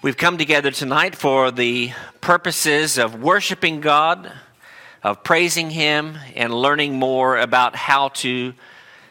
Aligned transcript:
We've 0.00 0.16
come 0.16 0.38
together 0.38 0.70
tonight 0.70 1.16
for 1.16 1.50
the 1.50 1.90
purposes 2.20 2.98
of 2.98 3.20
worshiping 3.20 3.80
God, 3.80 4.32
of 5.02 5.24
praising 5.24 5.70
Him, 5.70 6.16
and 6.36 6.54
learning 6.54 6.94
more 6.94 7.36
about 7.36 7.74
how 7.74 8.10
to 8.10 8.54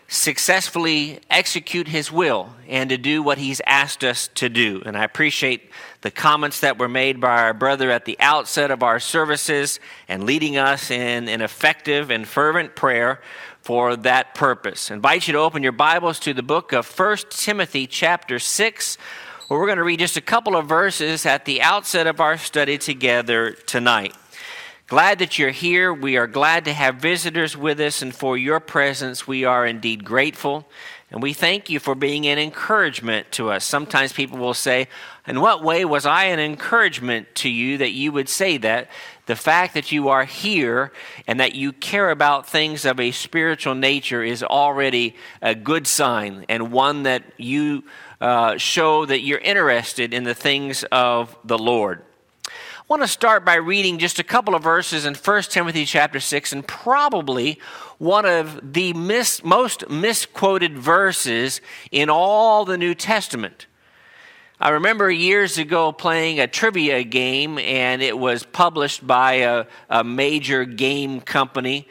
successfully 0.07 1.19
execute 1.29 1.89
His 1.89 2.09
will 2.09 2.53
and 2.69 2.89
to 2.89 2.97
do 2.97 3.21
what 3.21 3.37
He's 3.37 3.59
asked 3.65 4.05
us 4.05 4.29
to 4.35 4.47
do. 4.47 4.81
And 4.85 4.95
I 4.95 5.03
appreciate 5.03 5.71
the 6.03 6.09
comments 6.09 6.61
that 6.61 6.79
were 6.79 6.87
made 6.87 7.19
by 7.19 7.41
our 7.41 7.53
brother 7.53 7.91
at 7.91 8.05
the 8.05 8.15
outset 8.21 8.71
of 8.71 8.81
our 8.81 9.01
services 9.01 9.81
and 10.07 10.23
leading 10.23 10.55
us 10.55 10.89
in 10.89 11.27
an 11.27 11.41
effective 11.41 12.09
and 12.09 12.25
fervent 12.25 12.77
prayer 12.77 13.19
for 13.59 13.97
that 13.97 14.35
purpose. 14.35 14.89
I 14.89 14.93
invite 14.93 15.27
you 15.27 15.33
to 15.33 15.39
open 15.39 15.63
your 15.63 15.73
Bibles 15.73 16.17
to 16.21 16.33
the 16.33 16.43
book 16.43 16.71
of 16.71 16.87
1 16.97 17.17
Timothy, 17.29 17.87
chapter 17.87 18.39
6 18.39 18.97
well, 19.49 19.59
we're 19.61 19.65
going 19.67 19.77
to 19.77 19.83
read 19.85 19.99
just 19.99 20.17
a 20.17 20.21
couple 20.21 20.57
of 20.57 20.67
verses 20.67 21.25
at 21.25 21.45
the 21.45 21.61
outset 21.61 22.05
of 22.05 22.19
our 22.19 22.37
study 22.37 22.77
together 22.77 23.51
tonight. 23.51 24.13
Glad 24.87 25.19
that 25.19 25.39
you're 25.39 25.51
here. 25.51 25.93
We 25.93 26.17
are 26.17 26.27
glad 26.27 26.65
to 26.65 26.73
have 26.73 26.95
visitors 26.95 27.55
with 27.55 27.79
us, 27.79 28.01
and 28.01 28.13
for 28.13 28.37
your 28.37 28.59
presence, 28.59 29.25
we 29.25 29.45
are 29.45 29.65
indeed 29.65 30.03
grateful. 30.03 30.67
And 31.09 31.23
we 31.23 31.31
thank 31.31 31.69
you 31.69 31.79
for 31.79 31.95
being 31.95 32.27
an 32.27 32.37
encouragement 32.37 33.31
to 33.33 33.49
us. 33.49 33.63
Sometimes 33.63 34.11
people 34.11 34.37
will 34.37 34.53
say, 34.53 34.89
In 35.25 35.39
what 35.39 35.63
way 35.63 35.85
was 35.85 36.05
I 36.05 36.25
an 36.25 36.39
encouragement 36.39 37.33
to 37.35 37.49
you 37.49 37.77
that 37.77 37.91
you 37.91 38.11
would 38.11 38.27
say 38.27 38.57
that? 38.57 38.89
The 39.27 39.37
fact 39.37 39.73
that 39.75 39.93
you 39.93 40.09
are 40.09 40.25
here 40.25 40.91
and 41.25 41.39
that 41.39 41.55
you 41.55 41.71
care 41.71 42.11
about 42.11 42.49
things 42.49 42.83
of 42.83 42.99
a 42.99 43.11
spiritual 43.11 43.75
nature 43.75 44.21
is 44.21 44.43
already 44.43 45.15
a 45.41 45.55
good 45.55 45.87
sign 45.87 46.45
and 46.49 46.73
one 46.73 47.03
that 47.03 47.23
you 47.37 47.85
uh, 48.19 48.57
show 48.57 49.05
that 49.05 49.21
you're 49.21 49.39
interested 49.39 50.13
in 50.13 50.23
the 50.23 50.33
things 50.33 50.83
of 50.91 51.37
the 51.43 51.57
Lord. 51.57 52.03
I 52.47 52.83
want 52.87 53.03
to 53.03 53.07
start 53.07 53.43
by 53.43 53.55
reading 53.55 53.97
just 53.97 54.17
a 54.17 54.23
couple 54.23 54.55
of 54.55 54.63
verses 54.63 55.05
in 55.05 55.13
1 55.13 55.41
Timothy 55.43 55.85
chapter 55.85 56.19
6 56.19 56.53
and 56.53 56.65
probably 56.65 57.59
one 57.97 58.25
of 58.25 58.73
the 58.73 58.93
mis- 58.93 59.43
most 59.43 59.89
misquoted 59.89 60.77
verses 60.77 61.59
in 61.91 62.09
all 62.09 62.63
the 62.63 62.77
New 62.77 62.95
Testament. 62.95 63.67
I 64.59 64.69
remember 64.69 65.11
years 65.11 65.57
ago 65.57 65.91
playing 65.91 66.39
a 66.39 66.47
trivia 66.47 67.03
game, 67.03 67.59
and 67.59 68.01
it 68.01 68.17
was 68.17 68.43
published 68.43 69.05
by 69.05 69.33
a, 69.33 69.65
a 69.89 70.03
major 70.03 70.65
game 70.65 71.21
company 71.21 71.87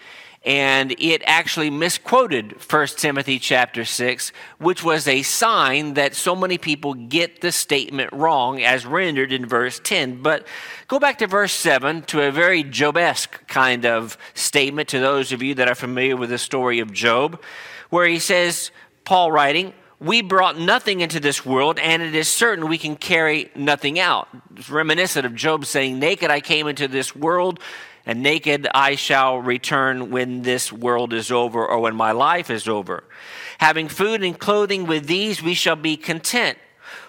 and 0.46 0.94
it 1.00 1.22
actually 1.26 1.70
misquoted 1.70 2.54
1 2.70 2.86
Timothy 2.96 3.40
chapter 3.40 3.84
6, 3.84 4.30
which 4.58 4.84
was 4.84 5.08
a 5.08 5.22
sign 5.22 5.94
that 5.94 6.14
so 6.14 6.36
many 6.36 6.56
people 6.56 6.94
get 6.94 7.40
the 7.40 7.50
statement 7.50 8.12
wrong 8.12 8.62
as 8.62 8.86
rendered 8.86 9.32
in 9.32 9.44
verse 9.44 9.80
10. 9.82 10.22
But 10.22 10.46
go 10.86 11.00
back 11.00 11.18
to 11.18 11.26
verse 11.26 11.52
7 11.52 12.02
to 12.02 12.22
a 12.22 12.30
very 12.30 12.62
Jobesque 12.62 13.48
kind 13.48 13.84
of 13.84 14.16
statement 14.34 14.88
to 14.90 15.00
those 15.00 15.32
of 15.32 15.42
you 15.42 15.56
that 15.56 15.66
are 15.66 15.74
familiar 15.74 16.16
with 16.16 16.30
the 16.30 16.38
story 16.38 16.78
of 16.78 16.92
Job, 16.92 17.42
where 17.90 18.06
he 18.06 18.20
says, 18.20 18.70
Paul 19.04 19.32
writing, 19.32 19.74
we 19.98 20.22
brought 20.22 20.58
nothing 20.60 21.00
into 21.00 21.18
this 21.18 21.44
world, 21.44 21.80
and 21.80 22.02
it 22.02 22.14
is 22.14 22.28
certain 22.28 22.68
we 22.68 22.78
can 22.78 22.94
carry 22.94 23.50
nothing 23.56 23.98
out. 23.98 24.28
It's 24.54 24.70
reminiscent 24.70 25.26
of 25.26 25.34
Job 25.34 25.64
saying, 25.64 25.98
Naked 25.98 26.30
I 26.30 26.40
came 26.40 26.68
into 26.68 26.86
this 26.86 27.16
world, 27.16 27.58
and 28.06 28.22
naked 28.22 28.68
I 28.72 28.94
shall 28.94 29.38
return 29.38 30.10
when 30.10 30.42
this 30.42 30.72
world 30.72 31.12
is 31.12 31.30
over 31.30 31.66
or 31.66 31.80
when 31.80 31.96
my 31.96 32.12
life 32.12 32.48
is 32.48 32.68
over. 32.68 33.04
Having 33.58 33.88
food 33.88 34.22
and 34.22 34.38
clothing 34.38 34.86
with 34.86 35.06
these, 35.06 35.42
we 35.42 35.54
shall 35.54 35.76
be 35.76 35.96
content. 35.96 36.56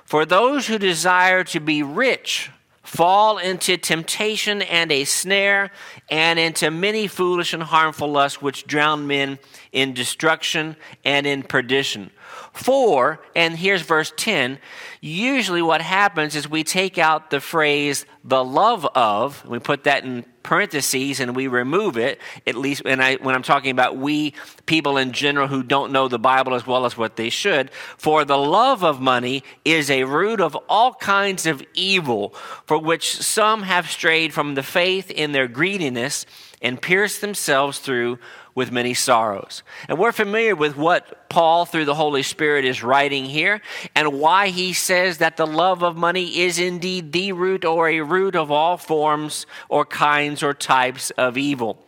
For 0.04 0.26
those 0.26 0.68
who 0.68 0.80
desire 0.80 1.44
to 1.46 1.60
be 1.60 1.84
rich 1.84 2.50
fall 2.88 3.38
into 3.38 3.76
temptation 3.76 4.62
and 4.62 4.92
a 4.94 5.04
snare, 5.04 5.72
and 6.10 6.40
into 6.40 6.72
many 6.72 7.06
foolish 7.06 7.54
and 7.54 7.64
harmful 7.64 8.10
lusts 8.10 8.42
which 8.42 8.66
drown 8.66 9.06
men 9.06 9.38
in 9.74 9.94
destruction 9.94 10.78
and 11.04 11.28
in 11.28 11.44
perdition. 11.44 12.10
For, 12.54 13.20
and 13.36 13.58
here's 13.58 13.82
verse 13.82 14.14
10, 14.16 14.58
usually 15.08 15.62
what 15.62 15.82
happens 15.82 16.36
is 16.36 16.50
we 16.50 16.64
take 16.64 16.98
out 16.98 17.30
the 17.30 17.40
phrase 17.40 18.06
the 18.24 18.44
love 18.44 18.86
of, 18.86 19.46
we 19.48 19.58
put 19.58 19.86
that 19.86 20.04
in 20.04 20.26
parentheses 20.44 21.20
and 21.20 21.36
we 21.36 21.48
remove 21.48 21.98
it, 21.98 22.20
at 22.46 22.56
least 22.56 22.84
when, 22.84 23.00
I, 23.00 23.16
when 23.16 23.36
I'm 23.36 23.44
talking 23.44 23.72
about 23.72 23.98
we, 23.98 24.34
people 24.66 24.98
in 24.98 25.14
general 25.14 25.48
who 25.48 25.64
don't 25.64 25.92
know 25.92 26.08
the 26.08 26.20
Bible 26.20 26.54
as 26.54 26.68
well 26.68 26.86
as 26.86 26.98
what 26.98 27.16
they 27.16 27.30
should. 27.30 27.72
For 27.98 28.26
the 28.26 28.38
love 28.38 28.84
of 28.84 29.00
money 29.00 29.44
is 29.64 29.90
a 29.90 30.04
root 30.04 30.42
of 30.42 30.56
all 30.68 30.94
kinds 30.94 31.46
of 31.46 31.64
evil, 31.74 32.30
for 32.66 32.78
which 32.78 33.16
some 33.16 33.64
have 33.64 33.90
strayed 33.90 34.34
from 34.34 34.56
the 34.56 34.64
faith 34.64 35.10
in 35.10 35.32
their 35.32 35.48
greediness 35.48 36.26
and 36.62 36.82
pierced 36.82 37.22
themselves 37.22 37.80
through 37.80 38.20
with 38.56 38.72
many 38.72 38.94
sorrows. 38.94 39.64
And 39.88 40.00
we're 40.00 40.12
familiar 40.12 40.56
with 40.56 40.76
what 40.76 41.27
Paul, 41.30 41.66
through 41.66 41.86
the 41.86 41.96
Holy 41.96 42.24
Spirit, 42.24 42.66
is 42.66 42.84
writing 42.84 43.26
here 43.26 43.62
and 43.96 44.20
why 44.20 44.50
he 44.50 44.74
says 44.74 45.18
that 45.20 45.38
the 45.38 45.48
love 45.48 45.84
of 45.84 45.98
money 45.98 46.40
is 46.40 46.60
indeed 46.60 47.12
the 47.12 47.32
root 47.32 47.66
or 47.66 47.90
a 47.90 48.02
root 48.02 48.36
of 48.36 48.52
all 48.52 48.78
forms 48.78 49.46
or 49.70 49.86
kinds 49.86 50.44
or 50.44 50.54
types 50.54 51.12
of 51.12 51.38
evil. 51.38 51.84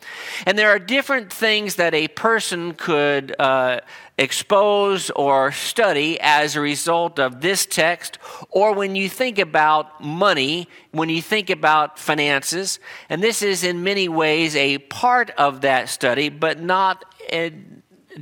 And 0.46 0.58
there 0.58 0.70
are 0.70 0.80
different 0.80 1.32
things 1.32 1.76
that 1.76 1.94
a 1.94 2.08
person 2.10 2.74
could. 2.74 3.36
Uh, 3.40 3.82
expose 4.20 5.10
or 5.12 5.52
study 5.52 6.20
as 6.20 6.56
a 6.56 6.62
result 6.62 7.20
of 7.20 7.40
this 7.40 7.66
text, 7.66 8.20
or 8.50 8.74
when 8.74 8.94
you 8.96 9.08
think 9.08 9.40
about 9.40 10.04
money, 10.04 10.68
when 10.92 11.08
you 11.08 11.22
think 11.22 11.50
about 11.50 11.98
finances. 11.98 12.80
And 13.08 13.24
this 13.24 13.42
is 13.42 13.64
in 13.64 13.82
many 13.82 14.10
ways 14.10 14.56
a 14.56 14.78
part 14.78 15.32
of 15.32 15.62
that 15.62 15.88
study, 15.88 16.28
but 16.28 16.62
not 16.62 17.06
a 17.32 17.54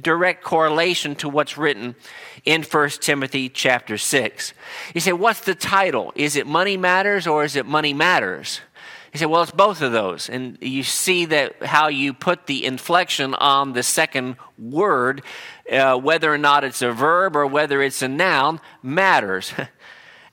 direct 0.02 0.44
correlation 0.44 1.16
to 1.16 1.30
what's 1.30 1.58
written 1.58 1.96
in 2.46 2.64
1 2.64 2.90
Timothy 2.90 3.50
chapter 3.50 3.98
6. 3.98 4.54
You 4.94 5.02
say, 5.02 5.14
what's 5.14 5.42
the 5.42 5.56
title? 5.56 6.14
Is 6.16 6.36
it 6.36 6.48
Money 6.48 6.78
Matters 6.78 7.28
or 7.28 7.44
is 7.44 7.56
it 7.56 7.66
Money 7.66 7.94
Matters? 7.94 8.62
He 9.12 9.18
said, 9.18 9.26
well, 9.26 9.42
it's 9.42 9.52
both 9.52 9.82
of 9.82 9.92
those. 9.92 10.30
And 10.30 10.58
you 10.62 10.84
see 10.84 11.26
that 11.26 11.64
how 11.64 11.88
you 11.88 12.14
put 12.14 12.46
the 12.46 12.66
inflection 12.66 13.34
on 13.34 13.74
the 13.74 13.84
second 13.84 14.36
word, 14.60 15.24
uh, 15.72 15.98
whether 15.98 16.32
or 16.32 16.38
not 16.38 16.64
it's 16.64 16.82
a 16.82 16.92
verb 16.92 17.36
or 17.36 17.48
whether 17.48 17.82
it's 17.82 18.02
a 18.02 18.08
noun, 18.08 18.60
matters. 18.84 19.54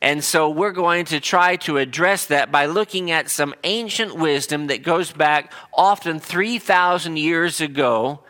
And 0.05 0.23
so 0.23 0.51
we're 0.51 0.73
going 0.73 1.07
to 1.07 1.19
try 1.19 1.57
to 1.57 1.79
address 1.79 2.27
that 2.27 2.53
by 2.53 2.67
looking 2.67 3.11
at 3.11 3.31
some 3.31 3.55
ancient 3.65 4.15
wisdom 4.15 4.67
that 4.67 4.83
goes 4.83 5.11
back 5.11 5.51
often 5.73 6.21
3,000 6.21 7.17
years 7.17 7.63
ago 7.63 8.23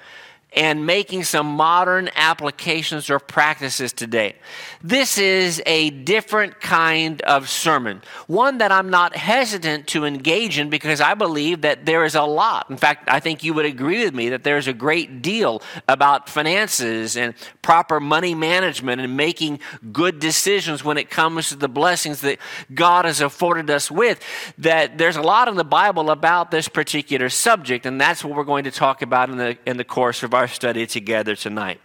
and 0.55 0.87
making 0.87 1.25
some 1.25 1.47
modern 1.47 2.09
applications 2.15 3.11
or 3.11 3.19
practices 3.19 3.93
today. 3.93 4.37
This 4.83 5.19
is 5.19 5.63
a 5.67 5.91
different 5.91 6.61
kind 6.61 7.21
of 7.23 7.49
sermon, 7.49 8.03
one 8.27 8.59
that 8.59 8.71
I'm 8.71 8.91
not 8.91 9.17
hesitant 9.17 9.89
to 9.89 10.05
engage 10.05 10.59
in 10.59 10.71
because 10.71 11.01
I 11.01 11.15
believe 11.15 11.63
that 11.63 11.87
there 11.87 12.05
is 12.05 12.15
a 12.15 12.23
lot. 12.23 12.71
In 12.71 12.77
fact, 12.77 13.09
I 13.09 13.19
think 13.19 13.43
you 13.43 13.55
would 13.55 13.67
agree 13.67 14.05
with 14.05 14.15
me 14.15 14.29
that 14.31 14.45
there's 14.45 14.69
a 14.69 14.73
great 14.73 15.23
deal 15.23 15.63
about 15.89 16.29
finances 16.29 17.17
and 17.17 17.35
proper 17.63 17.99
money 17.99 18.35
management 18.35 19.01
and 19.01 19.17
making 19.17 19.59
good 19.93 20.21
decisions 20.21 20.85
when 20.85 20.99
it 20.99 21.11
comes 21.11 21.49
to 21.49 21.57
the 21.57 21.69
blessings 21.69 22.21
that 22.21 22.39
God 22.73 23.05
has 23.05 23.21
afforded 23.21 23.71
us 23.71 23.91
with. 23.91 24.23
That 24.59 24.99
there's 24.99 25.17
a 25.17 25.23
lot 25.23 25.49
in 25.49 25.57
the 25.57 25.65
Bible 25.65 26.11
about 26.11 26.51
this 26.51 26.69
particular 26.69 27.29
subject, 27.29 27.87
and 27.87 28.01
that's 28.01 28.25
what 28.25 28.37
we're 28.37 28.45
going 28.45 28.65
to 28.65 28.71
talk 28.71 29.03
about 29.03 29.31
in 29.31 29.39
the, 29.39 29.59
in 29.67 29.77
the 29.77 29.85
course 29.85 30.23
of 30.23 30.35
our 30.35 30.44
our 30.45 30.49
study 30.49 30.87
together 30.87 31.35
tonight. 31.35 31.81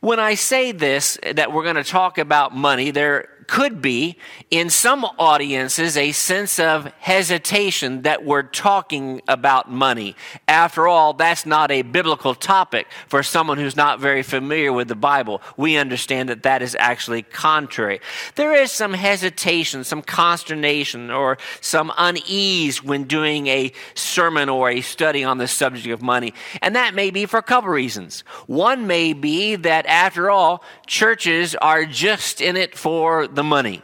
When 0.00 0.20
I 0.20 0.34
say 0.34 0.70
this, 0.70 1.18
that 1.32 1.50
we're 1.50 1.62
going 1.62 1.76
to 1.76 1.84
talk 1.84 2.18
about 2.18 2.54
money, 2.54 2.90
there 2.90 3.30
could 3.46 3.80
be 3.80 4.16
in 4.50 4.70
some 4.70 5.04
audiences 5.18 5.96
a 5.96 6.12
sense 6.12 6.58
of 6.58 6.86
hesitation 6.98 8.02
that 8.02 8.24
we're 8.24 8.42
talking 8.42 9.20
about 9.28 9.70
money. 9.70 10.16
After 10.48 10.88
all, 10.88 11.12
that's 11.12 11.46
not 11.46 11.70
a 11.70 11.82
biblical 11.82 12.34
topic 12.34 12.86
for 13.08 13.22
someone 13.22 13.58
who's 13.58 13.76
not 13.76 14.00
very 14.00 14.22
familiar 14.22 14.72
with 14.72 14.88
the 14.88 14.94
Bible. 14.94 15.42
We 15.56 15.76
understand 15.76 16.28
that 16.28 16.42
that 16.44 16.62
is 16.62 16.76
actually 16.78 17.22
contrary. 17.22 18.00
There 18.34 18.54
is 18.54 18.72
some 18.72 18.94
hesitation, 18.94 19.84
some 19.84 20.02
consternation, 20.02 21.10
or 21.10 21.38
some 21.60 21.92
unease 21.96 22.82
when 22.82 23.04
doing 23.04 23.46
a 23.46 23.72
sermon 23.94 24.48
or 24.48 24.70
a 24.70 24.80
study 24.80 25.24
on 25.24 25.38
the 25.38 25.48
subject 25.48 25.88
of 25.88 26.02
money. 26.02 26.34
And 26.62 26.76
that 26.76 26.94
may 26.94 27.10
be 27.10 27.26
for 27.26 27.38
a 27.38 27.42
couple 27.42 27.70
reasons. 27.70 28.20
One 28.46 28.86
may 28.86 29.12
be 29.12 29.56
that 29.56 29.86
after 29.86 30.30
all, 30.30 30.62
churches 30.86 31.54
are 31.56 31.84
just 31.84 32.40
in 32.40 32.56
it 32.56 32.76
for 32.76 33.26
the 33.36 33.44
money. 33.44 33.82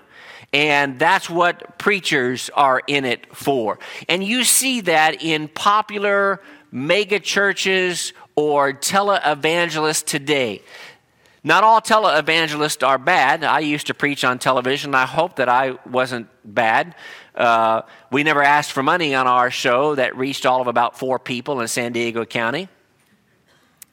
And 0.53 0.99
that's 0.99 1.31
what 1.31 1.79
preachers 1.79 2.51
are 2.55 2.83
in 2.87 3.05
it 3.05 3.35
for. 3.35 3.79
And 4.09 4.23
you 4.23 4.45
see 4.45 4.83
that 4.83 5.23
in 5.23 5.49
popular 5.49 6.41
mega 6.71 7.21
churches 7.21 8.13
or 8.35 8.73
televangelists 8.73 10.05
today. 10.05 10.63
Not 11.45 11.65
all 11.65 11.81
televangelists 11.81 12.87
are 12.87 12.99
bad. 12.99 13.43
I 13.45 13.61
used 13.61 13.89
to 13.89 13.95
preach 13.95 14.25
on 14.25 14.39
television. 14.39 14.95
I 14.95 15.07
hope 15.07 15.37
that 15.37 15.49
I 15.49 15.79
wasn't 15.89 16.29
bad. 16.45 16.95
Uh, 17.35 17.83
we 18.11 18.23
never 18.23 18.43
asked 18.43 18.73
for 18.73 18.83
money 18.83 19.15
on 19.15 19.27
our 19.27 19.51
show 19.51 19.95
that 19.95 20.17
reached 20.17 20.47
all 20.47 20.61
of 20.61 20.67
about 20.67 20.99
four 20.99 21.19
people 21.19 21.61
in 21.61 21.69
San 21.69 21.93
Diego 21.93 22.25
County. 22.25 22.69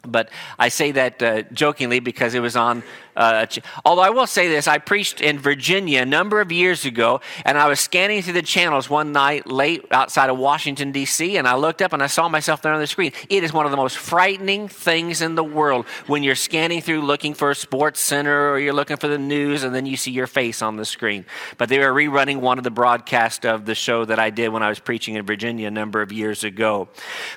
But 0.03 0.29
I 0.57 0.69
say 0.69 0.91
that 0.91 1.21
uh, 1.21 1.41
jokingly 1.53 1.99
because 1.99 2.33
it 2.33 2.39
was 2.39 2.55
on 2.55 2.83
uh, 3.19 3.45
although 3.83 4.01
I 4.01 4.11
will 4.11 4.27
say 4.27 4.47
this, 4.47 4.65
I 4.65 4.77
preached 4.77 5.19
in 5.19 5.39
Virginia 5.39 6.01
a 6.03 6.05
number 6.05 6.39
of 6.39 6.53
years 6.53 6.85
ago, 6.85 7.19
and 7.43 7.57
I 7.57 7.67
was 7.67 7.81
scanning 7.81 8.21
through 8.21 8.33
the 8.33 8.41
channels 8.41 8.89
one 8.89 9.11
night 9.11 9.45
late 9.45 9.85
outside 9.91 10.29
of 10.29 10.37
Washington, 10.37 10.93
D.C., 10.93 11.35
and 11.35 11.45
I 11.45 11.55
looked 11.55 11.81
up 11.81 11.91
and 11.91 12.01
I 12.01 12.07
saw 12.07 12.29
myself 12.29 12.61
there 12.61 12.71
on 12.71 12.79
the 12.79 12.87
screen. 12.87 13.11
It 13.27 13.43
is 13.43 13.51
one 13.51 13.65
of 13.65 13.71
the 13.71 13.77
most 13.77 13.97
frightening 13.97 14.69
things 14.69 15.21
in 15.21 15.35
the 15.35 15.43
world 15.43 15.85
when 16.07 16.23
you're 16.23 16.33
scanning 16.33 16.81
through 16.81 17.01
looking 17.01 17.33
for 17.33 17.51
a 17.51 17.55
sports 17.55 17.99
center 17.99 18.51
or 18.51 18.57
you're 18.57 18.71
looking 18.71 18.95
for 18.95 19.09
the 19.09 19.17
news, 19.17 19.65
and 19.65 19.75
then 19.75 19.85
you 19.85 19.97
see 19.97 20.11
your 20.11 20.27
face 20.27 20.61
on 20.61 20.77
the 20.77 20.85
screen. 20.85 21.25
But 21.57 21.67
they 21.67 21.79
were 21.79 21.91
rerunning 21.93 22.37
one 22.37 22.57
of 22.57 22.63
the 22.63 22.71
broadcasts 22.71 23.43
of 23.43 23.65
the 23.65 23.75
show 23.75 24.05
that 24.05 24.19
I 24.19 24.29
did 24.29 24.47
when 24.47 24.63
I 24.63 24.69
was 24.69 24.79
preaching 24.79 25.15
in 25.15 25.25
Virginia 25.25 25.67
a 25.67 25.71
number 25.71 26.01
of 26.01 26.13
years 26.13 26.45
ago. 26.45 26.87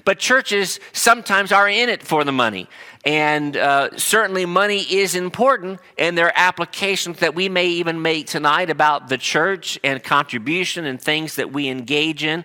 But 0.04 0.20
churches 0.20 0.78
sometimes 0.92 1.50
are 1.50 1.68
in 1.68 1.88
it 1.88 2.04
for 2.04 2.22
the 2.22 2.30
money. 2.30 2.68
And 3.04 3.56
uh, 3.56 3.96
certainly, 3.98 4.46
money 4.46 4.80
is 4.80 5.16
important, 5.16 5.80
and 5.98 6.16
there 6.16 6.26
are 6.26 6.32
applications 6.36 7.18
that 7.18 7.34
we 7.34 7.48
may 7.48 7.66
even 7.66 8.00
make 8.00 8.28
tonight 8.28 8.70
about 8.70 9.08
the 9.08 9.18
church 9.18 9.76
and 9.82 10.02
contribution 10.02 10.84
and 10.84 11.00
things 11.00 11.34
that 11.34 11.52
we 11.52 11.68
engage 11.68 12.22
in. 12.22 12.44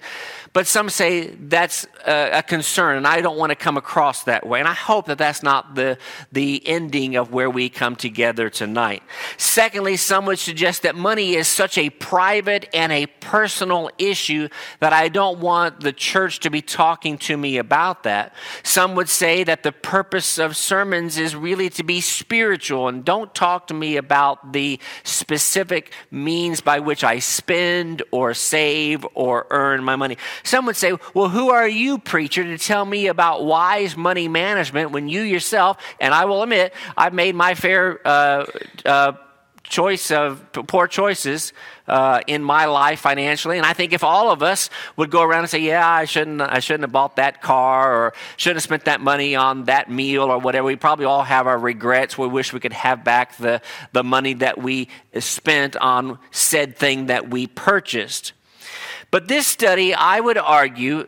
But 0.57 0.65
some 0.65 0.89
say 0.89 1.27
that's 1.27 1.86
a, 2.07 2.39
a 2.39 2.42
concern, 2.42 2.98
and 2.98 3.06
I 3.06 3.21
don't 3.21 3.38
want 3.38 3.51
to 3.51 3.56
come 3.56 3.77
across 3.77 4.24
that 4.24 4.44
way. 4.48 4.57
And 4.57 4.68
I 4.68 4.74
hope 4.74 5.06
that 5.06 5.19
that's 5.19 5.44
not 5.44 5.75
the, 5.75 6.00
the 6.31 6.68
ending 6.68 7.15
of 7.15 7.31
where 7.31 7.48
we 7.48 7.69
come 7.69 7.95
together 7.95 8.50
tonight. 8.50 9.04
Secondly, 9.38 9.98
some 9.98 10.25
would 10.25 10.39
suggest 10.39 10.81
that 10.81 10.95
money 10.95 11.36
is 11.36 11.48
such 11.48 11.77
a 11.77 11.92
private 11.92 12.68
and 12.74 12.92
a 12.92 13.06
personal 13.06 13.92
issue 14.00 14.50
that 14.80 14.94
I 14.94 15.09
don't 15.09 15.42
want 15.42 15.81
the 15.81 15.94
church 15.94 16.39
to 16.39 16.50
be 16.50 16.63
talking 16.63 17.19
to 17.19 17.38
me 17.38 17.59
about 17.59 18.01
that. 18.01 18.33
Some 18.63 18.95
would 18.95 19.09
say 19.09 19.44
that 19.44 19.62
the 19.62 19.71
purpose 19.71 20.39
of 20.39 20.57
sermons 20.57 21.19
is 21.19 21.36
really 21.36 21.69
to 21.69 21.83
be 21.83 22.01
spiritual, 22.01 22.88
and 22.88 23.06
don't 23.06 23.31
talk 23.36 23.68
to 23.68 23.75
me 23.75 23.95
about 23.95 24.54
the 24.54 24.80
specific 25.04 25.94
means 26.09 26.62
by 26.62 26.80
which 26.80 27.04
I 27.04 27.19
spend 27.19 28.01
or 28.09 28.33
save 28.33 29.06
or 29.13 29.45
earn 29.51 29.83
my 29.83 29.95
money. 29.95 30.18
Some 30.48 30.66
would 30.68 30.78
say, 30.78 30.94
well, 31.14 31.28
who 31.28 31.50
are 31.50 31.68
you, 31.68 31.98
preacher, 31.98 32.44
to 32.44 32.58
tell 32.58 32.86
me 32.86 33.08
about 33.08 33.44
wise 33.44 33.98
money 33.98 34.28
management 34.28 34.92
when 34.92 35.10
you 35.10 35.22
yourself, 35.22 35.78
and 36.00 36.14
I 36.14 36.26
will 36.26 36.42
admit, 36.42 36.74
I've 36.96 37.14
made 37.14 37.36
my 37.36 37.54
fair 37.54 38.00
uh, 38.08 38.46
uh, 38.86 39.12
choice 39.64 40.10
of 40.12 40.42
poor 40.54 40.88
choices 40.88 41.52
uh, 41.88 42.22
in 42.28 42.42
my 42.44 42.66
life 42.66 43.02
financially. 43.02 43.58
And 43.58 43.66
I 43.66 43.74
think 43.74 43.92
if 43.92 44.06
all 44.06 44.32
of 44.32 44.42
us 44.42 44.70
would 44.96 45.12
go 45.12 45.22
around 45.22 45.42
and 45.42 45.50
say, 45.50 45.60
"Yeah, 45.60 45.88
I 45.88 46.06
shouldn't, 46.06 46.42
I 46.42 46.60
shouldn't 46.60 46.84
have 46.84 46.92
bought 46.92 47.18
that 47.18 47.42
car, 47.42 47.94
or 47.94 48.14
shouldn't 48.38 48.58
have 48.58 48.64
spent 48.64 48.86
that 48.86 49.02
money 49.02 49.36
on 49.36 49.66
that 49.66 49.90
meal, 49.90 50.24
or 50.24 50.38
whatever," 50.40 50.68
we 50.68 50.78
probably 50.78 51.06
all 51.06 51.24
have 51.24 51.48
our 51.48 51.60
regrets. 51.60 52.18
We 52.18 52.28
wish 52.28 52.54
we 52.54 52.62
could 52.62 52.74
have 52.74 53.04
back 53.04 53.36
the 53.38 53.62
the 53.92 54.04
money 54.04 54.34
that 54.36 54.58
we 54.58 54.88
spent 55.20 55.76
on 55.76 56.20
said 56.32 56.78
thing 56.78 57.08
that 57.08 57.30
we 57.30 57.48
purchased. 57.48 58.32
But 59.12 59.27
this 59.27 59.48
study, 59.48 59.94
I 59.94 60.19
would 60.19 60.38
argue, 60.38 61.07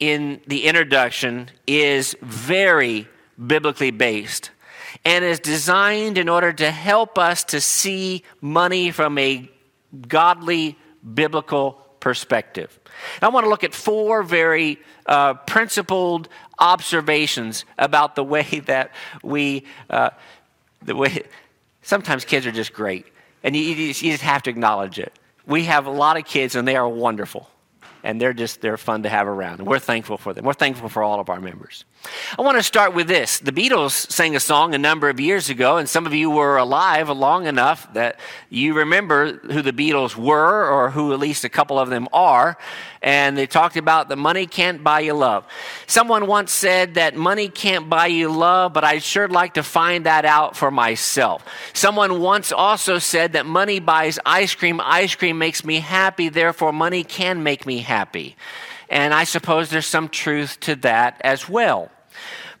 in 0.00 0.40
the 0.46 0.64
introduction, 0.64 1.50
is 1.66 2.16
very 2.22 3.08
biblically 3.46 3.90
based 3.90 4.50
and 5.04 5.24
is 5.24 5.40
designed 5.40 6.16
in 6.16 6.28
order 6.28 6.52
to 6.52 6.70
help 6.70 7.18
us 7.18 7.44
to 7.44 7.60
see 7.60 8.22
money 8.40 8.90
from 8.90 9.18
a 9.18 9.50
godly 10.08 10.78
biblical 11.14 11.72
perspective. 12.00 12.78
I 13.20 13.28
want 13.28 13.44
to 13.44 13.50
look 13.50 13.64
at 13.64 13.74
four 13.74 14.22
very 14.22 14.78
uh, 15.06 15.34
principled 15.34 16.28
observations 16.58 17.64
about 17.78 18.14
the 18.14 18.24
way 18.24 18.62
that 18.66 18.92
we, 19.22 19.64
uh, 19.90 20.10
the 20.82 20.96
way, 20.96 21.22
sometimes 21.82 22.24
kids 22.24 22.46
are 22.46 22.52
just 22.52 22.72
great, 22.72 23.06
and 23.42 23.54
you, 23.54 23.62
you 23.62 23.92
just 23.92 24.22
have 24.22 24.42
to 24.44 24.50
acknowledge 24.50 24.98
it 24.98 25.12
we 25.46 25.64
have 25.64 25.86
a 25.86 25.90
lot 25.90 26.16
of 26.16 26.24
kids 26.24 26.54
and 26.54 26.66
they 26.66 26.76
are 26.76 26.88
wonderful. 26.88 27.48
And 28.02 28.20
they're 28.20 28.34
just 28.34 28.60
they're 28.60 28.76
fun 28.76 29.04
to 29.04 29.08
have 29.08 29.26
around. 29.26 29.60
And 29.60 29.66
we're 29.68 29.78
thankful 29.78 30.18
for 30.18 30.34
them. 30.34 30.44
We're 30.44 30.52
thankful 30.52 30.88
for 30.88 31.02
all 31.02 31.20
of 31.20 31.30
our 31.30 31.40
members 31.40 31.84
i 32.38 32.42
want 32.42 32.56
to 32.56 32.62
start 32.62 32.94
with 32.94 33.08
this. 33.08 33.38
The 33.38 33.52
beatles 33.52 33.92
sang 34.10 34.36
a 34.36 34.40
song 34.40 34.74
a 34.74 34.78
number 34.78 35.08
of 35.08 35.20
years 35.20 35.50
ago 35.50 35.76
and 35.76 35.88
some 35.88 36.06
of 36.06 36.14
you 36.14 36.30
were 36.30 36.56
alive 36.56 37.08
long 37.08 37.46
enough 37.46 37.92
that 37.94 38.18
you 38.50 38.74
remember 38.74 39.32
who 39.32 39.62
the 39.62 39.72
beatles 39.72 40.16
were 40.16 40.68
or 40.68 40.90
who 40.90 41.12
at 41.12 41.18
least 41.18 41.44
a 41.44 41.48
couple 41.48 41.78
of 41.78 41.90
them 41.90 42.08
are 42.12 42.56
and 43.02 43.36
they 43.36 43.46
talked 43.46 43.76
about 43.76 44.08
the 44.08 44.16
money 44.16 44.46
can't 44.46 44.82
buy 44.82 45.00
you 45.00 45.14
love. 45.14 45.46
Someone 45.86 46.26
once 46.26 46.52
said 46.52 46.94
that 46.94 47.14
money 47.16 47.48
can't 47.48 47.88
buy 47.88 48.06
you 48.06 48.30
love 48.30 48.72
but 48.72 48.84
i'd 48.84 49.02
sure 49.02 49.28
like 49.28 49.54
to 49.54 49.62
find 49.62 50.06
that 50.06 50.24
out 50.24 50.56
for 50.56 50.70
myself. 50.70 51.44
Someone 51.72 52.20
once 52.20 52.52
also 52.52 52.98
said 52.98 53.32
that 53.32 53.46
money 53.46 53.80
buys 53.80 54.18
ice 54.24 54.54
cream. 54.54 54.80
Ice 54.84 55.14
cream 55.14 55.38
makes 55.38 55.64
me 55.64 55.80
happy 55.80 56.28
therefore 56.28 56.72
money 56.72 57.04
can 57.04 57.42
make 57.42 57.66
me 57.66 57.78
happy. 57.78 58.36
And 58.94 59.12
I 59.12 59.24
suppose 59.24 59.70
there's 59.70 59.86
some 59.86 60.08
truth 60.08 60.60
to 60.60 60.76
that 60.76 61.20
as 61.24 61.48
well. 61.48 61.90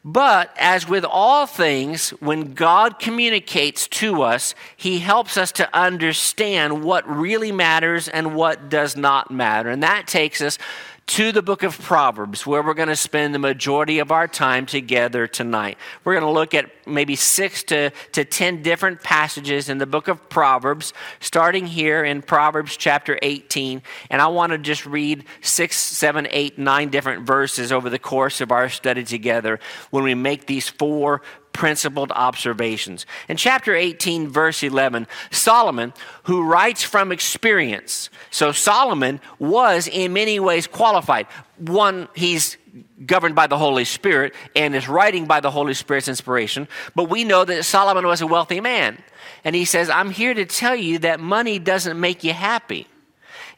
But 0.04 0.54
as 0.58 0.86
with 0.86 1.04
all 1.04 1.46
things, 1.46 2.10
when 2.20 2.52
God 2.52 2.98
communicates 2.98 3.86
to 3.88 4.22
us, 4.22 4.54
He 4.76 4.98
helps 4.98 5.36
us 5.36 5.52
to 5.52 5.74
understand 5.74 6.82
what 6.82 7.08
really 7.08 7.52
matters 7.52 8.08
and 8.08 8.34
what 8.34 8.68
does 8.68 8.96
not 8.96 9.30
matter. 9.30 9.70
And 9.70 9.82
that 9.84 10.08
takes 10.08 10.42
us 10.42 10.58
to 11.06 11.32
the 11.32 11.42
book 11.42 11.62
of 11.62 11.78
Proverbs, 11.78 12.46
where 12.46 12.62
we're 12.62 12.74
going 12.74 12.88
to 12.88 12.96
spend 12.96 13.34
the 13.34 13.38
majority 13.38 13.98
of 13.98 14.10
our 14.10 14.26
time 14.26 14.64
together 14.64 15.26
tonight. 15.26 15.76
We're 16.02 16.14
going 16.14 16.24
to 16.24 16.30
look 16.30 16.54
at 16.54 16.70
maybe 16.86 17.14
six 17.14 17.62
to, 17.64 17.90
to 18.12 18.24
ten 18.24 18.62
different 18.62 19.02
passages 19.02 19.68
in 19.68 19.78
the 19.78 19.86
book 19.86 20.08
of 20.08 20.28
Proverbs, 20.30 20.94
starting 21.20 21.66
here 21.66 22.04
in 22.04 22.22
Proverbs 22.22 22.76
chapter 22.76 23.18
18. 23.20 23.82
And 24.10 24.22
I 24.22 24.28
want 24.28 24.52
to 24.52 24.58
just 24.58 24.86
read 24.86 25.24
six, 25.42 25.76
seven, 25.76 26.26
eight, 26.30 26.58
nine 26.58 26.88
different 26.88 27.26
verses 27.26 27.70
over 27.70 27.90
the 27.90 27.98
course 27.98 28.40
of 28.40 28.50
our 28.50 28.70
study 28.70 29.04
together 29.04 29.60
when 29.90 30.04
we 30.04 30.14
make 30.14 30.46
these 30.46 30.68
four 30.68 31.20
principled 31.54 32.12
observations. 32.12 33.06
In 33.28 33.38
chapter 33.38 33.74
18, 33.74 34.28
verse 34.28 34.62
11, 34.62 35.06
Solomon, 35.30 35.94
who 36.24 36.42
writes 36.42 36.82
from 36.82 37.10
experience, 37.10 38.10
so 38.30 38.52
Solomon 38.52 39.20
was 39.38 39.88
in 39.88 40.12
many 40.12 40.38
ways 40.38 40.66
qualified. 40.66 41.26
One, 41.56 42.08
he's 42.14 42.58
governed 43.06 43.34
by 43.34 43.46
the 43.46 43.56
Holy 43.56 43.84
Spirit 43.84 44.34
and 44.54 44.74
is 44.74 44.88
writing 44.88 45.26
by 45.26 45.40
the 45.40 45.50
Holy 45.50 45.74
Spirit's 45.74 46.08
inspiration, 46.08 46.68
but 46.94 47.08
we 47.08 47.24
know 47.24 47.44
that 47.44 47.64
Solomon 47.64 48.06
was 48.06 48.20
a 48.20 48.26
wealthy 48.26 48.60
man. 48.60 49.02
And 49.44 49.54
he 49.54 49.64
says, 49.64 49.88
I'm 49.88 50.10
here 50.10 50.34
to 50.34 50.44
tell 50.44 50.74
you 50.74 50.98
that 51.00 51.20
money 51.20 51.58
doesn't 51.58 51.98
make 51.98 52.24
you 52.24 52.32
happy. 52.32 52.86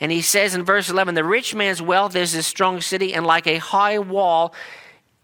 And 0.01 0.13
he 0.13 0.21
says 0.21 0.55
in 0.55 0.65
verse 0.65 0.91
11, 0.91 1.15
the 1.15 1.25
rich 1.25 1.55
man's 1.55 1.81
wealth 1.81 2.15
is 2.15 2.35
a 2.35 2.43
strong 2.43 2.81
city, 2.81 3.15
and 3.15 3.27
like 3.27 3.47
a 3.47 3.57
high 3.57 3.99
wall, 3.99 4.55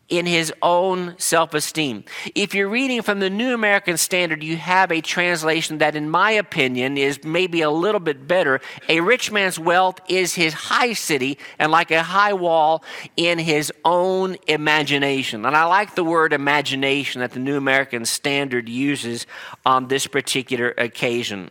in 0.08 0.26
his 0.26 0.52
own 0.60 1.14
self 1.18 1.54
esteem. 1.54 2.04
If 2.34 2.54
you're 2.54 2.68
reading 2.68 3.02
from 3.02 3.20
the 3.20 3.30
New 3.30 3.54
American 3.54 3.96
Standard, 3.96 4.42
you 4.42 4.56
have 4.56 4.92
a 4.92 5.00
translation 5.00 5.78
that, 5.78 5.96
in 5.96 6.10
my 6.10 6.32
opinion, 6.32 6.98
is 6.98 7.24
maybe 7.24 7.62
a 7.62 7.70
little 7.70 8.00
bit 8.00 8.28
better. 8.28 8.60
A 8.88 9.00
rich 9.00 9.30
man's 9.32 9.58
wealth 9.58 10.00
is 10.08 10.34
his 10.34 10.52
high 10.52 10.92
city, 10.92 11.38
and 11.58 11.72
like 11.72 11.90
a 11.90 12.02
high 12.02 12.34
wall 12.34 12.84
in 13.16 13.38
his 13.38 13.72
own 13.84 14.36
imagination. 14.46 15.46
And 15.46 15.56
I 15.56 15.64
like 15.64 15.94
the 15.94 16.04
word 16.04 16.32
imagination 16.32 17.20
that 17.20 17.32
the 17.32 17.40
New 17.40 17.56
American 17.56 18.04
Standard 18.04 18.68
uses 18.68 19.26
on 19.64 19.88
this 19.88 20.06
particular 20.06 20.74
occasion. 20.76 21.50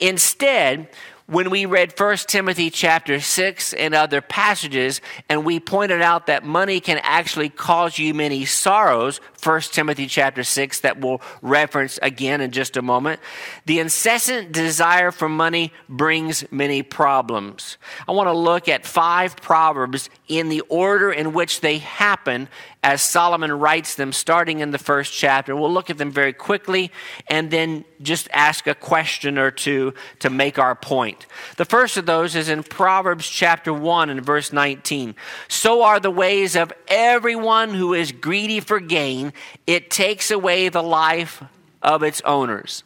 Instead, 0.00 0.88
when 1.30 1.48
we 1.48 1.64
read 1.64 1.94
1 1.96 2.16
Timothy 2.26 2.70
chapter 2.70 3.20
6 3.20 3.72
and 3.74 3.94
other 3.94 4.20
passages, 4.20 5.00
and 5.28 5.44
we 5.44 5.60
pointed 5.60 6.02
out 6.02 6.26
that 6.26 6.44
money 6.44 6.80
can 6.80 6.98
actually 7.04 7.48
cause 7.48 8.00
you 8.00 8.12
many 8.12 8.44
sorrows, 8.44 9.20
1 9.40 9.60
Timothy 9.60 10.08
chapter 10.08 10.42
6, 10.42 10.80
that 10.80 11.00
we'll 11.00 11.22
reference 11.40 12.00
again 12.02 12.40
in 12.40 12.50
just 12.50 12.76
a 12.76 12.82
moment, 12.82 13.20
the 13.64 13.78
incessant 13.78 14.50
desire 14.50 15.12
for 15.12 15.28
money 15.28 15.72
brings 15.88 16.44
many 16.50 16.82
problems. 16.82 17.78
I 18.08 18.12
want 18.12 18.26
to 18.26 18.36
look 18.36 18.68
at 18.68 18.84
five 18.84 19.36
proverbs 19.36 20.10
in 20.26 20.48
the 20.48 20.62
order 20.62 21.12
in 21.12 21.32
which 21.32 21.60
they 21.60 21.78
happen 21.78 22.48
as 22.82 23.02
Solomon 23.02 23.52
writes 23.52 23.94
them, 23.94 24.12
starting 24.12 24.60
in 24.60 24.72
the 24.72 24.78
first 24.78 25.12
chapter. 25.12 25.54
We'll 25.54 25.72
look 25.72 25.90
at 25.90 25.98
them 25.98 26.10
very 26.10 26.32
quickly 26.32 26.90
and 27.28 27.52
then 27.52 27.84
just 28.02 28.28
ask 28.32 28.66
a 28.66 28.74
question 28.74 29.38
or 29.38 29.50
two 29.50 29.94
to 30.20 30.30
make 30.30 30.58
our 30.58 30.74
point. 30.74 31.19
The 31.56 31.64
first 31.64 31.96
of 31.96 32.06
those 32.06 32.34
is 32.34 32.48
in 32.48 32.62
Proverbs 32.62 33.28
chapter 33.28 33.72
1 33.72 34.10
and 34.10 34.24
verse 34.24 34.52
19. 34.52 35.14
So 35.48 35.82
are 35.82 36.00
the 36.00 36.10
ways 36.10 36.56
of 36.56 36.72
everyone 36.88 37.74
who 37.74 37.94
is 37.94 38.12
greedy 38.12 38.60
for 38.60 38.80
gain, 38.80 39.32
it 39.66 39.90
takes 39.90 40.30
away 40.30 40.68
the 40.68 40.82
life 40.82 41.42
of 41.82 42.02
its 42.02 42.20
owners. 42.22 42.84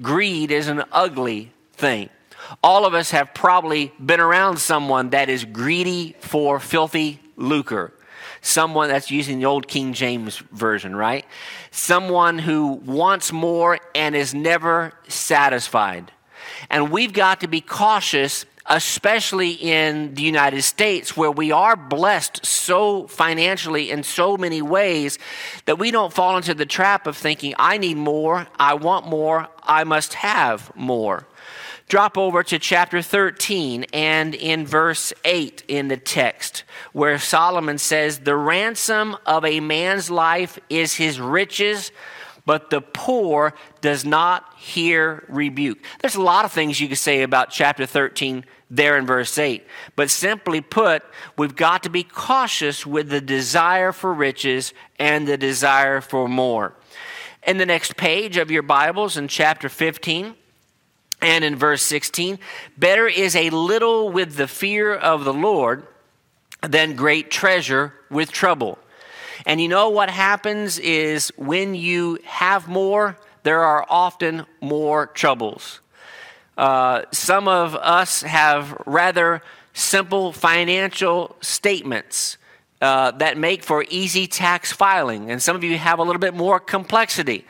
Greed 0.00 0.50
is 0.50 0.68
an 0.68 0.84
ugly 0.92 1.52
thing. 1.72 2.08
All 2.62 2.86
of 2.86 2.94
us 2.94 3.10
have 3.10 3.34
probably 3.34 3.92
been 4.04 4.20
around 4.20 4.58
someone 4.58 5.10
that 5.10 5.28
is 5.28 5.44
greedy 5.44 6.16
for 6.20 6.58
filthy 6.58 7.20
lucre. 7.36 7.92
Someone 8.42 8.88
that's 8.88 9.10
using 9.10 9.38
the 9.38 9.44
old 9.44 9.68
King 9.68 9.92
James 9.92 10.38
Version, 10.38 10.96
right? 10.96 11.26
Someone 11.70 12.38
who 12.38 12.72
wants 12.72 13.32
more 13.32 13.78
and 13.94 14.16
is 14.16 14.34
never 14.34 14.94
satisfied. 15.08 16.10
And 16.68 16.90
we've 16.90 17.12
got 17.12 17.40
to 17.40 17.48
be 17.48 17.60
cautious 17.60 18.44
especially 18.70 19.50
in 19.50 20.14
the 20.14 20.22
United 20.22 20.62
States, 20.62 21.16
where 21.16 21.30
we 21.30 21.50
are 21.50 21.74
blessed 21.74 22.46
so 22.46 23.06
financially 23.08 23.90
in 23.90 24.04
so 24.04 24.36
many 24.36 24.62
ways 24.62 25.18
that 25.64 25.78
we 25.78 25.90
don't 25.90 26.12
fall 26.12 26.36
into 26.36 26.54
the 26.54 26.66
trap 26.66 27.06
of 27.08 27.16
thinking, 27.16 27.52
I 27.58 27.78
need 27.78 27.96
more, 27.96 28.46
I 28.58 28.74
want 28.74 29.06
more, 29.06 29.48
I 29.64 29.82
must 29.84 30.14
have 30.14 30.70
more. 30.76 31.26
Drop 31.88 32.16
over 32.16 32.44
to 32.44 32.60
chapter 32.60 33.02
13 33.02 33.86
and 33.92 34.36
in 34.36 34.64
verse 34.64 35.12
8 35.24 35.64
in 35.66 35.88
the 35.88 35.96
text, 35.96 36.62
where 36.92 37.18
Solomon 37.18 37.78
says, 37.78 38.20
The 38.20 38.36
ransom 38.36 39.16
of 39.26 39.44
a 39.44 39.58
man's 39.58 40.08
life 40.08 40.60
is 40.68 40.94
his 40.94 41.18
riches 41.18 41.90
but 42.46 42.70
the 42.70 42.80
poor 42.80 43.54
does 43.80 44.04
not 44.04 44.49
hear 44.60 45.24
rebuke. 45.28 45.78
There's 46.00 46.16
a 46.16 46.22
lot 46.22 46.44
of 46.44 46.52
things 46.52 46.78
you 46.78 46.88
could 46.88 46.98
say 46.98 47.22
about 47.22 47.48
chapter 47.48 47.86
13 47.86 48.44
there 48.70 48.98
in 48.98 49.06
verse 49.06 49.38
8. 49.38 49.66
But 49.96 50.10
simply 50.10 50.60
put, 50.60 51.02
we've 51.38 51.56
got 51.56 51.82
to 51.84 51.88
be 51.88 52.02
cautious 52.02 52.84
with 52.84 53.08
the 53.08 53.22
desire 53.22 53.90
for 53.90 54.12
riches 54.12 54.74
and 54.98 55.26
the 55.26 55.38
desire 55.38 56.02
for 56.02 56.28
more. 56.28 56.74
In 57.46 57.56
the 57.56 57.64
next 57.64 57.96
page 57.96 58.36
of 58.36 58.50
your 58.50 58.62
Bibles, 58.62 59.16
in 59.16 59.28
chapter 59.28 59.70
15, 59.70 60.34
and 61.22 61.42
in 61.42 61.56
verse 61.56 61.82
16, 61.82 62.38
better 62.76 63.08
is 63.08 63.34
a 63.34 63.48
little 63.48 64.10
with 64.10 64.36
the 64.36 64.46
fear 64.46 64.94
of 64.94 65.24
the 65.24 65.32
Lord 65.32 65.86
than 66.60 66.96
great 66.96 67.30
treasure 67.30 67.94
with 68.10 68.30
trouble. 68.30 68.78
And 69.46 69.58
you 69.58 69.68
know 69.68 69.88
what 69.88 70.10
happens 70.10 70.78
is 70.78 71.32
when 71.38 71.74
you 71.74 72.18
have 72.24 72.68
more, 72.68 73.16
there 73.42 73.62
are 73.62 73.86
often 73.88 74.46
more 74.60 75.06
troubles. 75.06 75.80
Uh, 76.56 77.02
some 77.12 77.48
of 77.48 77.74
us 77.74 78.22
have 78.22 78.80
rather 78.86 79.42
simple 79.72 80.32
financial 80.32 81.36
statements 81.40 82.36
uh, 82.80 83.10
that 83.12 83.38
make 83.38 83.62
for 83.62 83.84
easy 83.90 84.26
tax 84.26 84.72
filing, 84.72 85.30
and 85.30 85.42
some 85.42 85.56
of 85.56 85.64
you 85.64 85.76
have 85.78 85.98
a 85.98 86.02
little 86.02 86.20
bit 86.20 86.34
more 86.34 86.58
complexity. 86.58 87.44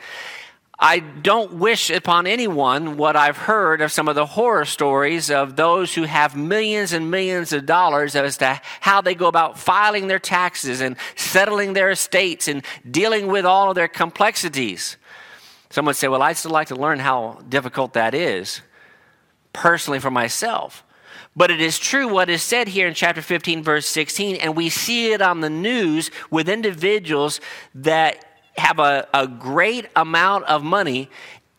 I 0.83 0.97
don't 0.99 1.53
wish 1.53 1.91
upon 1.91 2.25
anyone 2.25 2.97
what 2.97 3.15
I've 3.15 3.37
heard 3.37 3.81
of 3.81 3.91
some 3.91 4.07
of 4.07 4.15
the 4.15 4.25
horror 4.25 4.65
stories 4.65 5.29
of 5.29 5.55
those 5.55 5.93
who 5.93 6.03
have 6.03 6.35
millions 6.35 6.91
and 6.91 7.11
millions 7.11 7.53
of 7.53 7.67
dollars 7.67 8.15
as 8.15 8.37
to 8.37 8.59
how 8.79 8.99
they 8.99 9.13
go 9.13 9.27
about 9.27 9.59
filing 9.59 10.07
their 10.07 10.17
taxes 10.17 10.81
and 10.81 10.95
settling 11.15 11.73
their 11.73 11.91
estates 11.91 12.47
and 12.47 12.65
dealing 12.89 13.27
with 13.27 13.45
all 13.45 13.69
of 13.69 13.75
their 13.75 13.87
complexities. 13.87 14.97
Some 15.71 15.85
would 15.85 15.95
say, 15.95 16.07
Well, 16.07 16.21
I'd 16.21 16.37
still 16.37 16.51
like 16.51 16.67
to 16.67 16.75
learn 16.75 16.99
how 16.99 17.39
difficult 17.47 17.93
that 17.93 18.13
is, 18.13 18.61
personally 19.53 19.99
for 19.99 20.11
myself. 20.11 20.83
But 21.35 21.49
it 21.49 21.61
is 21.61 21.79
true 21.79 22.09
what 22.09 22.29
is 22.29 22.43
said 22.43 22.67
here 22.67 22.87
in 22.87 22.93
chapter 22.93 23.21
15, 23.21 23.63
verse 23.63 23.85
16, 23.85 24.35
and 24.35 24.55
we 24.55 24.69
see 24.69 25.13
it 25.13 25.21
on 25.21 25.39
the 25.39 25.49
news 25.49 26.11
with 26.29 26.49
individuals 26.49 27.39
that 27.73 28.25
have 28.57 28.79
a, 28.79 29.07
a 29.13 29.27
great 29.27 29.87
amount 29.95 30.43
of 30.45 30.61
money, 30.61 31.09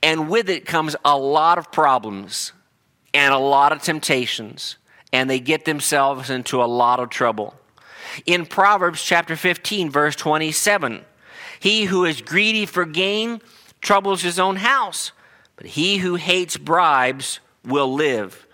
and 0.02 0.28
with 0.28 0.50
it 0.50 0.66
comes 0.66 0.94
a 1.06 1.16
lot 1.16 1.56
of 1.56 1.72
problems 1.72 2.52
and 3.14 3.32
a 3.32 3.38
lot 3.38 3.72
of 3.72 3.82
temptations, 3.82 4.76
and 5.10 5.30
they 5.30 5.40
get 5.40 5.64
themselves 5.64 6.28
into 6.28 6.62
a 6.62 6.66
lot 6.66 7.00
of 7.00 7.08
trouble. 7.08 7.54
In 8.26 8.44
Proverbs 8.44 9.02
chapter 9.02 9.36
15, 9.36 9.88
verse 9.88 10.16
27, 10.16 11.02
he 11.60 11.84
who 11.84 12.04
is 12.04 12.20
greedy 12.20 12.66
for 12.66 12.84
gain 12.84 13.40
troubles 13.82 14.22
his 14.22 14.38
own 14.38 14.56
house, 14.56 15.12
but 15.56 15.66
he 15.66 15.98
who 15.98 16.14
hates 16.14 16.56
bribes 16.56 17.40
will 17.64 17.92
live. 17.92 18.46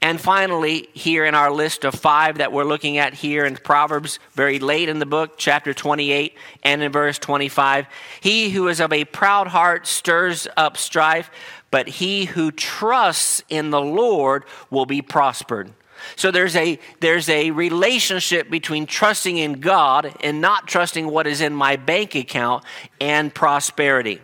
And 0.00 0.20
finally, 0.20 0.88
here 0.92 1.24
in 1.24 1.34
our 1.34 1.52
list 1.52 1.84
of 1.84 1.94
five 1.94 2.38
that 2.38 2.52
we're 2.52 2.64
looking 2.64 2.98
at 2.98 3.14
here 3.14 3.44
in 3.44 3.56
Proverbs, 3.56 4.18
very 4.32 4.58
late 4.58 4.88
in 4.88 4.98
the 4.98 5.06
book, 5.06 5.34
chapter 5.38 5.72
28 5.72 6.36
and 6.64 6.82
in 6.82 6.90
verse 6.90 7.18
25, 7.18 7.86
he 8.20 8.50
who 8.50 8.66
is 8.66 8.80
of 8.80 8.92
a 8.92 9.04
proud 9.04 9.46
heart 9.46 9.86
stirs 9.86 10.48
up 10.56 10.76
strife, 10.76 11.30
but 11.70 11.88
he 11.88 12.24
who 12.24 12.50
trusts 12.50 13.42
in 13.48 13.70
the 13.70 13.80
Lord 13.80 14.44
will 14.70 14.86
be 14.86 15.02
prospered. 15.02 15.72
So 16.16 16.32
there's 16.32 16.56
a 16.56 16.80
there's 16.98 17.28
a 17.28 17.52
relationship 17.52 18.50
between 18.50 18.86
trusting 18.86 19.38
in 19.38 19.60
God 19.60 20.12
and 20.20 20.40
not 20.40 20.66
trusting 20.66 21.06
what 21.06 21.28
is 21.28 21.40
in 21.40 21.52
my 21.54 21.76
bank 21.76 22.16
account 22.16 22.64
and 23.00 23.32
prosperity. 23.32 24.20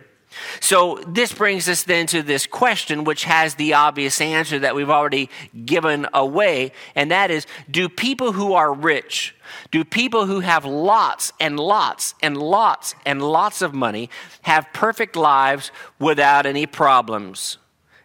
So, 0.59 1.01
this 1.07 1.33
brings 1.33 1.67
us 1.69 1.83
then 1.83 2.07
to 2.07 2.21
this 2.21 2.45
question, 2.45 3.03
which 3.03 3.23
has 3.23 3.55
the 3.55 3.73
obvious 3.73 4.21
answer 4.21 4.59
that 4.59 4.75
we've 4.75 4.89
already 4.89 5.29
given 5.65 6.07
away, 6.13 6.71
and 6.95 7.11
that 7.11 7.31
is 7.31 7.45
Do 7.69 7.89
people 7.89 8.33
who 8.33 8.53
are 8.53 8.73
rich, 8.73 9.35
do 9.71 9.83
people 9.83 10.25
who 10.25 10.41
have 10.41 10.65
lots 10.65 11.33
and 11.39 11.59
lots 11.59 12.15
and 12.21 12.37
lots 12.37 12.95
and 13.05 13.21
lots 13.21 13.61
of 13.61 13.73
money 13.73 14.09
have 14.43 14.67
perfect 14.73 15.15
lives 15.15 15.71
without 15.99 16.45
any 16.45 16.65
problems? 16.65 17.57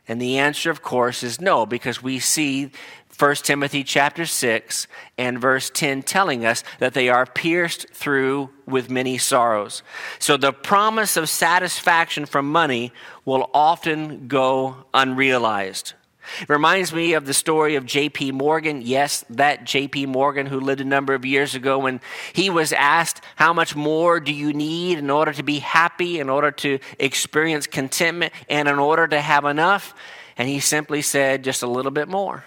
And 0.06 0.20
the 0.20 0.38
answer, 0.38 0.70
of 0.70 0.82
course, 0.82 1.22
is 1.22 1.40
no, 1.40 1.64
because 1.64 2.02
we 2.02 2.18
see 2.18 2.70
1 3.18 3.34
Timothy 3.36 3.84
chapter 3.84 4.26
6 4.26 4.86
and 5.16 5.40
verse 5.40 5.70
10 5.70 6.02
telling 6.02 6.44
us 6.44 6.64
that 6.78 6.94
they 6.94 7.08
are 7.08 7.26
pierced 7.26 7.88
through 7.90 8.50
with 8.66 8.90
many 8.90 9.18
sorrows. 9.18 9.82
So 10.18 10.36
the 10.36 10.52
promise 10.52 11.16
of 11.16 11.28
satisfaction 11.28 12.26
from 12.26 12.50
money 12.50 12.92
will 13.24 13.50
often 13.52 14.28
go 14.28 14.84
unrealized. 14.92 15.94
It 16.40 16.48
reminds 16.48 16.92
me 16.92 17.12
of 17.12 17.26
the 17.26 17.34
story 17.34 17.74
of 17.74 17.84
J.P. 17.84 18.32
Morgan. 18.32 18.82
Yes, 18.82 19.24
that 19.30 19.64
J.P. 19.64 20.06
Morgan 20.06 20.46
who 20.46 20.58
lived 20.58 20.80
a 20.80 20.84
number 20.84 21.14
of 21.14 21.24
years 21.24 21.54
ago 21.54 21.78
when 21.78 22.00
he 22.32 22.50
was 22.50 22.72
asked, 22.72 23.20
How 23.36 23.52
much 23.52 23.76
more 23.76 24.20
do 24.20 24.32
you 24.32 24.52
need 24.52 24.98
in 24.98 25.10
order 25.10 25.32
to 25.32 25.42
be 25.42 25.58
happy, 25.58 26.18
in 26.20 26.30
order 26.30 26.50
to 26.50 26.78
experience 26.98 27.66
contentment, 27.66 28.32
and 28.48 28.68
in 28.68 28.78
order 28.78 29.06
to 29.06 29.20
have 29.20 29.44
enough? 29.44 29.94
And 30.36 30.48
he 30.48 30.60
simply 30.60 31.02
said, 31.02 31.44
Just 31.44 31.62
a 31.62 31.68
little 31.68 31.92
bit 31.92 32.08
more. 32.08 32.44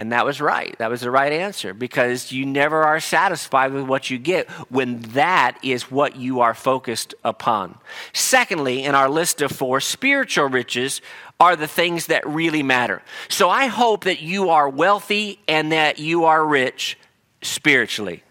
And 0.00 0.12
that 0.12 0.24
was 0.24 0.40
right. 0.40 0.74
That 0.78 0.88
was 0.88 1.02
the 1.02 1.10
right 1.10 1.30
answer 1.30 1.74
because 1.74 2.32
you 2.32 2.46
never 2.46 2.84
are 2.84 3.00
satisfied 3.00 3.74
with 3.74 3.84
what 3.84 4.08
you 4.08 4.16
get 4.16 4.48
when 4.70 5.02
that 5.12 5.58
is 5.62 5.90
what 5.90 6.16
you 6.16 6.40
are 6.40 6.54
focused 6.54 7.14
upon. 7.22 7.76
Secondly, 8.14 8.82
in 8.82 8.94
our 8.94 9.10
list 9.10 9.42
of 9.42 9.52
four, 9.52 9.78
spiritual 9.78 10.46
riches 10.46 11.02
are 11.38 11.54
the 11.54 11.68
things 11.68 12.06
that 12.06 12.26
really 12.26 12.62
matter. 12.62 13.02
So 13.28 13.50
I 13.50 13.66
hope 13.66 14.04
that 14.04 14.22
you 14.22 14.48
are 14.48 14.70
wealthy 14.70 15.38
and 15.46 15.70
that 15.72 15.98
you 15.98 16.24
are 16.24 16.46
rich 16.46 16.96
spiritually. 17.42 18.22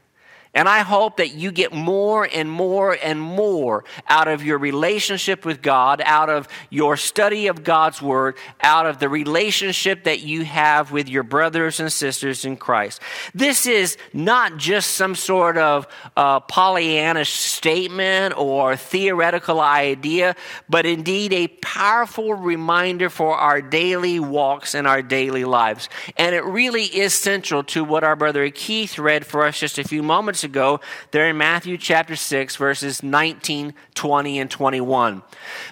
And 0.56 0.68
I 0.68 0.80
hope 0.80 1.18
that 1.18 1.36
you 1.36 1.52
get 1.52 1.74
more 1.74 2.28
and 2.32 2.50
more 2.50 2.98
and 3.04 3.22
more 3.22 3.84
out 4.08 4.28
of 4.28 4.44
your 4.44 4.58
relationship 4.58 5.46
with 5.46 5.62
God, 5.62 6.02
out 6.04 6.30
of 6.32 6.48
your 6.72 6.98
study 6.98 7.46
of 7.48 7.64
God's 7.64 8.02
Word, 8.02 8.36
out 8.62 8.88
of 8.88 8.98
the 8.98 9.10
relationship 9.10 10.06
that 10.06 10.22
you 10.22 10.44
have 10.46 10.92
with 10.92 11.08
your 11.08 11.22
brothers 11.22 11.80
and 11.80 11.92
sisters 11.94 12.46
in 12.46 12.58
Christ. 12.58 13.00
This 13.36 13.68
is 13.68 13.96
not 14.12 14.58
just 14.58 14.96
some 14.96 15.14
sort 15.14 15.58
of 15.58 15.88
uh, 16.18 16.40
Pollyannish 16.40 17.28
statement 17.28 18.36
or 18.36 18.76
theoretical 18.76 19.60
idea, 19.60 20.36
but 20.68 20.84
indeed 20.88 21.32
a 21.32 21.48
powerful 21.48 22.34
reminder 22.34 23.12
for 23.12 23.36
our 23.36 23.62
daily 23.62 24.20
walks 24.20 24.74
and 24.74 24.88
our 24.88 25.04
daily 25.04 25.46
lives. 25.46 25.90
And 26.18 26.34
it 26.34 26.44
really 26.44 26.86
is 26.86 27.14
central 27.14 27.64
to 27.66 27.84
what 27.84 28.04
our 28.04 28.16
brother 28.16 28.50
Keith 28.50 28.98
read 28.98 29.28
for 29.28 29.46
us 29.46 29.60
just 29.60 29.78
a 29.78 29.84
few 29.84 30.02
moments 30.02 30.39
ago 30.44 30.80
there 31.12 31.30
in 31.30 31.38
Matthew 31.38 31.78
chapter 31.78 32.16
6, 32.16 32.56
verses 32.56 33.04
19, 33.04 33.74
20, 33.94 34.40
and 34.40 34.52
21. 34.52 35.22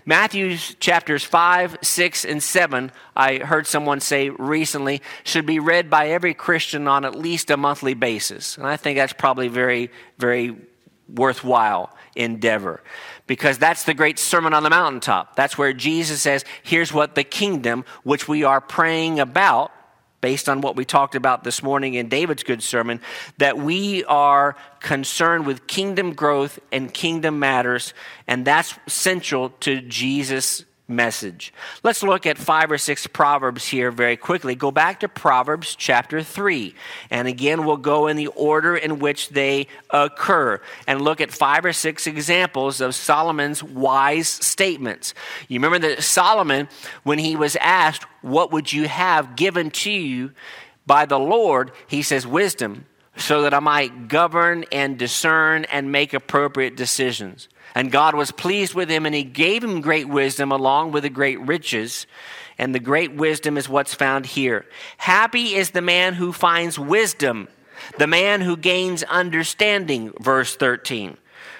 Matthew 0.06 0.58
chapters 0.58 1.24
5, 1.24 1.78
6, 1.82 2.26
and 2.26 2.42
7, 2.42 2.92
I 3.16 3.38
heard 3.38 3.68
someone 3.68 4.00
say 4.00 4.30
recently, 4.30 5.02
should 5.24 5.46
be 5.46 5.60
read 5.60 5.90
by 5.90 6.10
every 6.10 6.34
Christian 6.34 6.88
on 6.88 7.06
at 7.06 7.16
least 7.16 7.50
a 7.50 7.58
monthly 7.58 7.94
basis. 7.94 8.58
And 8.58 8.68
I 8.68 8.78
think 8.78 8.98
that's 8.98 9.14
probably 9.14 9.48
very, 9.48 9.92
very 10.18 10.56
worthwhile 11.10 11.96
endeavor 12.16 12.82
because 13.28 13.58
that's 13.58 13.84
the 13.84 13.94
great 13.94 14.20
Sermon 14.20 14.54
on 14.54 14.64
the 14.64 14.70
Mountaintop. 14.70 15.36
That's 15.36 15.58
where 15.58 15.74
Jesus 15.74 16.22
says, 16.22 16.44
here's 16.64 16.94
what 16.94 17.16
the 17.16 17.24
kingdom, 17.24 17.86
which 18.04 18.28
we 18.28 18.44
are 18.44 18.62
praying 18.62 19.20
about, 19.20 19.72
based 20.22 20.50
on 20.50 20.62
what 20.62 20.76
we 20.76 20.86
talked 20.86 21.16
about 21.16 21.44
this 21.44 21.62
morning 21.62 21.94
in 21.94 22.10
David's 22.10 22.44
good 22.44 22.64
sermon, 22.64 23.02
that 23.38 23.58
we 23.58 24.04
are 24.06 24.56
concerned 24.80 25.46
with 25.46 25.68
kingdom 25.68 26.14
growth 26.14 26.60
and 26.72 26.94
kingdom 26.94 27.40
matters, 27.40 27.94
and 28.28 28.46
that's 28.46 28.76
central 28.88 29.50
to 29.62 29.82
Jesus' 29.82 30.66
message. 30.88 31.54
Let's 31.84 32.04
look 32.04 32.26
at 32.26 32.38
five 32.38 32.72
or 32.72 32.78
six 32.78 33.08
Proverbs 33.08 33.68
here 33.68 33.92
very 33.92 34.18
quickly. 34.18 34.56
Go 34.56 34.72
back 34.72 35.02
to 35.02 35.08
Proverbs 35.08 35.76
chapter 35.76 36.24
3. 36.24 36.74
And 37.10 37.28
again, 37.28 37.66
we'll 37.66 37.78
go 37.78 38.08
in 38.08 38.16
the 38.18 38.28
order 38.28 38.76
in 38.76 39.00
which 39.00 39.30
they 39.30 39.68
occur 39.90 40.62
and 40.88 41.02
look 41.02 41.20
at 41.20 41.32
five 41.32 41.66
or 41.66 41.74
six 41.74 42.08
examples 42.08 42.80
of 42.82 42.96
Solomon's 42.96 43.62
wise 43.62 44.30
statements. 44.30 45.14
You 45.48 45.60
remember 45.60 45.80
that 45.88 46.04
Solomon, 46.04 46.70
when 47.04 47.20
he 47.20 47.36
was 47.36 47.56
asked, 47.58 48.06
What 48.22 48.52
would 48.52 48.72
you 48.72 48.88
have 48.88 49.36
given 49.36 49.72
to 49.72 49.92
you 49.92 50.32
by 50.86 51.06
the 51.06 51.20
Lord? 51.20 51.72
He 51.88 52.02
says, 52.02 52.26
Wisdom, 52.26 52.86
so 53.18 53.42
that 53.42 53.54
I 53.54 53.60
might 53.60 54.08
govern 54.08 54.66
and 54.72 54.98
discern 54.98 55.66
and 55.66 55.92
make 55.92 56.14
appropriate 56.14 56.76
decisions. 56.76 57.50
And 57.76 57.92
God 57.92 58.16
was 58.16 58.32
pleased 58.32 58.74
with 58.74 58.90
him, 58.90 59.06
and 59.06 59.14
he 59.14 59.24
gave 59.24 59.64
him 59.64 59.82
great 59.82 60.08
wisdom 60.08 60.52
along 60.52 60.92
with 60.92 61.04
the 61.04 61.10
great 61.10 61.40
riches. 61.42 62.08
And 62.58 62.74
the 62.74 62.80
great 62.80 63.14
wisdom 63.14 63.58
is 63.58 63.70
what's 63.70 63.94
found 63.94 64.26
here. 64.26 64.66
Happy 64.98 65.56
is 65.56 65.72
the 65.72 65.82
man 65.82 66.14
who 66.14 66.32
finds 66.32 66.80
wisdom, 66.80 67.48
the 67.98 68.08
man 68.08 68.42
who 68.42 68.58
gains 68.58 69.04
understanding, 69.04 70.14
verse 70.20 70.56
13. 70.56 71.18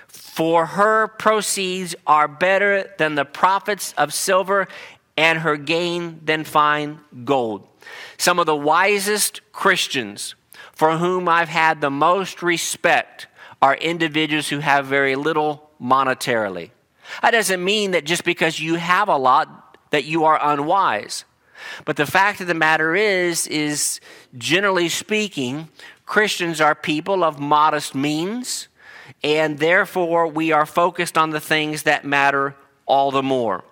For 0.08 0.66
her 0.66 1.08
proceeds 1.08 1.96
are 2.06 2.28
better 2.28 2.92
than 2.98 3.16
the 3.16 3.26
profits 3.26 3.94
of 3.98 4.14
silver, 4.14 4.68
and 5.16 5.40
her 5.40 5.58
gain 5.58 6.22
than 6.24 6.44
fine 6.44 7.00
gold. 7.26 7.68
Some 8.18 8.40
of 8.40 8.46
the 8.46 8.56
wisest 8.56 9.42
Christians 9.52 10.36
for 10.78 10.96
whom 10.96 11.28
I've 11.28 11.50
had 11.50 11.82
the 11.82 11.90
most 11.90 12.44
respect 12.44 13.26
are 13.64 13.76
individuals 13.76 14.48
who 14.48 14.60
have 14.60 14.86
very 14.86 15.16
little 15.16 15.72
monetarily. 15.82 16.70
That 17.24 17.32
doesn't 17.32 17.64
mean 17.64 17.92
that 17.92 18.06
just 18.06 18.24
because 18.24 18.60
you 18.60 18.76
have 18.76 19.10
a 19.10 19.18
lot 19.18 19.76
that 19.90 20.06
you 20.06 20.26
are 20.26 20.40
unwise. 20.40 21.26
But 21.84 21.96
the 21.96 22.06
fact 22.06 22.42
of 22.42 22.48
the 22.48 22.54
matter 22.54 22.96
is 22.96 23.48
is 23.48 24.00
generally 24.38 24.88
speaking, 24.88 25.70
Christians 26.06 26.62
are 26.62 26.76
people 26.76 27.24
of 27.24 27.40
modest 27.40 27.96
means, 27.96 28.68
and 29.24 29.58
therefore 29.58 30.28
we 30.28 30.52
are 30.52 30.68
focused 30.68 31.18
on 31.18 31.32
the 31.32 31.40
things 31.40 31.84
that 31.84 32.06
matter 32.06 32.56
all 32.86 33.10
the 33.10 33.24
more. 33.24 33.64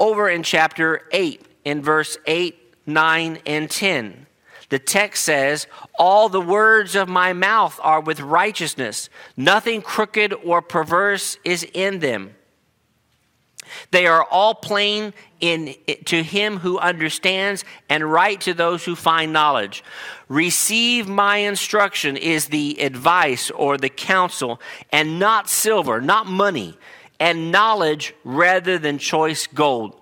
Over 0.00 0.30
in 0.30 0.42
chapter 0.42 1.02
8, 1.12 1.44
in 1.66 1.82
verse 1.82 2.16
8, 2.24 2.56
9, 2.86 3.38
and 3.44 3.70
10, 3.70 4.26
the 4.68 4.78
text 4.78 5.24
says, 5.24 5.66
All 5.98 6.28
the 6.28 6.40
words 6.40 6.94
of 6.94 7.08
my 7.08 7.32
mouth 7.32 7.78
are 7.82 8.00
with 8.00 8.20
righteousness, 8.20 9.08
nothing 9.36 9.82
crooked 9.82 10.34
or 10.44 10.60
perverse 10.60 11.38
is 11.44 11.66
in 11.72 12.00
them. 12.00 12.34
They 13.90 14.06
are 14.06 14.24
all 14.24 14.54
plain 14.54 15.12
in, 15.40 15.74
to 16.06 16.22
him 16.22 16.58
who 16.58 16.78
understands 16.78 17.64
and 17.88 18.10
right 18.10 18.40
to 18.42 18.54
those 18.54 18.84
who 18.84 18.96
find 18.96 19.32
knowledge. 19.32 19.84
Receive 20.28 21.06
my 21.06 21.38
instruction 21.38 22.16
is 22.16 22.46
the 22.46 22.80
advice 22.80 23.50
or 23.50 23.76
the 23.76 23.90
counsel, 23.90 24.60
and 24.90 25.18
not 25.18 25.48
silver, 25.48 26.00
not 26.00 26.26
money, 26.26 26.78
and 27.20 27.52
knowledge 27.52 28.14
rather 28.24 28.78
than 28.78 28.96
choice 28.98 29.46
gold 29.46 29.97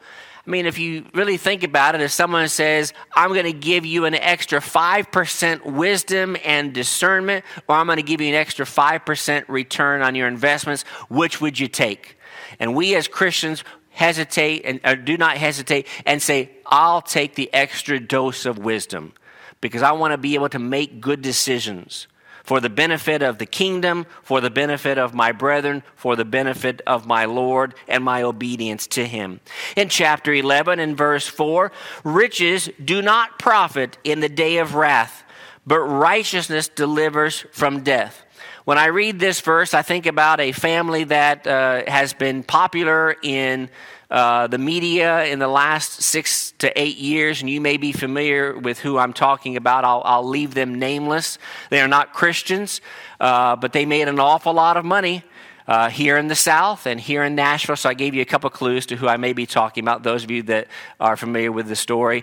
I 0.46 0.50
mean, 0.50 0.66
if 0.66 0.78
you 0.78 1.04
really 1.12 1.38
think 1.38 1.64
about 1.64 1.96
it, 1.96 2.00
if 2.00 2.12
someone 2.12 2.48
says, 2.48 2.92
I'm 3.14 3.30
going 3.30 3.46
to 3.46 3.52
give 3.52 3.84
you 3.84 4.04
an 4.04 4.14
extra 4.14 4.60
5% 4.60 5.64
wisdom 5.64 6.36
and 6.44 6.72
discernment, 6.72 7.44
or 7.66 7.74
I'm 7.74 7.86
going 7.86 7.96
to 7.96 8.04
give 8.04 8.20
you 8.20 8.28
an 8.28 8.34
extra 8.34 8.64
5% 8.64 9.44
return 9.48 10.02
on 10.02 10.14
your 10.14 10.28
investments, 10.28 10.84
which 11.08 11.40
would 11.40 11.58
you 11.58 11.66
take? 11.66 12.16
And 12.60 12.76
we 12.76 12.94
as 12.94 13.08
Christians 13.08 13.64
hesitate 13.90 14.62
and 14.64 14.78
or 14.84 14.94
do 14.94 15.16
not 15.16 15.36
hesitate 15.36 15.88
and 16.04 16.22
say, 16.22 16.50
I'll 16.66 17.02
take 17.02 17.34
the 17.34 17.52
extra 17.52 17.98
dose 17.98 18.46
of 18.46 18.58
wisdom 18.58 19.14
because 19.60 19.82
I 19.82 19.92
want 19.92 20.12
to 20.12 20.18
be 20.18 20.34
able 20.34 20.50
to 20.50 20.58
make 20.58 21.00
good 21.00 21.22
decisions 21.22 22.06
for 22.46 22.60
the 22.60 22.70
benefit 22.70 23.22
of 23.22 23.38
the 23.38 23.44
kingdom, 23.44 24.06
for 24.22 24.40
the 24.40 24.50
benefit 24.50 24.98
of 24.98 25.12
my 25.12 25.32
brethren, 25.32 25.82
for 25.96 26.14
the 26.14 26.24
benefit 26.24 26.80
of 26.86 27.04
my 27.04 27.24
Lord, 27.24 27.74
and 27.88 28.04
my 28.04 28.22
obedience 28.22 28.86
to 28.86 29.04
him. 29.04 29.40
In 29.76 29.88
chapter 29.88 30.32
11, 30.32 30.78
and 30.78 30.96
verse 30.96 31.26
4, 31.26 31.72
riches 32.04 32.70
do 32.82 33.02
not 33.02 33.40
profit 33.40 33.98
in 34.04 34.20
the 34.20 34.28
day 34.28 34.58
of 34.58 34.76
wrath, 34.76 35.24
but 35.66 35.80
righteousness 35.80 36.68
delivers 36.68 37.44
from 37.50 37.82
death. 37.82 38.24
When 38.66 38.78
I 38.78 38.86
read 38.86 39.20
this 39.20 39.40
verse, 39.42 39.74
I 39.74 39.82
think 39.82 40.06
about 40.06 40.40
a 40.40 40.50
family 40.50 41.04
that 41.04 41.46
uh, 41.46 41.84
has 41.86 42.12
been 42.12 42.42
popular 42.42 43.14
in 43.22 43.70
uh, 44.10 44.48
the 44.48 44.58
media 44.58 45.24
in 45.26 45.38
the 45.38 45.46
last 45.46 46.02
six 46.02 46.50
to 46.58 46.76
eight 46.76 46.96
years, 46.96 47.40
and 47.40 47.48
you 47.48 47.60
may 47.60 47.76
be 47.76 47.92
familiar 47.92 48.58
with 48.58 48.80
who 48.80 48.98
I'm 48.98 49.12
talking 49.12 49.56
about. 49.56 49.84
I'll, 49.84 50.02
I'll 50.04 50.26
leave 50.26 50.54
them 50.54 50.80
nameless. 50.80 51.38
They 51.70 51.80
are 51.80 51.86
not 51.86 52.12
Christians, 52.12 52.80
uh, 53.20 53.54
but 53.54 53.72
they 53.72 53.86
made 53.86 54.08
an 54.08 54.18
awful 54.18 54.52
lot 54.52 54.76
of 54.76 54.84
money. 54.84 55.22
Uh, 55.68 55.88
here 55.88 56.16
in 56.16 56.28
the 56.28 56.36
South 56.36 56.86
and 56.86 57.00
here 57.00 57.24
in 57.24 57.34
Nashville. 57.34 57.74
So 57.74 57.88
I 57.88 57.94
gave 57.94 58.14
you 58.14 58.22
a 58.22 58.24
couple 58.24 58.48
clues 58.50 58.86
to 58.86 58.94
who 58.94 59.08
I 59.08 59.16
may 59.16 59.32
be 59.32 59.46
talking 59.46 59.82
about, 59.82 60.04
those 60.04 60.22
of 60.22 60.30
you 60.30 60.44
that 60.44 60.68
are 61.00 61.16
familiar 61.16 61.50
with 61.50 61.66
the 61.66 61.74
story, 61.74 62.22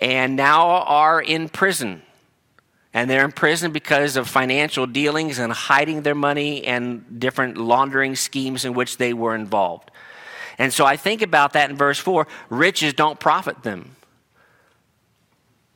and 0.00 0.36
now 0.36 0.68
are 0.68 1.20
in 1.20 1.48
prison. 1.48 2.02
And 2.94 3.10
they're 3.10 3.24
in 3.24 3.32
prison 3.32 3.72
because 3.72 4.16
of 4.16 4.28
financial 4.28 4.86
dealings 4.86 5.40
and 5.40 5.52
hiding 5.52 6.02
their 6.02 6.14
money 6.14 6.64
and 6.64 7.18
different 7.18 7.58
laundering 7.58 8.14
schemes 8.14 8.64
in 8.64 8.72
which 8.72 8.98
they 8.98 9.12
were 9.12 9.34
involved. 9.34 9.90
And 10.58 10.72
so 10.72 10.86
I 10.86 10.96
think 10.96 11.20
about 11.20 11.54
that 11.54 11.68
in 11.68 11.76
verse 11.76 11.98
4 11.98 12.28
riches 12.48 12.94
don't 12.94 13.18
profit 13.18 13.64
them. 13.64 13.96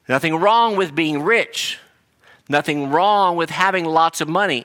Nothing 0.09 0.37
wrong 0.37 0.77
with 0.77 0.95
being 0.95 1.23
rich, 1.23 1.79
nothing 2.49 2.91
wrong 2.91 3.37
with 3.37 3.51
having 3.51 3.85
lots 3.85 4.21
of 4.21 4.29
money, 4.29 4.65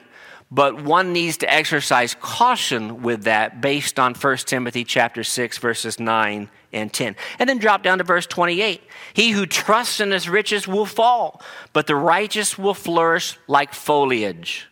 but 0.51 0.83
one 0.83 1.11
needs 1.11 1.37
to 1.37 1.51
exercise 1.51 2.15
caution 2.21 3.01
with 3.01 3.23
that 3.23 3.59
based 3.59 3.99
on 3.99 4.13
1 4.13 4.37
Timothy 4.37 4.83
chapter 4.83 5.23
6 5.23 5.57
verses 5.57 5.99
9 5.99 6.49
and 6.73 6.91
10. 6.91 7.15
And 7.39 7.49
then 7.49 7.57
drop 7.57 7.83
down 7.83 7.99
to 7.99 8.03
verse 8.03 8.25
28. 8.25 8.81
He 9.13 9.31
who 9.31 9.45
trusts 9.45 9.99
in 9.99 10.12
his 10.12 10.27
riches 10.27 10.67
will 10.67 10.86
fall, 10.86 11.41
but 11.71 11.88
the 11.88 11.95
righteous 11.95 12.57
will 12.57 12.73
flourish 12.73 13.38
like 13.47 13.73
foliage. 13.73 14.67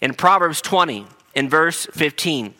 In 0.00 0.14
Proverbs 0.14 0.60
20 0.60 1.06
in 1.34 1.48
verse 1.48 1.86
15, 1.92 2.54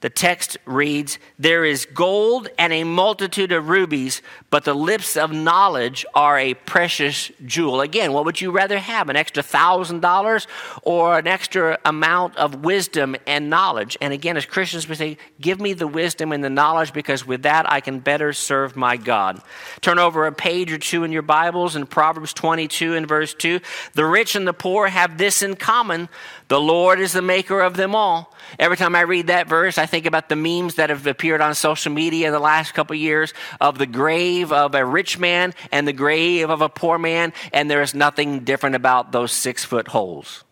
the 0.00 0.08
text 0.08 0.56
reads, 0.64 1.18
There 1.40 1.64
is 1.64 1.84
gold 1.86 2.48
and 2.56 2.72
a 2.72 2.84
multitude 2.84 3.50
of 3.50 3.68
rubies, 3.68 4.22
but 4.48 4.64
the 4.64 4.74
lips 4.74 5.16
of 5.16 5.32
knowledge 5.32 6.06
are 6.14 6.38
a 6.38 6.54
precious 6.54 7.32
jewel. 7.44 7.80
Again, 7.80 8.12
what 8.12 8.24
would 8.24 8.40
you 8.40 8.52
rather 8.52 8.78
have? 8.78 9.08
An 9.08 9.16
extra 9.16 9.42
thousand 9.42 10.00
dollars 10.00 10.46
or 10.82 11.18
an 11.18 11.26
extra 11.26 11.78
amount 11.84 12.36
of 12.36 12.64
wisdom 12.64 13.16
and 13.26 13.50
knowledge? 13.50 13.96
And 14.00 14.12
again, 14.12 14.36
as 14.36 14.46
Christians, 14.46 14.88
we 14.88 14.94
say, 14.94 15.18
Give 15.40 15.60
me 15.60 15.72
the 15.72 15.88
wisdom 15.88 16.30
and 16.30 16.44
the 16.44 16.50
knowledge 16.50 16.92
because 16.92 17.26
with 17.26 17.42
that 17.42 17.70
I 17.70 17.80
can 17.80 17.98
better 17.98 18.32
serve 18.32 18.76
my 18.76 18.96
God. 18.96 19.42
Turn 19.80 19.98
over 19.98 20.26
a 20.26 20.32
page 20.32 20.70
or 20.70 20.78
two 20.78 21.02
in 21.02 21.10
your 21.10 21.22
Bibles 21.22 21.74
in 21.74 21.86
Proverbs 21.86 22.32
22 22.32 22.94
and 22.94 23.08
verse 23.08 23.34
2. 23.34 23.58
The 23.94 24.04
rich 24.04 24.36
and 24.36 24.46
the 24.46 24.52
poor 24.52 24.86
have 24.86 25.18
this 25.18 25.42
in 25.42 25.56
common 25.56 26.08
the 26.48 26.60
Lord 26.60 26.98
is 26.98 27.12
the 27.12 27.22
maker 27.22 27.60
of 27.60 27.76
them 27.76 27.94
all. 27.94 28.34
Every 28.58 28.78
time 28.78 28.96
I 28.96 29.02
read 29.02 29.26
that 29.26 29.48
verse, 29.48 29.76
I 29.76 29.84
think 29.88 30.06
about 30.06 30.28
the 30.28 30.36
memes 30.36 30.76
that 30.76 30.90
have 30.90 31.06
appeared 31.06 31.40
on 31.40 31.54
social 31.54 31.92
media 31.92 32.26
in 32.28 32.32
the 32.32 32.38
last 32.38 32.74
couple 32.74 32.94
of 32.94 33.00
years 33.00 33.34
of 33.60 33.78
the 33.78 33.86
grave 33.86 34.52
of 34.52 34.74
a 34.74 34.84
rich 34.84 35.18
man 35.18 35.54
and 35.72 35.88
the 35.88 35.92
grave 35.92 36.50
of 36.50 36.62
a 36.62 36.68
poor 36.68 36.98
man, 36.98 37.32
and 37.52 37.70
there 37.70 37.82
is 37.82 37.94
nothing 37.94 38.40
different 38.40 38.76
about 38.76 39.12
those 39.12 39.32
six 39.32 39.64
foot 39.64 39.88
holes. 39.88 40.44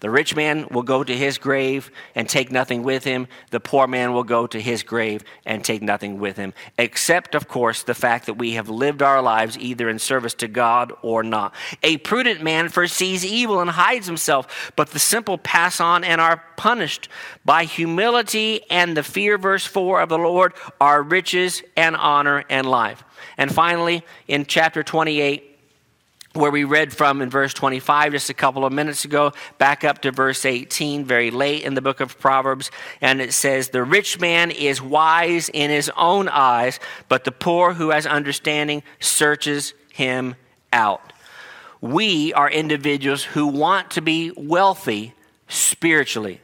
The 0.00 0.10
rich 0.10 0.34
man 0.34 0.66
will 0.70 0.82
go 0.82 1.04
to 1.04 1.14
his 1.14 1.36
grave 1.36 1.90
and 2.14 2.28
take 2.28 2.50
nothing 2.50 2.82
with 2.82 3.04
him. 3.04 3.28
The 3.50 3.60
poor 3.60 3.86
man 3.86 4.12
will 4.12 4.24
go 4.24 4.46
to 4.46 4.60
his 4.60 4.82
grave 4.82 5.22
and 5.44 5.62
take 5.62 5.82
nothing 5.82 6.18
with 6.18 6.36
him, 6.36 6.54
except, 6.78 7.34
of 7.34 7.48
course, 7.48 7.82
the 7.82 7.94
fact 7.94 8.26
that 8.26 8.34
we 8.34 8.52
have 8.52 8.70
lived 8.70 9.02
our 9.02 9.20
lives 9.20 9.58
either 9.58 9.88
in 9.90 9.98
service 9.98 10.34
to 10.34 10.48
God 10.48 10.92
or 11.02 11.22
not. 11.22 11.54
A 11.82 11.98
prudent 11.98 12.42
man 12.42 12.70
foresees 12.70 13.24
evil 13.24 13.60
and 13.60 13.70
hides 13.70 14.06
himself, 14.06 14.72
but 14.74 14.90
the 14.90 14.98
simple 14.98 15.36
pass 15.36 15.80
on 15.80 16.02
and 16.02 16.20
are 16.20 16.42
punished. 16.56 17.08
By 17.44 17.64
humility 17.64 18.62
and 18.70 18.96
the 18.96 19.02
fear, 19.02 19.36
verse 19.36 19.66
4 19.66 20.00
of 20.00 20.08
the 20.08 20.18
Lord, 20.18 20.54
are 20.80 21.02
riches 21.02 21.62
and 21.76 21.94
honor 21.94 22.44
and 22.48 22.66
life. 22.66 23.04
And 23.36 23.52
finally, 23.52 24.02
in 24.26 24.46
chapter 24.46 24.82
28, 24.82 25.49
where 26.32 26.50
we 26.50 26.62
read 26.62 26.92
from 26.92 27.22
in 27.22 27.28
verse 27.28 27.52
25 27.54 28.12
just 28.12 28.30
a 28.30 28.34
couple 28.34 28.64
of 28.64 28.72
minutes 28.72 29.04
ago, 29.04 29.32
back 29.58 29.82
up 29.82 30.02
to 30.02 30.12
verse 30.12 30.44
18, 30.44 31.04
very 31.04 31.30
late 31.30 31.64
in 31.64 31.74
the 31.74 31.82
book 31.82 32.00
of 32.00 32.18
Proverbs. 32.18 32.70
And 33.00 33.20
it 33.20 33.32
says, 33.32 33.70
The 33.70 33.82
rich 33.82 34.20
man 34.20 34.50
is 34.50 34.80
wise 34.80 35.48
in 35.48 35.70
his 35.70 35.90
own 35.96 36.28
eyes, 36.28 36.78
but 37.08 37.24
the 37.24 37.32
poor 37.32 37.74
who 37.74 37.90
has 37.90 38.06
understanding 38.06 38.82
searches 39.00 39.74
him 39.92 40.36
out. 40.72 41.12
we 41.80 42.32
are 42.34 42.48
individuals 42.50 43.24
who 43.24 43.46
want 43.46 43.90
to 43.90 44.02
be 44.02 44.30
wealthy 44.36 45.14
spiritually. 45.48 46.40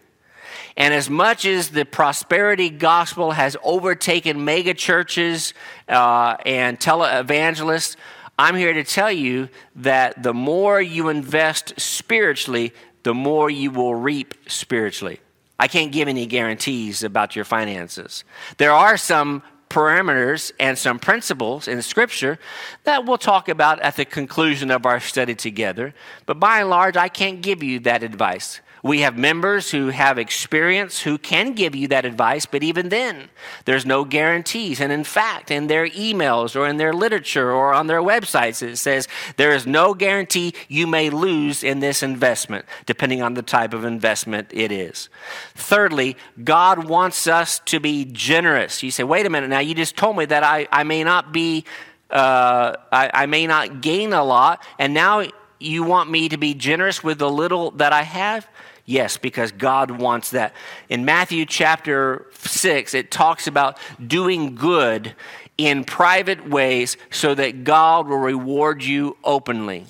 And 0.76 0.92
as 0.92 1.08
much 1.08 1.44
as 1.44 1.70
the 1.70 1.84
prosperity 1.84 2.68
gospel 2.70 3.32
has 3.32 3.56
overtaken 3.62 4.44
mega 4.44 4.74
churches 4.74 5.54
uh, 5.88 6.36
and 6.44 6.78
televangelists, 6.78 7.96
I'm 8.38 8.56
here 8.56 8.74
to 8.74 8.84
tell 8.84 9.10
you 9.10 9.48
that 9.76 10.22
the 10.22 10.34
more 10.34 10.80
you 10.80 11.08
invest 11.08 11.78
spiritually, 11.80 12.74
the 13.02 13.14
more 13.14 13.48
you 13.48 13.70
will 13.70 13.94
reap 13.94 14.34
spiritually. 14.46 15.20
I 15.58 15.68
can't 15.68 15.90
give 15.92 16.06
any 16.06 16.26
guarantees 16.26 17.02
about 17.02 17.34
your 17.34 17.46
finances. 17.46 18.24
There 18.58 18.72
are 18.72 18.98
some 18.98 19.42
parameters 19.70 20.52
and 20.60 20.78
some 20.78 20.98
principles 20.98 21.66
in 21.66 21.80
Scripture 21.82 22.38
that 22.84 23.04
we'll 23.04 23.18
talk 23.18 23.48
about 23.48 23.80
at 23.80 23.96
the 23.96 24.04
conclusion 24.04 24.70
of 24.70 24.86
our 24.86 25.00
study 25.00 25.34
together. 25.34 25.94
But 26.26 26.38
by 26.38 26.60
and 26.60 26.70
large, 26.70 26.96
I 26.96 27.08
can't 27.08 27.40
give 27.40 27.62
you 27.62 27.80
that 27.80 28.02
advice. 28.02 28.60
We 28.86 29.00
have 29.00 29.18
members 29.18 29.72
who 29.72 29.88
have 29.88 30.16
experience 30.16 31.00
who 31.00 31.18
can 31.18 31.54
give 31.54 31.74
you 31.74 31.88
that 31.88 32.04
advice, 32.04 32.46
but 32.46 32.62
even 32.62 32.88
then, 32.88 33.30
there's 33.64 33.84
no 33.84 34.04
guarantees. 34.04 34.80
And 34.80 34.92
in 34.92 35.02
fact, 35.02 35.50
in 35.50 35.66
their 35.66 35.88
emails 35.88 36.54
or 36.54 36.68
in 36.68 36.76
their 36.76 36.92
literature 36.92 37.50
or 37.50 37.74
on 37.74 37.88
their 37.88 38.00
websites, 38.00 38.62
it 38.62 38.76
says 38.76 39.08
there 39.36 39.52
is 39.52 39.66
no 39.66 39.92
guarantee 39.92 40.54
you 40.68 40.86
may 40.86 41.10
lose 41.10 41.64
in 41.64 41.80
this 41.80 42.02
investment, 42.02 42.64
depending 42.86 43.22
on 43.22 43.34
the 43.34 43.42
type 43.42 43.74
of 43.74 43.84
investment 43.84 44.50
it 44.52 44.70
is. 44.70 45.08
Thirdly, 45.56 46.16
God 46.44 46.88
wants 46.88 47.26
us 47.26 47.58
to 47.66 47.80
be 47.80 48.04
generous. 48.04 48.84
You 48.84 48.92
say, 48.92 49.02
wait 49.02 49.26
a 49.26 49.30
minute, 49.30 49.50
now 49.50 49.58
you 49.58 49.74
just 49.74 49.96
told 49.96 50.16
me 50.16 50.26
that 50.26 50.44
I, 50.44 50.68
I 50.70 50.84
may 50.84 51.02
not 51.02 51.32
be, 51.32 51.64
uh, 52.08 52.76
I, 52.92 53.10
I 53.12 53.26
may 53.26 53.48
not 53.48 53.80
gain 53.80 54.12
a 54.12 54.22
lot, 54.22 54.62
and 54.78 54.94
now 54.94 55.24
you 55.58 55.82
want 55.82 56.10
me 56.10 56.28
to 56.28 56.36
be 56.36 56.54
generous 56.54 57.02
with 57.02 57.18
the 57.18 57.30
little 57.30 57.70
that 57.72 57.92
I 57.92 58.02
have? 58.02 58.46
Yes, 58.86 59.16
because 59.16 59.50
God 59.50 59.90
wants 59.90 60.30
that. 60.30 60.54
In 60.88 61.04
Matthew 61.04 61.44
chapter 61.44 62.26
6, 62.34 62.94
it 62.94 63.10
talks 63.10 63.48
about 63.48 63.78
doing 64.04 64.54
good 64.54 65.14
in 65.58 65.82
private 65.82 66.48
ways 66.48 66.96
so 67.10 67.34
that 67.34 67.64
God 67.64 68.06
will 68.06 68.18
reward 68.18 68.84
you 68.84 69.16
openly. 69.24 69.86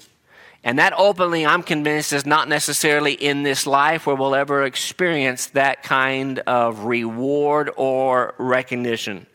And 0.65 0.79
that 0.79 0.95
openly, 0.97 1.47
I'm 1.47 1.63
convinced, 1.63 2.13
is 2.13 2.27
not 2.27 2.49
necessarily 2.49 3.13
in 3.13 3.43
this 3.45 3.67
life 3.67 4.07
where 4.07 4.17
we'll 4.17 4.35
ever 4.35 4.65
experience 4.65 5.47
that 5.49 5.83
kind 5.83 6.41
of 6.41 6.85
reward 6.87 7.71
or 7.77 8.35
recognition. 8.39 9.27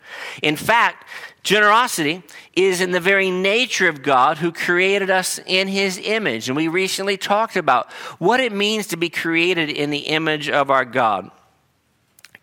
In 0.42 0.56
fact, 0.56 1.08
Generosity 1.42 2.22
is 2.54 2.80
in 2.80 2.92
the 2.92 3.00
very 3.00 3.30
nature 3.30 3.88
of 3.88 4.02
God 4.02 4.38
who 4.38 4.52
created 4.52 5.10
us 5.10 5.40
in 5.44 5.66
his 5.66 5.98
image. 5.98 6.48
And 6.48 6.56
we 6.56 6.68
recently 6.68 7.16
talked 7.16 7.56
about 7.56 7.90
what 8.18 8.38
it 8.38 8.52
means 8.52 8.86
to 8.88 8.96
be 8.96 9.08
created 9.08 9.68
in 9.68 9.90
the 9.90 9.98
image 9.98 10.48
of 10.48 10.70
our 10.70 10.84
God. 10.84 11.30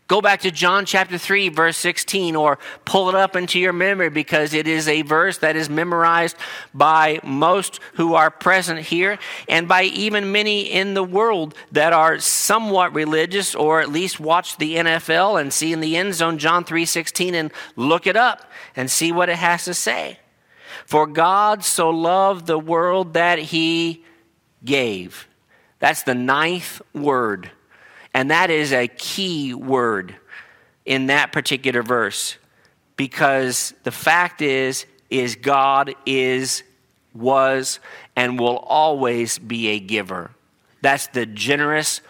Go 0.09 0.21
back 0.21 0.41
to 0.41 0.49
John 0.49 0.87
chapter 0.87 1.19
3, 1.19 1.49
verse 1.49 1.77
16, 1.77 2.35
or 2.35 2.57
pull 2.83 3.09
it 3.09 3.15
up 3.15 3.35
into 3.35 3.59
your 3.59 3.73
memory 3.73 4.09
because 4.09 4.55
it 4.55 4.67
is 4.67 4.87
a 4.87 5.03
verse 5.03 5.37
that 5.37 5.55
is 5.55 5.69
memorized 5.69 6.35
by 6.73 7.19
most 7.23 7.79
who 7.93 8.15
are 8.15 8.31
present 8.31 8.79
here 8.79 9.19
and 9.47 9.67
by 9.67 9.83
even 9.83 10.31
many 10.31 10.61
in 10.61 10.95
the 10.95 11.03
world 11.03 11.53
that 11.71 11.93
are 11.93 12.17
somewhat 12.17 12.91
religious 12.95 13.53
or 13.53 13.81
at 13.81 13.91
least 13.91 14.19
watch 14.19 14.57
the 14.57 14.77
NFL 14.77 15.39
and 15.39 15.53
see 15.53 15.71
in 15.71 15.79
the 15.79 15.95
end 15.95 16.15
zone 16.15 16.39
John 16.39 16.63
3 16.63 16.85
16 16.85 17.35
and 17.35 17.51
look 17.75 18.07
it 18.07 18.15
up 18.17 18.49
and 18.75 18.89
see 18.89 19.11
what 19.11 19.29
it 19.29 19.37
has 19.37 19.65
to 19.65 19.75
say. 19.75 20.17
For 20.87 21.05
God 21.05 21.63
so 21.63 21.91
loved 21.91 22.47
the 22.47 22.57
world 22.57 23.13
that 23.13 23.37
he 23.37 24.03
gave. 24.65 25.27
That's 25.77 26.01
the 26.01 26.15
ninth 26.15 26.81
word 26.95 27.51
and 28.13 28.31
that 28.31 28.49
is 28.49 28.73
a 28.73 28.87
key 28.87 29.53
word 29.53 30.15
in 30.85 31.07
that 31.07 31.31
particular 31.31 31.83
verse 31.83 32.37
because 32.95 33.73
the 33.83 33.91
fact 33.91 34.41
is 34.41 34.85
is 35.09 35.35
God 35.35 35.93
is 36.05 36.63
was 37.13 37.79
and 38.15 38.39
will 38.39 38.57
always 38.57 39.39
be 39.39 39.69
a 39.69 39.79
giver. 39.79 40.31
That's 40.81 41.07
the 41.07 41.25
generous 41.25 42.01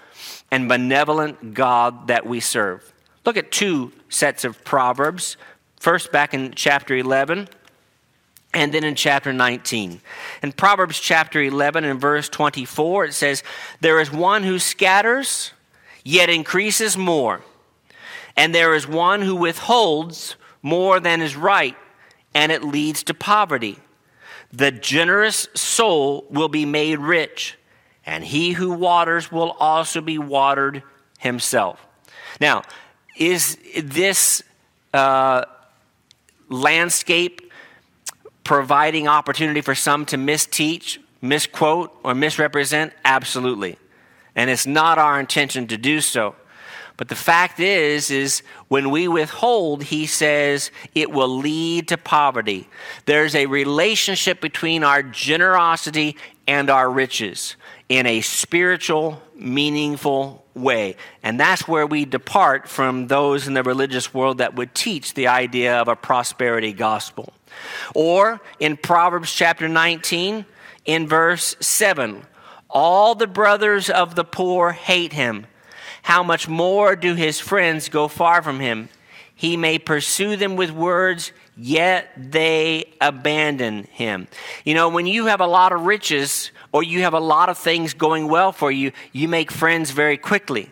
and 0.51 0.67
benevolent 0.67 1.53
God 1.53 2.07
that 2.07 2.25
we 2.25 2.39
serve. 2.39 2.93
Look 3.25 3.37
at 3.37 3.51
two 3.51 3.91
sets 4.09 4.43
of 4.43 4.63
proverbs. 4.63 5.37
First 5.79 6.11
back 6.11 6.33
in 6.33 6.53
chapter 6.55 6.95
11 6.95 7.47
and 8.53 8.73
then 8.73 8.83
in 8.83 8.95
chapter 8.95 9.31
19. 9.31 10.01
In 10.41 10.51
Proverbs 10.51 10.99
chapter 10.99 11.41
11 11.41 11.83
and 11.83 12.01
verse 12.01 12.29
24 12.29 13.05
it 13.05 13.13
says 13.13 13.43
there 13.79 13.99
is 13.99 14.11
one 14.11 14.43
who 14.43 14.57
scatters 14.57 15.51
yet 16.09 16.29
increases 16.29 16.97
more. 16.97 17.41
And 18.35 18.53
there 18.53 18.73
is 18.73 18.87
one 18.87 19.21
who 19.21 19.35
withholds 19.35 20.35
more 20.63 20.99
than 20.99 21.21
is 21.21 21.35
right, 21.35 21.77
and 22.33 22.51
it 22.51 22.63
leads 22.63 23.03
to 23.03 23.13
poverty. 23.13 23.77
The 24.51 24.71
generous 24.71 25.47
soul 25.53 26.25
will 26.29 26.47
be 26.47 26.65
made 26.65 26.97
rich, 26.97 27.57
and 28.05 28.23
he 28.23 28.53
who 28.53 28.71
waters 28.71 29.31
will 29.31 29.51
also 29.59 30.01
be 30.01 30.17
watered 30.17 30.81
himself. 31.19 31.85
Now, 32.41 32.63
is 33.15 33.57
this 33.83 34.41
uh, 34.93 35.45
landscape 36.47 37.51
providing 38.43 39.07
opportunity 39.07 39.61
for 39.61 39.75
some 39.75 40.05
to 40.07 40.17
misteach, 40.17 40.97
misquote, 41.21 41.95
or 42.03 42.15
misrepresent? 42.15 42.93
Absolutely 43.05 43.77
and 44.35 44.49
it's 44.49 44.67
not 44.67 44.97
our 44.97 45.19
intention 45.19 45.67
to 45.67 45.77
do 45.77 46.01
so. 46.01 46.35
But 46.99 47.07
the 47.07 47.15
fact 47.15 47.61
is, 47.61 48.11
is 48.11 48.43
when 48.67 48.89
we 48.89 49.07
withhold, 49.07 49.83
he 49.83 50.05
says 50.05 50.69
it 50.93 51.09
will 51.09 51.29
lead 51.29 51.87
to 51.87 51.97
poverty. 51.97 52.67
There's 53.05 53.35
a 53.35 53.45
relationship 53.45 54.41
between 54.41 54.83
our 54.83 55.01
generosity 55.01 56.17
and 56.45 56.69
our 56.69 56.91
riches 56.91 57.55
in 57.87 58.05
a 58.05 58.19
spiritual, 58.19 59.21
meaningful 59.33 60.45
way. 60.53 60.97
And 61.23 61.39
that's 61.39 61.69
where 61.69 61.87
we 61.87 62.03
depart 62.03 62.67
from 62.67 63.07
those 63.07 63.47
in 63.47 63.53
the 63.53 63.63
religious 63.63 64.13
world 64.13 64.39
that 64.39 64.55
would 64.55 64.75
teach 64.75 65.13
the 65.13 65.27
idea 65.27 65.79
of 65.79 65.87
a 65.87 65.95
prosperity 65.95 66.73
gospel. 66.73 67.31
Or 67.95 68.41
in 68.59 68.75
Proverbs 68.75 69.33
chapter 69.33 69.69
19, 69.69 70.45
in 70.85 71.07
verse 71.07 71.55
7, 71.59 72.25
all 72.69 73.15
the 73.15 73.27
brothers 73.27 73.89
of 73.89 74.15
the 74.15 74.23
poor 74.23 74.71
hate 74.71 75.13
him. 75.13 75.47
How 76.03 76.23
much 76.23 76.47
more 76.47 76.95
do 76.95 77.15
his 77.15 77.39
friends 77.39 77.89
go 77.89 78.07
far 78.07 78.41
from 78.41 78.59
him? 78.59 78.89
He 79.35 79.57
may 79.57 79.79
pursue 79.79 80.35
them 80.35 80.55
with 80.55 80.71
words, 80.71 81.31
yet 81.55 82.09
they 82.17 82.93
abandon 82.99 83.85
him. 83.85 84.27
You 84.65 84.73
know, 84.73 84.89
when 84.89 85.05
you 85.05 85.27
have 85.27 85.39
a 85.39 85.47
lot 85.47 85.71
of 85.71 85.85
riches 85.85 86.51
or 86.71 86.83
you 86.83 87.01
have 87.01 87.13
a 87.13 87.19
lot 87.19 87.49
of 87.49 87.57
things 87.57 87.93
going 87.93 88.27
well 88.27 88.51
for 88.51 88.71
you, 88.71 88.91
you 89.11 89.27
make 89.27 89.51
friends 89.51 89.91
very 89.91 90.17
quickly. 90.17 90.71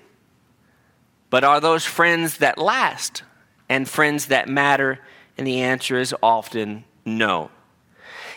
But 1.29 1.43
are 1.43 1.59
those 1.59 1.85
friends 1.85 2.37
that 2.37 2.57
last 2.57 3.23
and 3.69 3.87
friends 3.87 4.27
that 4.27 4.47
matter? 4.49 4.99
And 5.37 5.45
the 5.45 5.61
answer 5.61 5.97
is 5.97 6.13
often 6.21 6.83
no. 7.05 7.51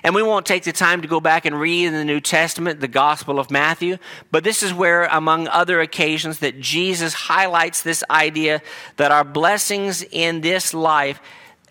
And 0.02 0.14
we 0.14 0.22
won't 0.22 0.46
take 0.46 0.64
the 0.64 0.72
time 0.72 1.02
to 1.02 1.08
go 1.08 1.20
back 1.20 1.44
and 1.44 1.60
read 1.60 1.86
in 1.86 1.92
the 1.92 2.04
New 2.04 2.20
Testament 2.20 2.80
the 2.80 2.88
Gospel 2.88 3.38
of 3.38 3.50
Matthew, 3.50 3.98
but 4.30 4.44
this 4.44 4.62
is 4.62 4.72
where, 4.72 5.04
among 5.04 5.46
other 5.48 5.80
occasions, 5.80 6.38
that 6.38 6.58
Jesus 6.60 7.12
highlights 7.12 7.82
this 7.82 8.02
idea 8.10 8.62
that 8.96 9.12
our 9.12 9.24
blessings 9.24 10.02
in 10.02 10.40
this 10.40 10.72
life, 10.72 11.20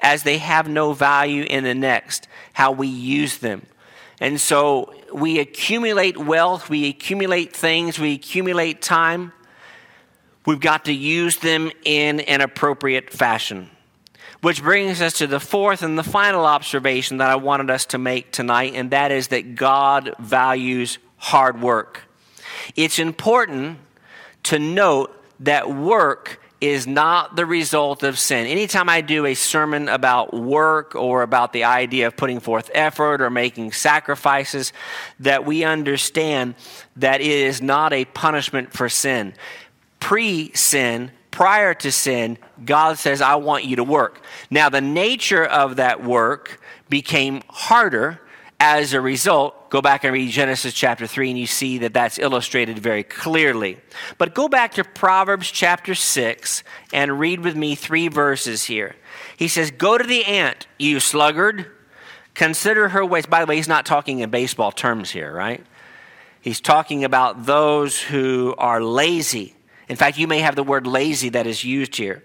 as 0.02 0.24
they 0.24 0.38
have 0.38 0.70
no 0.70 0.94
value 0.94 1.44
in 1.44 1.64
the 1.64 1.74
next, 1.74 2.28
how 2.54 2.72
we 2.72 2.88
use 2.88 3.40
them. 3.40 3.66
And 4.22 4.40
so 4.40 4.94
we 5.14 5.40
accumulate 5.40 6.18
wealth, 6.18 6.70
we 6.70 6.90
accumulate 6.90 7.56
things, 7.56 7.98
we 7.98 8.14
accumulate 8.14 8.82
time. 8.82 9.34
We've 10.46 10.60
got 10.60 10.86
to 10.86 10.94
use 10.94 11.38
them 11.38 11.72
in 11.84 12.20
an 12.22 12.42
appropriate 12.42 13.12
fashion. 13.12 13.70
Which 14.42 14.64
brings 14.64 15.02
us 15.02 15.14
to 15.14 15.28
the 15.28 15.40
fourth 15.40 15.82
and 15.82 15.98
the 15.98 16.04
final 16.04 16.46
observation 16.46 17.18
that 17.18 17.30
I 17.30 17.36
wanted 17.36 17.70
us 17.70 17.86
to 17.88 17.98
make 17.98 18.32
tonight, 18.32 18.74
and 18.74 18.92
that 18.92 19.12
is 19.12 19.30
that 19.30 19.56
God 19.56 20.16
values 20.18 20.98
hard 21.18 21.62
work. 21.62 22.04
It's 22.76 23.00
important 23.00 23.80
to 24.44 24.60
note 24.60 25.14
that 25.42 25.70
work 25.70 26.40
is 26.62 26.86
not 26.86 27.36
the 27.36 27.46
result 27.46 28.04
of 28.04 28.20
sin. 28.20 28.46
Anytime 28.46 28.90
I 28.90 29.02
do 29.02 29.26
a 29.26 29.34
sermon 29.34 29.88
about 29.88 30.34
work 30.34 30.94
or 30.94 31.22
about 31.22 31.54
the 31.54 31.64
idea 31.64 32.08
of 32.08 32.18
putting 32.18 32.40
forth 32.40 32.70
effort 32.74 33.22
or 33.22 33.30
making 33.30 33.72
sacrifices, 33.72 34.74
that 35.20 35.46
we 35.46 35.64
understand 35.64 36.56
that 36.98 37.22
it 37.22 37.28
is 37.28 37.62
not 37.62 37.94
a 37.94 38.06
punishment 38.06 38.74
for 38.74 38.90
sin. 38.90 39.34
Pre 40.00 40.52
sin, 40.54 41.12
prior 41.40 41.74
to 41.74 41.90
sin, 41.90 42.38
God 42.66 42.98
says, 42.98 43.22
I 43.22 43.36
want 43.36 43.64
you 43.64 43.78
to 43.78 43.84
work. 43.86 44.22
Now, 44.52 44.68
the 44.68 44.82
nature 44.82 45.46
of 45.46 45.78
that 45.78 46.04
work 46.04 46.60
became 46.90 47.44
harder 47.48 48.20
as 48.60 48.92
a 48.92 49.00
result, 49.00 49.70
go 49.70 49.82
back 49.82 50.04
and 50.04 50.12
read 50.12 50.30
Genesis 50.32 50.74
chapter 50.74 51.08
3 51.08 51.30
and 51.30 51.40
you 51.40 51.48
see 51.48 51.78
that 51.78 51.94
that's 51.94 52.20
illustrated 52.20 52.78
very 52.78 53.04
clearly. 53.04 53.78
But 54.18 54.36
go 54.36 54.50
back 54.50 54.74
to 54.74 54.84
Proverbs 54.84 55.50
chapter 55.50 55.96
6 55.96 56.62
and 56.92 57.18
read 57.18 57.40
with 57.40 57.56
me 57.56 57.74
three 57.74 58.10
verses 58.10 58.66
here. 58.66 58.98
He 59.38 59.48
says, 59.48 59.72
Go 59.72 59.98
to 59.98 60.04
the 60.06 60.26
ant, 60.26 60.68
you 60.78 61.00
sluggard. 61.00 61.72
Consider 62.34 62.90
her 62.90 63.06
ways. 63.06 63.28
By 63.28 63.40
the 63.40 63.46
way, 63.46 63.56
he's 63.56 63.70
not 63.70 63.86
talking 63.86 64.20
in 64.20 64.30
baseball 64.30 64.74
terms 64.74 65.12
here, 65.12 65.34
right? 65.34 65.66
He's 66.42 66.60
talking 66.60 67.06
about 67.06 67.46
those 67.46 68.02
who 68.02 68.56
are 68.58 68.84
lazy. 68.84 69.56
In 69.90 69.96
fact, 69.96 70.18
you 70.18 70.28
may 70.28 70.40
have 70.40 70.56
the 70.56 70.64
word 70.64 70.88
lazy 70.88 71.30
that 71.30 71.48
is 71.48 71.64
used 71.64 71.96
here. 71.96 72.24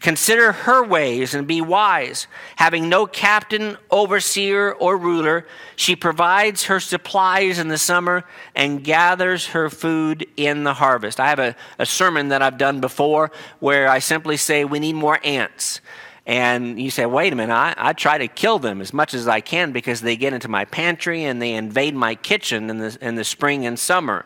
Consider 0.00 0.52
her 0.52 0.82
ways 0.82 1.34
and 1.34 1.46
be 1.46 1.60
wise. 1.60 2.26
Having 2.56 2.88
no 2.88 3.06
captain, 3.06 3.76
overseer, 3.90 4.72
or 4.72 4.96
ruler, 4.96 5.46
she 5.76 5.94
provides 5.94 6.64
her 6.64 6.80
supplies 6.80 7.58
in 7.58 7.68
the 7.68 7.76
summer 7.76 8.24
and 8.54 8.82
gathers 8.82 9.48
her 9.48 9.68
food 9.68 10.26
in 10.38 10.64
the 10.64 10.72
harvest. 10.72 11.20
I 11.20 11.28
have 11.28 11.38
a, 11.38 11.54
a 11.78 11.84
sermon 11.84 12.28
that 12.28 12.40
I've 12.40 12.56
done 12.56 12.80
before 12.80 13.30
where 13.58 13.88
I 13.88 13.98
simply 13.98 14.38
say 14.38 14.64
we 14.64 14.78
need 14.78 14.94
more 14.94 15.20
ants. 15.22 15.82
And 16.24 16.80
you 16.80 16.90
say, 16.90 17.04
wait 17.04 17.32
a 17.34 17.36
minute, 17.36 17.52
I, 17.52 17.74
I 17.76 17.92
try 17.92 18.16
to 18.16 18.28
kill 18.28 18.58
them 18.58 18.80
as 18.80 18.94
much 18.94 19.12
as 19.12 19.28
I 19.28 19.40
can 19.40 19.72
because 19.72 20.00
they 20.00 20.16
get 20.16 20.32
into 20.32 20.48
my 20.48 20.64
pantry 20.64 21.24
and 21.24 21.42
they 21.42 21.52
invade 21.52 21.94
my 21.94 22.14
kitchen 22.14 22.70
in 22.70 22.78
the, 22.78 22.96
in 23.02 23.16
the 23.16 23.24
spring 23.24 23.66
and 23.66 23.78
summer. 23.78 24.24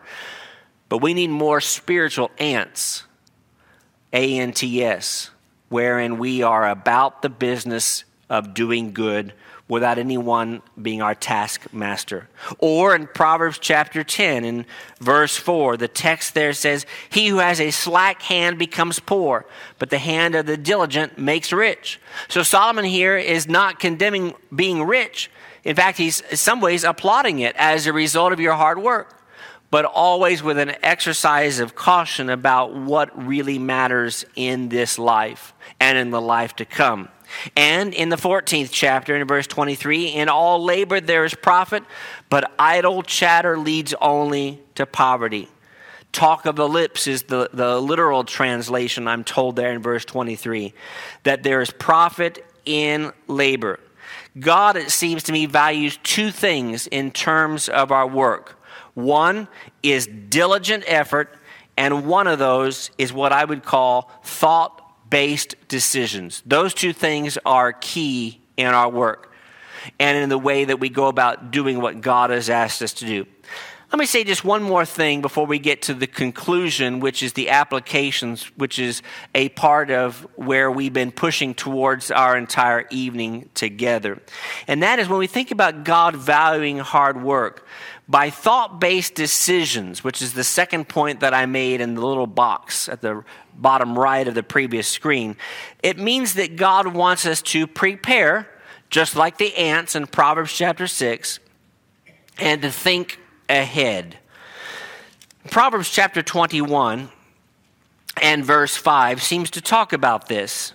But 0.94 1.02
we 1.02 1.12
need 1.12 1.30
more 1.30 1.60
spiritual 1.60 2.30
ants. 2.38 3.02
A 4.12 4.38
N 4.38 4.52
T 4.52 4.84
S 4.84 5.30
wherein 5.68 6.18
we 6.18 6.44
are 6.44 6.70
about 6.70 7.20
the 7.20 7.28
business 7.28 8.04
of 8.30 8.54
doing 8.54 8.92
good 8.92 9.32
without 9.66 9.98
anyone 9.98 10.62
being 10.80 11.02
our 11.02 11.16
taskmaster. 11.16 12.28
Or 12.58 12.94
in 12.94 13.08
Proverbs 13.08 13.58
chapter 13.58 14.04
10, 14.04 14.44
in 14.44 14.66
verse 15.00 15.36
4, 15.36 15.78
the 15.78 15.88
text 15.88 16.34
there 16.34 16.52
says, 16.52 16.86
He 17.10 17.26
who 17.26 17.38
has 17.38 17.60
a 17.60 17.72
slack 17.72 18.22
hand 18.22 18.56
becomes 18.56 19.00
poor, 19.00 19.46
but 19.80 19.90
the 19.90 19.98
hand 19.98 20.36
of 20.36 20.46
the 20.46 20.56
diligent 20.56 21.18
makes 21.18 21.52
rich. 21.52 22.00
So 22.28 22.44
Solomon 22.44 22.84
here 22.84 23.16
is 23.16 23.48
not 23.48 23.80
condemning 23.80 24.34
being 24.54 24.84
rich. 24.84 25.28
In 25.64 25.74
fact, 25.74 25.98
he's 25.98 26.20
in 26.20 26.36
some 26.36 26.60
ways 26.60 26.84
applauding 26.84 27.40
it 27.40 27.56
as 27.56 27.88
a 27.88 27.92
result 27.92 28.32
of 28.32 28.38
your 28.38 28.54
hard 28.54 28.78
work 28.78 29.22
but 29.74 29.84
always 29.84 30.40
with 30.40 30.56
an 30.56 30.72
exercise 30.84 31.58
of 31.58 31.74
caution 31.74 32.30
about 32.30 32.76
what 32.76 33.26
really 33.26 33.58
matters 33.58 34.24
in 34.36 34.68
this 34.68 35.00
life 35.00 35.52
and 35.80 35.98
in 35.98 36.10
the 36.10 36.20
life 36.20 36.54
to 36.54 36.64
come. 36.64 37.08
And 37.56 37.92
in 37.92 38.08
the 38.08 38.14
14th 38.14 38.68
chapter, 38.70 39.16
in 39.16 39.26
verse 39.26 39.48
23, 39.48 40.10
in 40.10 40.28
all 40.28 40.62
labor 40.62 41.00
there 41.00 41.24
is 41.24 41.34
profit, 41.34 41.82
but 42.30 42.52
idle 42.56 43.02
chatter 43.02 43.58
leads 43.58 43.92
only 44.00 44.62
to 44.76 44.86
poverty. 44.86 45.48
Talk 46.12 46.46
of 46.46 46.54
the 46.54 46.68
lips 46.68 47.08
is 47.08 47.24
the, 47.24 47.50
the 47.52 47.80
literal 47.80 48.22
translation, 48.22 49.08
I'm 49.08 49.24
told 49.24 49.56
there 49.56 49.72
in 49.72 49.82
verse 49.82 50.04
23, 50.04 50.72
that 51.24 51.42
there 51.42 51.60
is 51.60 51.72
profit 51.72 52.46
in 52.64 53.12
labor. 53.26 53.80
God, 54.38 54.76
it 54.76 54.92
seems 54.92 55.24
to 55.24 55.32
me, 55.32 55.46
values 55.46 55.98
two 56.04 56.30
things 56.30 56.86
in 56.86 57.10
terms 57.10 57.68
of 57.68 57.90
our 57.90 58.06
work 58.06 58.60
one 58.94 59.48
is 59.82 60.06
diligent 60.06 60.84
effort, 60.86 61.36
and 61.76 62.06
one 62.06 62.26
of 62.26 62.38
those 62.38 62.90
is 62.98 63.12
what 63.12 63.32
I 63.32 63.44
would 63.44 63.64
call 63.64 64.10
thought 64.22 64.80
based 65.10 65.56
decisions. 65.68 66.42
Those 66.46 66.74
two 66.74 66.92
things 66.92 67.38
are 67.44 67.72
key 67.72 68.40
in 68.56 68.66
our 68.66 68.88
work 68.88 69.32
and 70.00 70.16
in 70.16 70.28
the 70.28 70.38
way 70.38 70.64
that 70.64 70.80
we 70.80 70.88
go 70.88 71.08
about 71.08 71.50
doing 71.50 71.80
what 71.80 72.00
God 72.00 72.30
has 72.30 72.48
asked 72.48 72.82
us 72.82 72.94
to 72.94 73.06
do. 73.06 73.26
Let 73.92 74.00
me 74.00 74.06
say 74.06 74.24
just 74.24 74.44
one 74.44 74.64
more 74.64 74.84
thing 74.84 75.20
before 75.20 75.46
we 75.46 75.60
get 75.60 75.82
to 75.82 75.94
the 75.94 76.08
conclusion, 76.08 76.98
which 76.98 77.22
is 77.22 77.34
the 77.34 77.50
applications, 77.50 78.46
which 78.56 78.80
is 78.80 79.02
a 79.36 79.50
part 79.50 79.92
of 79.92 80.26
where 80.34 80.68
we've 80.68 80.92
been 80.92 81.12
pushing 81.12 81.54
towards 81.54 82.10
our 82.10 82.36
entire 82.36 82.88
evening 82.90 83.50
together. 83.54 84.20
And 84.66 84.82
that 84.82 84.98
is 84.98 85.08
when 85.08 85.20
we 85.20 85.28
think 85.28 85.52
about 85.52 85.84
God 85.84 86.16
valuing 86.16 86.78
hard 86.78 87.22
work, 87.22 87.68
by 88.08 88.30
thought 88.30 88.80
based 88.80 89.14
decisions, 89.14 90.04
which 90.04 90.20
is 90.20 90.34
the 90.34 90.44
second 90.44 90.88
point 90.88 91.20
that 91.20 91.32
I 91.32 91.46
made 91.46 91.80
in 91.80 91.94
the 91.94 92.06
little 92.06 92.26
box 92.26 92.88
at 92.88 93.00
the 93.00 93.24
bottom 93.54 93.98
right 93.98 94.26
of 94.26 94.34
the 94.34 94.42
previous 94.42 94.88
screen, 94.88 95.36
it 95.82 95.98
means 95.98 96.34
that 96.34 96.56
God 96.56 96.88
wants 96.88 97.24
us 97.24 97.40
to 97.42 97.66
prepare, 97.66 98.46
just 98.90 99.16
like 99.16 99.38
the 99.38 99.56
ants 99.56 99.94
in 99.94 100.06
Proverbs 100.06 100.52
chapter 100.52 100.86
6, 100.86 101.38
and 102.38 102.62
to 102.62 102.70
think 102.70 103.18
ahead. 103.48 104.18
Proverbs 105.50 105.90
chapter 105.90 106.22
21 106.22 107.10
and 108.22 108.44
verse 108.44 108.76
5 108.76 109.22
seems 109.22 109.50
to 109.50 109.60
talk 109.60 109.92
about 109.92 110.28
this. 110.28 110.72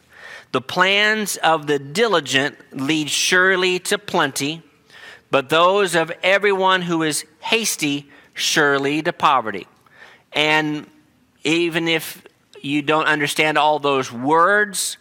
The 0.51 0.61
plans 0.61 1.37
of 1.37 1.67
the 1.67 1.77
diligent 1.77 2.57
lead 2.71 3.09
surely 3.09 3.77
to 3.79 3.99
plenty 3.99 4.63
but 5.31 5.49
those 5.49 5.95
of 5.95 6.11
everyone 6.23 6.81
who 6.81 7.03
is 7.03 7.25
hasty 7.39 8.09
surely 8.33 9.01
to 9.01 9.13
poverty. 9.13 9.67
And 10.33 10.87
even 11.43 11.87
if 11.87 12.25
you 12.61 12.81
don't 12.81 13.05
understand 13.05 13.57
all 13.57 13.79
those 13.79 14.11
words, 14.11 14.97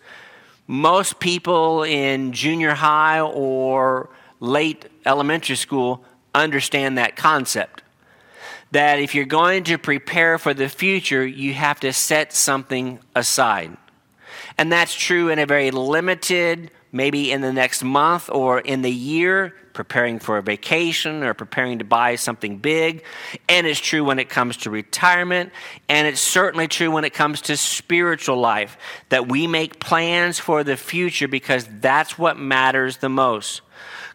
most 0.66 1.18
people 1.18 1.82
in 1.82 2.32
junior 2.32 2.74
high 2.74 3.20
or 3.20 4.10
late 4.40 4.86
elementary 5.06 5.56
school 5.56 6.04
understand 6.34 6.98
that 6.98 7.16
concept. 7.16 7.82
That 8.70 8.98
if 8.98 9.14
you're 9.14 9.24
going 9.24 9.64
to 9.64 9.78
prepare 9.78 10.38
for 10.38 10.52
the 10.52 10.68
future, 10.68 11.26
you 11.26 11.54
have 11.54 11.80
to 11.80 11.92
set 11.92 12.34
something 12.34 12.98
aside. 13.14 13.76
And 14.58 14.70
that's 14.70 14.94
true 14.94 15.30
in 15.30 15.38
a 15.38 15.46
very 15.46 15.70
limited, 15.70 16.70
maybe 16.92 17.30
in 17.30 17.40
the 17.40 17.52
next 17.52 17.82
month 17.82 18.30
or 18.30 18.60
in 18.60 18.82
the 18.82 18.90
year, 18.90 19.54
preparing 19.72 20.18
for 20.18 20.38
a 20.38 20.42
vacation 20.42 21.22
or 21.22 21.34
preparing 21.34 21.78
to 21.78 21.84
buy 21.84 22.16
something 22.16 22.58
big. 22.58 23.04
And 23.48 23.66
it's 23.66 23.80
true 23.80 24.02
when 24.04 24.18
it 24.18 24.28
comes 24.28 24.56
to 24.58 24.70
retirement. 24.70 25.52
And 25.88 26.06
it's 26.06 26.20
certainly 26.20 26.68
true 26.68 26.90
when 26.90 27.04
it 27.04 27.14
comes 27.14 27.42
to 27.42 27.56
spiritual 27.56 28.38
life 28.38 28.76
that 29.10 29.28
we 29.28 29.46
make 29.46 29.78
plans 29.78 30.38
for 30.38 30.64
the 30.64 30.76
future 30.76 31.28
because 31.28 31.68
that's 31.80 32.18
what 32.18 32.38
matters 32.38 32.98
the 32.98 33.08
most. 33.08 33.60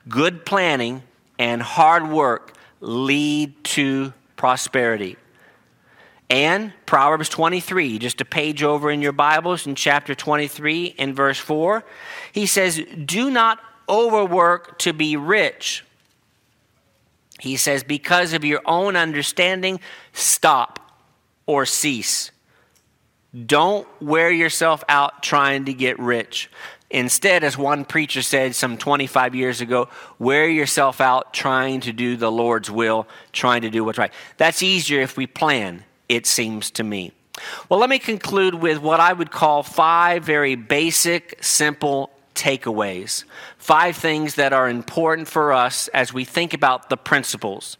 Good 0.09 0.45
planning 0.45 1.03
and 1.39 1.61
hard 1.61 2.09
work 2.09 2.55
lead 2.81 3.63
to 3.63 4.13
prosperity. 4.35 5.15
And 6.29 6.73
Proverbs 6.85 7.29
23, 7.29 7.99
just 7.99 8.21
a 8.21 8.25
page 8.25 8.63
over 8.63 8.89
in 8.89 9.01
your 9.01 9.11
Bibles 9.11 9.67
in 9.67 9.75
chapter 9.75 10.15
23 10.15 10.95
in 10.97 11.13
verse 11.13 11.37
4, 11.37 11.83
he 12.31 12.45
says, 12.45 12.81
Do 13.05 13.29
not 13.29 13.59
overwork 13.87 14.79
to 14.79 14.93
be 14.93 15.15
rich. 15.15 15.85
He 17.39 17.57
says, 17.57 17.83
Because 17.83 18.33
of 18.33 18.43
your 18.43 18.61
own 18.65 18.95
understanding, 18.95 19.79
stop 20.13 20.79
or 21.45 21.65
cease. 21.65 22.31
Don't 23.45 23.87
wear 24.01 24.31
yourself 24.31 24.83
out 24.87 25.23
trying 25.23 25.65
to 25.65 25.73
get 25.73 25.99
rich. 25.99 26.49
Instead, 26.89 27.43
as 27.43 27.57
one 27.57 27.83
preacher 27.85 28.21
said 28.21 28.53
some 28.53 28.77
25 28.77 29.33
years 29.33 29.61
ago, 29.61 29.89
wear 30.19 30.47
yourself 30.47 31.01
out 31.01 31.33
trying 31.33 31.81
to 31.81 31.91
do 31.91 32.15
the 32.15 32.31
Lord's 32.31 32.69
will, 32.69 33.07
trying 33.31 33.63
to 33.63 33.71
do 33.71 33.83
what's 33.83 33.97
right. 33.97 34.13
That's 34.37 34.61
easier 34.61 35.01
if 35.01 35.17
we 35.17 35.25
plan 35.25 35.83
it 36.09 36.25
seems 36.25 36.71
to 36.71 36.83
me. 36.83 37.11
Well, 37.69 37.79
let 37.79 37.89
me 37.89 37.99
conclude 37.99 38.55
with 38.55 38.79
what 38.79 38.99
I 38.99 39.13
would 39.13 39.31
call 39.31 39.63
five 39.63 40.23
very 40.23 40.55
basic, 40.55 41.43
simple 41.43 42.11
takeaways. 42.35 43.23
Five 43.57 43.95
things 43.95 44.35
that 44.35 44.53
are 44.53 44.67
important 44.67 45.27
for 45.27 45.53
us 45.53 45.87
as 45.89 46.13
we 46.13 46.25
think 46.25 46.53
about 46.53 46.89
the 46.89 46.97
principles. 46.97 47.77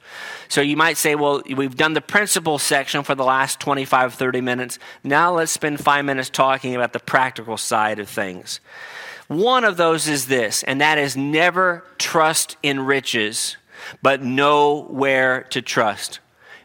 So 0.48 0.62
you 0.62 0.78
might 0.78 0.98
say, 0.98 1.16
well, 1.16 1.42
we've 1.56 1.76
done 1.76 1.94
the 1.94 2.02
principle 2.02 2.58
section 2.58 3.04
for 3.04 3.16
the 3.16 3.24
last 3.24 3.60
25, 3.60 4.14
30 4.14 4.42
minutes. 4.42 4.80
Now 5.04 5.34
let's 5.36 5.52
spend 5.52 5.80
five 5.80 6.06
minutes 6.06 6.30
talking 6.30 6.76
about 6.76 6.94
the 6.94 7.00
practical 7.00 7.58
side 7.58 8.00
of 8.00 8.10
things. 8.10 8.60
One 9.28 9.64
of 9.64 9.78
those 9.78 10.08
is 10.08 10.28
this, 10.28 10.64
and 10.64 10.82
that 10.82 10.98
is 10.98 11.16
never 11.18 11.84
trust 11.98 12.58
in 12.62 12.82
riches, 12.82 13.58
but 14.02 14.22
know 14.22 14.84
where 14.84 15.44
to 15.44 15.62
trust. 15.62 16.20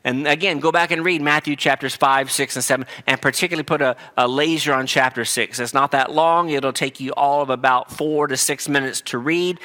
And 0.08 0.26
again, 0.26 0.58
go 0.58 0.72
back 0.72 0.90
and 0.90 1.04
read 1.04 1.20
Matthew 1.20 1.54
chapters 1.54 1.94
5, 1.94 2.32
6, 2.32 2.56
and 2.56 2.64
7, 2.64 2.86
and 3.06 3.20
particularly 3.20 3.62
put 3.62 3.82
a, 3.82 3.94
a, 4.16 4.26
laser 4.26 4.72
on 4.72 4.86
chapter 4.86 5.22
6. 5.22 5.60
It's 5.60 5.74
not 5.74 5.90
that 5.90 6.10
long, 6.10 6.48
it'll 6.48 6.72
take 6.72 6.98
you 6.98 7.12
all 7.12 7.42
of 7.42 7.50
about 7.50 7.92
four 7.92 8.26
to 8.26 8.34
six 8.34 8.70
minutes 8.70 9.02
to 9.02 9.18
read. 9.18 9.60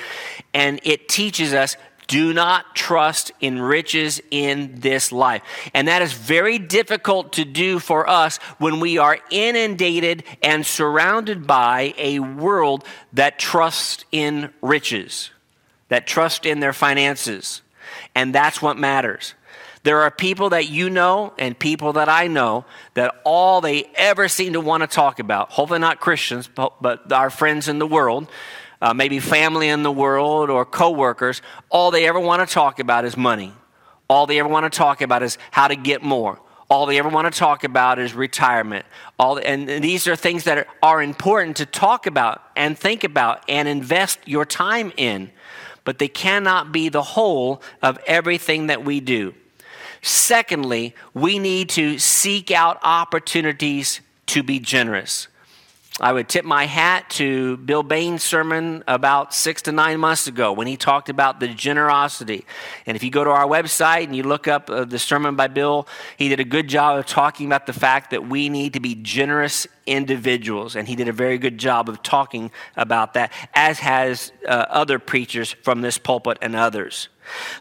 And 0.53 0.81
it 0.83 1.07
teaches 1.07 1.53
us 1.53 1.77
do 2.07 2.33
not 2.33 2.75
trust 2.75 3.31
in 3.39 3.61
riches 3.61 4.19
in 4.31 4.75
this 4.81 5.13
life. 5.13 5.43
And 5.73 5.87
that 5.87 6.01
is 6.01 6.11
very 6.11 6.59
difficult 6.59 7.31
to 7.33 7.45
do 7.45 7.79
for 7.79 8.09
us 8.09 8.35
when 8.57 8.81
we 8.81 8.97
are 8.97 9.19
inundated 9.29 10.25
and 10.41 10.65
surrounded 10.65 11.47
by 11.47 11.93
a 11.97 12.19
world 12.19 12.83
that 13.13 13.39
trusts 13.39 14.03
in 14.11 14.51
riches 14.61 15.29
that 15.87 16.05
trust 16.05 16.45
in 16.45 16.59
their 16.59 16.73
finances. 16.73 17.61
And 18.13 18.35
that's 18.35 18.61
what 18.61 18.77
matters. 18.77 19.35
There 19.83 20.01
are 20.01 20.11
people 20.11 20.51
that 20.51 20.69
you 20.69 20.89
know 20.89 21.33
and 21.37 21.59
people 21.59 21.93
that 21.93 22.07
I 22.07 22.27
know 22.27 22.63
that 22.93 23.21
all 23.25 23.59
they 23.59 23.83
ever 23.95 24.29
seem 24.29 24.53
to 24.53 24.61
want 24.61 24.81
to 24.81 24.87
talk 24.87 25.19
about, 25.19 25.51
hopefully 25.51 25.79
not 25.79 25.99
Christians, 25.99 26.47
but, 26.47 26.81
but 26.81 27.11
our 27.11 27.29
friends 27.29 27.67
in 27.67 27.79
the 27.79 27.87
world, 27.87 28.29
uh, 28.81 28.93
maybe 28.93 29.19
family 29.19 29.67
in 29.67 29.83
the 29.83 29.91
world 29.91 30.49
or 30.49 30.65
coworkers, 30.65 31.41
all 31.69 31.91
they 31.91 32.07
ever 32.07 32.19
want 32.19 32.47
to 32.47 32.51
talk 32.51 32.79
about 32.79 33.03
is 33.03 33.17
money. 33.17 33.51
All 34.09 34.25
they 34.25 34.39
ever 34.39 34.47
want 34.47 34.71
to 34.71 34.75
talk 34.75 35.01
about 35.01 35.21
is 35.21 35.37
how 35.51 35.67
to 35.67 35.75
get 35.75 36.01
more. 36.01 36.39
All 36.69 36.85
they 36.85 36.97
ever 36.97 37.09
want 37.09 37.31
to 37.31 37.37
talk 37.37 37.65
about 37.65 37.99
is 37.99 38.13
retirement. 38.13 38.85
All, 39.19 39.37
and, 39.37 39.67
these 39.67 40.07
are 40.07 40.15
things 40.15 40.45
that 40.45 40.59
are, 40.59 40.67
are 40.81 41.03
important 41.03 41.57
to 41.57 41.65
talk 41.65 42.07
about 42.07 42.41
and 42.55 42.77
think 42.77 43.03
about 43.03 43.43
and 43.49 43.67
invest 43.67 44.19
your 44.25 44.45
time 44.45 44.93
in. 44.95 45.29
But 45.83 45.99
they 45.99 46.07
cannot 46.07 46.71
be 46.71 46.87
the 46.87 47.03
whole 47.03 47.61
of 47.81 47.99
everything 48.07 48.67
that 48.67 48.85
we 48.85 49.01
do. 49.01 49.33
Secondly, 50.03 50.93
we 51.13 51.39
need 51.39 51.69
to 51.69 51.97
seek 51.97 52.51
out 52.51 52.77
opportunities 52.83 54.01
to 54.27 54.43
be 54.43 54.59
generous. 54.59 55.29
I 56.01 56.11
would 56.11 56.27
tip 56.27 56.43
my 56.43 56.65
hat 56.65 57.09
to 57.11 57.55
Bill 57.57 57.83
Bain's 57.83 58.23
sermon 58.23 58.83
about 58.87 59.33
six 59.33 59.61
to 59.63 59.71
nine 59.71 59.99
months 59.99 60.27
ago 60.27 60.51
when 60.51 60.67
he 60.67 60.75
talked 60.75 61.07
about 61.07 61.39
the 61.39 61.47
generosity. 61.47 62.45
And 62.85 62.97
if 62.97 63.03
you 63.03 63.11
go 63.11 63.23
to 63.23 63.29
our 63.29 63.45
website 63.47 64.05
and 64.05 64.15
you 64.15 64.23
look 64.23 64.47
up 64.47 64.69
uh, 64.69 64.85
the 64.85 64.99
sermon 64.99 65.35
by 65.35 65.47
Bill, 65.47 65.87
he 66.17 66.29
did 66.29 66.39
a 66.39 66.43
good 66.43 66.67
job 66.67 66.97
of 66.97 67.05
talking 67.05 67.45
about 67.45 67.67
the 67.67 67.73
fact 67.73 68.09
that 68.09 68.27
we 68.27 68.49
need 68.49 68.73
to 68.73 68.81
be 68.81 68.95
generous 68.95 69.67
individuals. 69.85 70.75
And 70.75 70.87
he 70.87 70.95
did 70.95 71.07
a 71.07 71.13
very 71.13 71.37
good 71.37 71.59
job 71.59 71.87
of 71.87 72.03
talking 72.03 72.51
about 72.75 73.13
that, 73.13 73.31
as 73.53 73.79
has 73.79 74.33
uh, 74.47 74.65
other 74.69 74.99
preachers 74.99 75.53
from 75.61 75.81
this 75.81 75.97
pulpit 75.97 76.39
and 76.41 76.55
others. 76.55 77.07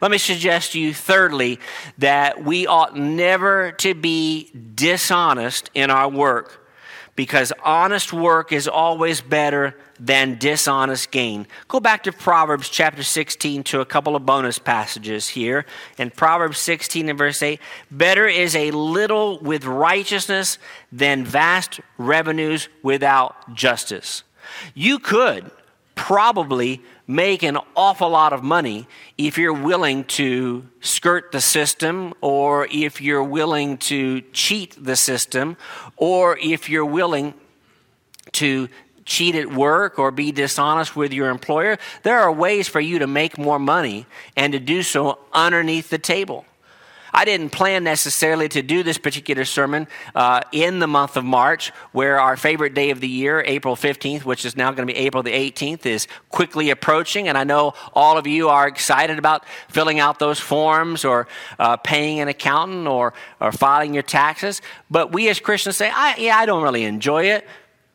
Let 0.00 0.10
me 0.10 0.18
suggest 0.18 0.72
to 0.72 0.80
you, 0.80 0.94
thirdly, 0.94 1.58
that 1.98 2.44
we 2.44 2.66
ought 2.66 2.96
never 2.96 3.72
to 3.72 3.94
be 3.94 4.50
dishonest 4.74 5.70
in 5.74 5.90
our 5.90 6.08
work 6.08 6.62
because 7.14 7.52
honest 7.62 8.12
work 8.12 8.52
is 8.52 8.66
always 8.66 9.20
better 9.20 9.76
than 10.00 10.38
dishonest 10.38 11.10
gain. 11.10 11.46
Go 11.68 11.78
back 11.78 12.04
to 12.04 12.12
Proverbs 12.12 12.68
chapter 12.68 13.02
16 13.02 13.64
to 13.64 13.80
a 13.80 13.84
couple 13.84 14.16
of 14.16 14.24
bonus 14.24 14.58
passages 14.58 15.28
here. 15.28 15.66
In 15.98 16.10
Proverbs 16.10 16.58
16 16.58 17.08
and 17.08 17.18
verse 17.18 17.42
8, 17.42 17.60
better 17.90 18.26
is 18.26 18.56
a 18.56 18.70
little 18.70 19.38
with 19.40 19.64
righteousness 19.64 20.58
than 20.90 21.24
vast 21.24 21.80
revenues 21.98 22.68
without 22.82 23.54
justice. 23.54 24.22
You 24.74 24.98
could 24.98 25.50
probably 25.94 26.82
make 27.14 27.42
an 27.42 27.58
awful 27.76 28.08
lot 28.08 28.32
of 28.32 28.42
money 28.42 28.86
if 29.18 29.38
you're 29.38 29.52
willing 29.52 30.04
to 30.04 30.66
skirt 30.80 31.32
the 31.32 31.40
system, 31.40 32.14
or 32.20 32.66
if 32.70 33.00
you're 33.00 33.24
willing 33.24 33.76
to 33.78 34.20
cheat 34.32 34.76
the 34.82 34.96
system, 34.96 35.56
or 35.96 36.38
if 36.38 36.68
you're 36.68 36.84
willing 36.84 37.34
to 38.32 38.68
cheat 39.04 39.34
at 39.34 39.52
work 39.52 39.98
or 39.98 40.10
be 40.10 40.32
dishonest 40.32 40.96
with 40.96 41.12
your 41.12 41.28
employer. 41.28 41.78
There 42.02 42.18
are 42.18 42.32
ways 42.32 42.68
for 42.68 42.80
you 42.80 43.00
to 43.00 43.06
make 43.06 43.36
more 43.36 43.58
money 43.58 44.06
and 44.36 44.52
to 44.52 44.60
do 44.60 44.82
so 44.82 45.18
underneath 45.32 45.90
the 45.90 45.98
table. 45.98 46.44
I 47.14 47.26
didn't 47.26 47.50
plan 47.50 47.84
necessarily 47.84 48.48
to 48.50 48.62
do 48.62 48.82
this 48.82 48.96
particular 48.96 49.44
sermon 49.44 49.86
uh, 50.14 50.40
in 50.50 50.78
the 50.78 50.86
month 50.86 51.16
of 51.16 51.24
March, 51.24 51.70
where 51.92 52.18
our 52.18 52.36
favorite 52.36 52.72
day 52.72 52.90
of 52.90 53.00
the 53.00 53.08
year, 53.08 53.42
April 53.46 53.76
15th, 53.76 54.24
which 54.24 54.44
is 54.46 54.56
now 54.56 54.70
going 54.70 54.88
to 54.88 54.92
be 54.92 54.98
April 54.98 55.22
the 55.22 55.32
18th, 55.32 55.84
is 55.84 56.08
quickly 56.30 56.70
approaching. 56.70 57.28
And 57.28 57.36
I 57.36 57.44
know 57.44 57.74
all 57.92 58.16
of 58.16 58.26
you 58.26 58.48
are 58.48 58.66
excited 58.66 59.18
about 59.18 59.44
filling 59.68 60.00
out 60.00 60.18
those 60.18 60.40
forms 60.40 61.04
or 61.04 61.28
uh, 61.58 61.76
paying 61.76 62.20
an 62.20 62.28
accountant 62.28 62.88
or, 62.88 63.12
or 63.40 63.52
filing 63.52 63.92
your 63.92 64.02
taxes. 64.02 64.62
But 64.90 65.12
we 65.12 65.28
as 65.28 65.38
Christians 65.38 65.76
say, 65.76 65.90
I, 65.92 66.16
yeah, 66.16 66.38
I 66.38 66.46
don't 66.46 66.62
really 66.62 66.84
enjoy 66.84 67.24
it. 67.24 67.46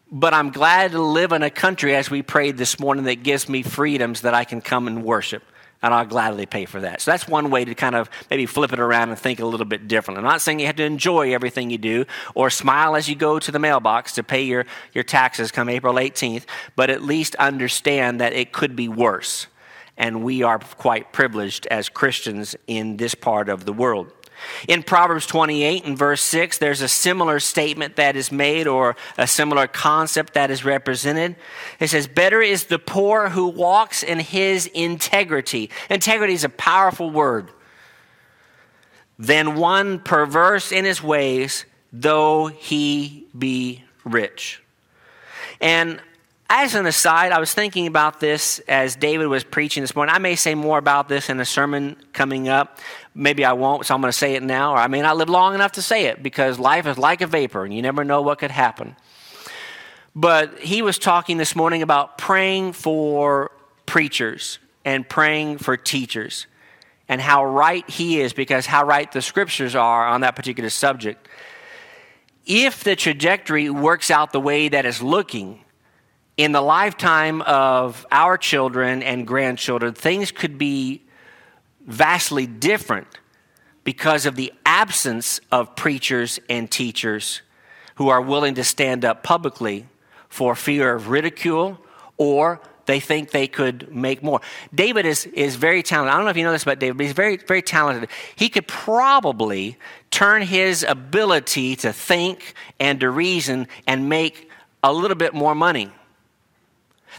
But 0.09 0.33
I'm 0.33 0.51
glad 0.51 0.91
to 0.91 1.01
live 1.01 1.33
in 1.33 1.43
a 1.43 1.49
country, 1.49 1.93
as 1.93 2.09
we 2.09 2.21
prayed 2.21 2.55
this 2.55 2.79
morning, 2.79 3.05
that 3.05 3.23
gives 3.23 3.49
me 3.49 3.61
freedoms 3.61 4.21
that 4.21 4.33
I 4.33 4.45
can 4.45 4.61
come 4.61 4.87
and 4.87 5.03
worship 5.03 5.43
and 5.81 5.93
I'll 5.93 6.05
gladly 6.05 6.45
pay 6.45 6.65
for 6.65 6.81
that. 6.81 7.01
So 7.01 7.11
that's 7.11 7.27
one 7.27 7.49
way 7.49 7.65
to 7.65 7.75
kind 7.75 7.95
of 7.95 8.09
maybe 8.29 8.45
flip 8.45 8.73
it 8.73 8.79
around 8.79 9.09
and 9.09 9.17
think 9.17 9.39
a 9.39 9.45
little 9.45 9.65
bit 9.65 9.87
different. 9.87 10.17
I'm 10.17 10.23
not 10.23 10.41
saying 10.41 10.59
you 10.59 10.65
have 10.65 10.75
to 10.77 10.83
enjoy 10.83 11.33
everything 11.33 11.69
you 11.69 11.77
do 11.77 12.05
or 12.35 12.49
smile 12.49 12.95
as 12.95 13.07
you 13.07 13.15
go 13.15 13.39
to 13.39 13.51
the 13.51 13.59
mailbox 13.59 14.13
to 14.15 14.23
pay 14.23 14.43
your, 14.43 14.65
your 14.93 15.03
taxes 15.03 15.51
come 15.51 15.69
April 15.69 15.95
18th, 15.95 16.45
but 16.75 16.89
at 16.89 17.03
least 17.03 17.35
understand 17.35 18.19
that 18.21 18.33
it 18.33 18.51
could 18.51 18.75
be 18.75 18.87
worse. 18.87 19.47
And 19.97 20.23
we 20.23 20.43
are 20.43 20.59
quite 20.59 21.11
privileged 21.11 21.65
as 21.67 21.89
Christians 21.89 22.55
in 22.67 22.97
this 22.97 23.15
part 23.15 23.49
of 23.49 23.65
the 23.65 23.73
world. 23.73 24.11
In 24.67 24.83
Proverbs 24.83 25.25
28 25.25 25.85
and 25.85 25.97
verse 25.97 26.21
6, 26.21 26.57
there's 26.57 26.81
a 26.81 26.87
similar 26.87 27.39
statement 27.39 27.95
that 27.95 28.15
is 28.15 28.31
made 28.31 28.67
or 28.67 28.95
a 29.17 29.27
similar 29.27 29.67
concept 29.67 30.33
that 30.33 30.51
is 30.51 30.65
represented. 30.65 31.35
It 31.79 31.89
says, 31.89 32.07
Better 32.07 32.41
is 32.41 32.65
the 32.65 32.79
poor 32.79 33.29
who 33.29 33.47
walks 33.47 34.03
in 34.03 34.19
his 34.19 34.67
integrity. 34.67 35.69
Integrity 35.89 36.33
is 36.33 36.43
a 36.43 36.49
powerful 36.49 37.09
word. 37.09 37.51
Than 39.19 39.55
one 39.55 39.99
perverse 39.99 40.71
in 40.71 40.85
his 40.85 41.01
ways, 41.01 41.65
though 41.91 42.47
he 42.47 43.27
be 43.37 43.83
rich. 44.05 44.61
And 45.59 45.99
as 46.49 46.75
an 46.75 46.85
aside, 46.85 47.31
I 47.31 47.39
was 47.39 47.53
thinking 47.53 47.87
about 47.87 48.19
this 48.19 48.59
as 48.67 48.95
David 48.95 49.27
was 49.27 49.43
preaching 49.43 49.83
this 49.83 49.95
morning. 49.95 50.15
I 50.15 50.19
may 50.19 50.35
say 50.35 50.55
more 50.55 50.77
about 50.77 51.09
this 51.09 51.29
in 51.29 51.39
a 51.39 51.45
sermon 51.45 51.97
coming 52.13 52.47
up. 52.47 52.79
Maybe 53.19 53.43
I 53.43 53.53
won't, 53.53 53.83
so 53.83 53.95
I'm 53.95 54.01
going 54.01 54.11
to 54.11 54.17
say 54.17 54.35
it 54.35 54.43
now, 54.43 54.73
or 54.73 54.77
I 54.77 54.85
may 54.85 55.01
not 55.01 55.17
live 55.17 55.27
long 55.27 55.55
enough 55.55 55.71
to 55.73 55.81
say 55.81 56.05
it 56.05 56.21
because 56.21 56.59
life 56.59 56.85
is 56.85 56.99
like 56.99 57.21
a 57.21 57.27
vapor 57.27 57.65
and 57.65 57.73
you 57.73 57.81
never 57.81 58.03
know 58.03 58.21
what 58.21 58.37
could 58.37 58.51
happen. 58.51 58.95
But 60.15 60.59
he 60.59 60.83
was 60.83 60.99
talking 60.99 61.37
this 61.37 61.55
morning 61.55 61.81
about 61.81 62.19
praying 62.19 62.73
for 62.73 63.51
preachers 63.87 64.59
and 64.85 65.07
praying 65.07 65.57
for 65.57 65.77
teachers 65.77 66.45
and 67.09 67.19
how 67.19 67.43
right 67.43 67.89
he 67.89 68.21
is 68.21 68.33
because 68.33 68.67
how 68.67 68.85
right 68.85 69.11
the 69.11 69.23
scriptures 69.23 69.73
are 69.73 70.05
on 70.05 70.21
that 70.21 70.35
particular 70.35 70.69
subject. 70.69 71.27
If 72.45 72.83
the 72.83 72.95
trajectory 72.95 73.71
works 73.71 74.11
out 74.11 74.31
the 74.31 74.39
way 74.39 74.69
that 74.69 74.85
it's 74.85 75.01
looking, 75.01 75.63
in 76.37 76.51
the 76.51 76.61
lifetime 76.61 77.41
of 77.41 78.05
our 78.11 78.37
children 78.37 79.01
and 79.01 79.25
grandchildren, 79.25 79.95
things 79.95 80.31
could 80.31 80.59
be 80.59 81.01
vastly 81.87 82.45
different 82.45 83.07
because 83.83 84.25
of 84.25 84.35
the 84.35 84.53
absence 84.65 85.39
of 85.51 85.75
preachers 85.75 86.39
and 86.49 86.69
teachers 86.69 87.41
who 87.95 88.09
are 88.09 88.21
willing 88.21 88.55
to 88.55 88.63
stand 88.63 89.03
up 89.05 89.23
publicly 89.23 89.87
for 90.29 90.55
fear 90.55 90.93
of 90.93 91.07
ridicule 91.07 91.79
or 92.17 92.61
they 92.85 92.99
think 92.99 93.31
they 93.31 93.47
could 93.47 93.93
make 93.93 94.23
more. 94.23 94.41
David 94.73 95.05
is, 95.05 95.25
is 95.27 95.55
very 95.55 95.83
talented. 95.83 96.13
I 96.13 96.15
don't 96.15 96.25
know 96.25 96.31
if 96.31 96.37
you 96.37 96.43
know 96.43 96.51
this 96.51 96.63
about 96.63 96.79
David, 96.79 96.97
but 96.97 97.05
he's 97.05 97.13
very, 97.13 97.37
very 97.37 97.61
talented. 97.61 98.09
He 98.35 98.49
could 98.49 98.67
probably 98.67 99.77
turn 100.09 100.41
his 100.41 100.83
ability 100.83 101.75
to 101.77 101.93
think 101.93 102.53
and 102.79 102.99
to 103.01 103.09
reason 103.09 103.67
and 103.85 104.09
make 104.09 104.49
a 104.83 104.91
little 104.91 105.17
bit 105.17 105.33
more 105.33 105.53
money. 105.53 105.91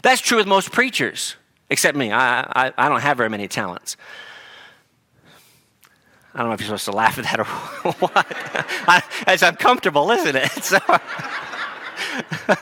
That's 0.01 0.21
true 0.21 0.37
with 0.37 0.47
most 0.47 0.71
preachers, 0.71 1.35
except 1.69 1.95
me. 1.95 2.11
I, 2.11 2.41
I, 2.41 2.73
I 2.77 2.89
don't 2.89 3.01
have 3.01 3.17
very 3.17 3.29
many 3.29 3.47
talents. 3.47 3.95
I 6.39 6.41
don't 6.43 6.51
know 6.51 6.53
if 6.53 6.61
you're 6.61 6.67
supposed 6.67 6.85
to 6.85 6.91
laugh 6.93 7.17
at 7.17 7.25
that 7.25 7.39
or 7.41 7.43
what. 7.99 9.03
It's 9.27 9.43
uncomfortable, 9.43 10.09
isn't 10.11 10.35
it? 10.37 10.49
So, 10.63 10.79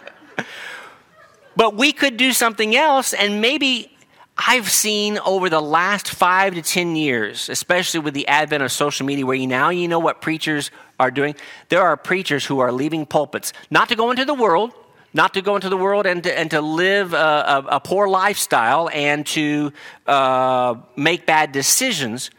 but 1.55 1.75
we 1.75 1.91
could 1.91 2.17
do 2.17 2.33
something 2.33 2.75
else, 2.75 3.13
and 3.13 3.39
maybe 3.39 3.95
I've 4.35 4.69
seen 4.69 5.19
over 5.19 5.47
the 5.47 5.61
last 5.61 6.09
five 6.09 6.55
to 6.55 6.63
ten 6.63 6.95
years, 6.95 7.49
especially 7.49 7.99
with 7.99 8.15
the 8.15 8.27
advent 8.27 8.63
of 8.63 8.71
social 8.71 9.05
media, 9.05 9.27
where 9.27 9.35
you 9.35 9.45
now 9.45 9.69
you 9.69 9.87
know 9.87 9.99
what 9.99 10.21
preachers 10.21 10.71
are 10.99 11.11
doing. 11.11 11.35
There 11.69 11.83
are 11.83 11.95
preachers 11.95 12.45
who 12.45 12.57
are 12.59 12.71
leaving 12.71 13.05
pulpits, 13.05 13.53
not 13.69 13.89
to 13.89 13.95
go 13.95 14.09
into 14.09 14.25
the 14.25 14.33
world, 14.33 14.71
not 15.13 15.35
to 15.35 15.41
go 15.43 15.55
into 15.55 15.69
the 15.69 15.77
world 15.77 16.07
and 16.07 16.23
to, 16.23 16.37
and 16.37 16.49
to 16.49 16.61
live 16.61 17.13
a, 17.13 17.17
a, 17.17 17.65
a 17.75 17.79
poor 17.79 18.07
lifestyle 18.07 18.89
and 18.91 19.25
to 19.27 19.71
uh, 20.07 20.75
make 20.95 21.27
bad 21.27 21.51
decisions. 21.51 22.31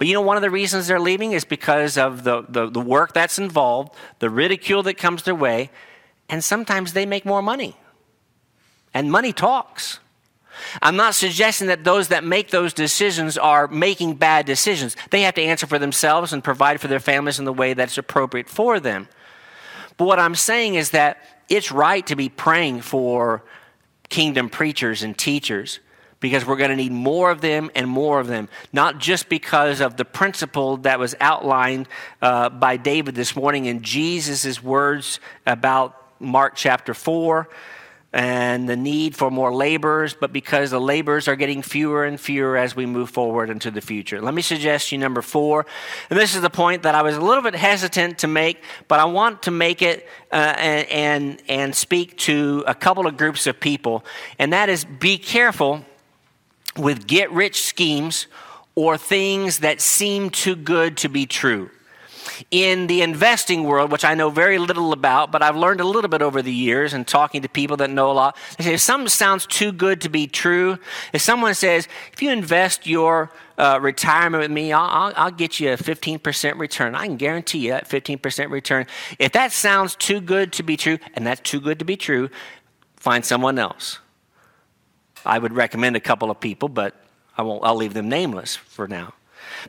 But 0.00 0.06
you 0.06 0.14
know, 0.14 0.22
one 0.22 0.38
of 0.38 0.40
the 0.40 0.48
reasons 0.48 0.86
they're 0.86 0.98
leaving 0.98 1.32
is 1.32 1.44
because 1.44 1.98
of 1.98 2.24
the, 2.24 2.42
the, 2.48 2.70
the 2.70 2.80
work 2.80 3.12
that's 3.12 3.38
involved, 3.38 3.94
the 4.18 4.30
ridicule 4.30 4.82
that 4.84 4.94
comes 4.94 5.24
their 5.24 5.34
way, 5.34 5.68
and 6.30 6.42
sometimes 6.42 6.94
they 6.94 7.04
make 7.04 7.26
more 7.26 7.42
money. 7.42 7.76
And 8.94 9.12
money 9.12 9.34
talks. 9.34 10.00
I'm 10.80 10.96
not 10.96 11.14
suggesting 11.14 11.66
that 11.66 11.84
those 11.84 12.08
that 12.08 12.24
make 12.24 12.48
those 12.48 12.72
decisions 12.72 13.36
are 13.36 13.68
making 13.68 14.14
bad 14.14 14.46
decisions. 14.46 14.96
They 15.10 15.20
have 15.20 15.34
to 15.34 15.42
answer 15.42 15.66
for 15.66 15.78
themselves 15.78 16.32
and 16.32 16.42
provide 16.42 16.80
for 16.80 16.88
their 16.88 16.98
families 16.98 17.38
in 17.38 17.44
the 17.44 17.52
way 17.52 17.74
that's 17.74 17.98
appropriate 17.98 18.48
for 18.48 18.80
them. 18.80 19.06
But 19.98 20.06
what 20.06 20.18
I'm 20.18 20.34
saying 20.34 20.76
is 20.76 20.92
that 20.92 21.22
it's 21.50 21.70
right 21.70 22.06
to 22.06 22.16
be 22.16 22.30
praying 22.30 22.80
for 22.80 23.44
kingdom 24.08 24.48
preachers 24.48 25.02
and 25.02 25.18
teachers, 25.18 25.78
because 26.20 26.46
we're 26.46 26.56
going 26.56 26.70
to 26.70 26.76
need 26.76 26.92
more 26.92 27.30
of 27.30 27.40
them 27.40 27.70
and 27.74 27.88
more 27.88 28.20
of 28.20 28.26
them. 28.26 28.48
Not 28.72 28.98
just 28.98 29.28
because 29.28 29.80
of 29.80 29.96
the 29.96 30.04
principle 30.04 30.76
that 30.78 30.98
was 30.98 31.14
outlined 31.20 31.88
uh, 32.22 32.50
by 32.50 32.76
David 32.76 33.14
this 33.14 33.34
morning 33.34 33.64
in 33.64 33.82
Jesus' 33.82 34.62
words 34.62 35.18
about 35.46 35.96
Mark 36.20 36.54
chapter 36.54 36.94
4 36.94 37.48
and 38.12 38.68
the 38.68 38.76
need 38.76 39.14
for 39.14 39.30
more 39.30 39.54
laborers, 39.54 40.14
but 40.14 40.32
because 40.32 40.72
the 40.72 40.80
laborers 40.80 41.28
are 41.28 41.36
getting 41.36 41.62
fewer 41.62 42.04
and 42.04 42.20
fewer 42.20 42.56
as 42.56 42.74
we 42.74 42.84
move 42.84 43.08
forward 43.08 43.50
into 43.50 43.70
the 43.70 43.80
future. 43.80 44.20
Let 44.20 44.34
me 44.34 44.42
suggest 44.42 44.90
you 44.90 44.98
number 44.98 45.22
four, 45.22 45.64
and 46.10 46.18
this 46.18 46.34
is 46.34 46.42
the 46.42 46.50
point 46.50 46.82
that 46.82 46.96
I 46.96 47.02
was 47.02 47.16
a 47.16 47.20
little 47.20 47.42
bit 47.42 47.54
hesitant 47.54 48.18
to 48.18 48.26
make, 48.26 48.62
but 48.88 48.98
I 48.98 49.04
want 49.04 49.44
to 49.44 49.52
make 49.52 49.80
it 49.80 50.08
uh, 50.32 50.54
and, 50.58 50.88
and, 50.90 51.42
and 51.48 51.74
speak 51.74 52.16
to 52.18 52.64
a 52.66 52.74
couple 52.74 53.06
of 53.06 53.16
groups 53.16 53.46
of 53.46 53.60
people, 53.60 54.04
and 54.40 54.52
that 54.52 54.68
is 54.68 54.84
be 54.84 55.16
careful 55.16 55.84
with 56.76 57.06
get 57.06 57.30
rich 57.32 57.62
schemes 57.62 58.26
or 58.74 58.96
things 58.96 59.58
that 59.58 59.80
seem 59.80 60.30
too 60.30 60.56
good 60.56 60.96
to 60.98 61.08
be 61.08 61.26
true. 61.26 61.70
In 62.50 62.86
the 62.86 63.02
investing 63.02 63.64
world, 63.64 63.90
which 63.90 64.04
I 64.04 64.14
know 64.14 64.30
very 64.30 64.58
little 64.58 64.92
about, 64.92 65.30
but 65.30 65.42
I've 65.42 65.56
learned 65.56 65.80
a 65.80 65.84
little 65.84 66.08
bit 66.08 66.22
over 66.22 66.42
the 66.42 66.52
years 66.52 66.92
and 66.92 67.06
talking 67.06 67.42
to 67.42 67.48
people 67.48 67.76
that 67.78 67.90
know 67.90 68.10
a 68.10 68.12
lot, 68.12 68.36
they 68.56 68.64
say 68.64 68.74
if 68.74 68.80
something 68.80 69.08
sounds 69.08 69.46
too 69.46 69.72
good 69.72 70.00
to 70.02 70.08
be 70.08 70.26
true, 70.26 70.78
if 71.12 71.22
someone 71.22 71.54
says, 71.54 71.88
if 72.12 72.22
you 72.22 72.30
invest 72.30 72.86
your 72.86 73.30
uh, 73.58 73.78
retirement 73.80 74.40
with 74.40 74.50
me, 74.50 74.72
I'll, 74.72 74.88
I'll, 74.88 75.12
I'll, 75.16 75.30
get 75.30 75.60
you 75.60 75.72
a 75.72 75.76
15% 75.76 76.58
return. 76.58 76.94
I 76.94 77.06
can 77.06 77.16
guarantee 77.16 77.58
you 77.58 77.72
that 77.72 77.88
15% 77.88 78.50
return. 78.50 78.86
If 79.18 79.32
that 79.32 79.52
sounds 79.52 79.94
too 79.94 80.20
good 80.20 80.52
to 80.54 80.62
be 80.62 80.76
true, 80.76 80.98
and 81.14 81.26
that's 81.26 81.42
too 81.42 81.60
good 81.60 81.78
to 81.78 81.84
be 81.84 81.96
true, 81.96 82.30
find 82.96 83.24
someone 83.24 83.58
else. 83.58 83.98
I 85.24 85.38
would 85.38 85.52
recommend 85.52 85.96
a 85.96 86.00
couple 86.00 86.30
of 86.30 86.40
people, 86.40 86.68
but 86.68 86.94
I 87.36 87.42
won't, 87.42 87.64
I'll 87.64 87.76
leave 87.76 87.94
them 87.94 88.08
nameless 88.08 88.56
for 88.56 88.88
now. 88.88 89.14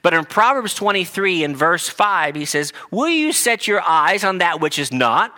But 0.01 0.13
in 0.13 0.25
Proverbs 0.25 0.73
23, 0.73 1.43
in 1.43 1.55
verse 1.55 1.89
5, 1.89 2.35
he 2.35 2.45
says, 2.45 2.73
Will 2.91 3.09
you 3.09 3.33
set 3.33 3.67
your 3.67 3.81
eyes 3.81 4.23
on 4.23 4.39
that 4.39 4.61
which 4.61 4.79
is 4.79 4.91
not? 4.91 5.37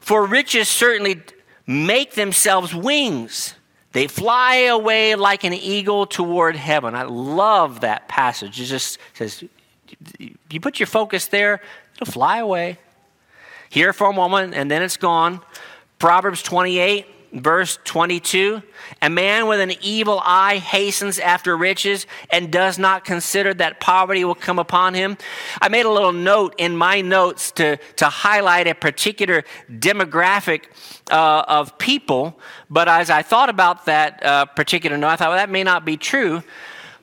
For 0.00 0.26
riches 0.26 0.68
certainly 0.68 1.22
make 1.66 2.14
themselves 2.14 2.74
wings. 2.74 3.54
They 3.92 4.06
fly 4.06 4.56
away 4.56 5.14
like 5.14 5.44
an 5.44 5.52
eagle 5.52 6.06
toward 6.06 6.56
heaven. 6.56 6.94
I 6.94 7.02
love 7.02 7.80
that 7.80 8.08
passage. 8.08 8.60
It 8.60 8.64
just 8.64 8.98
says, 9.14 9.44
You 10.50 10.60
put 10.60 10.80
your 10.80 10.86
focus 10.86 11.26
there, 11.26 11.60
it'll 11.94 12.10
fly 12.10 12.38
away. 12.38 12.78
Here 13.68 13.92
for 13.92 14.08
a 14.08 14.12
moment, 14.12 14.54
and 14.54 14.70
then 14.70 14.82
it's 14.82 14.96
gone. 14.96 15.40
Proverbs 15.98 16.42
28, 16.42 17.06
verse 17.32 17.78
22 17.84 18.62
A 19.00 19.10
man 19.10 19.46
with 19.46 19.60
an 19.60 19.72
evil 19.80 20.20
eye 20.24 20.58
hastens 20.58 21.18
after 21.18 21.56
riches 21.56 22.06
and 22.30 22.52
does 22.52 22.78
not 22.78 23.04
consider 23.04 23.54
that 23.54 23.80
poverty 23.80 24.24
will 24.24 24.34
come 24.34 24.58
upon 24.58 24.94
him. 24.94 25.16
I 25.60 25.68
made 25.68 25.86
a 25.86 25.90
little 25.90 26.12
note 26.12 26.54
in 26.58 26.76
my 26.76 27.00
notes 27.00 27.50
to, 27.52 27.78
to 27.96 28.06
highlight 28.06 28.66
a 28.66 28.74
particular 28.74 29.44
demographic 29.70 30.64
uh, 31.10 31.44
of 31.48 31.78
people, 31.78 32.38
but 32.70 32.88
as 32.88 33.10
I 33.10 33.22
thought 33.22 33.48
about 33.48 33.86
that 33.86 34.22
uh, 34.22 34.44
particular 34.46 34.96
note, 34.96 35.08
I 35.08 35.16
thought, 35.16 35.28
well, 35.30 35.38
that 35.38 35.50
may 35.50 35.64
not 35.64 35.84
be 35.84 35.96
true. 35.96 36.42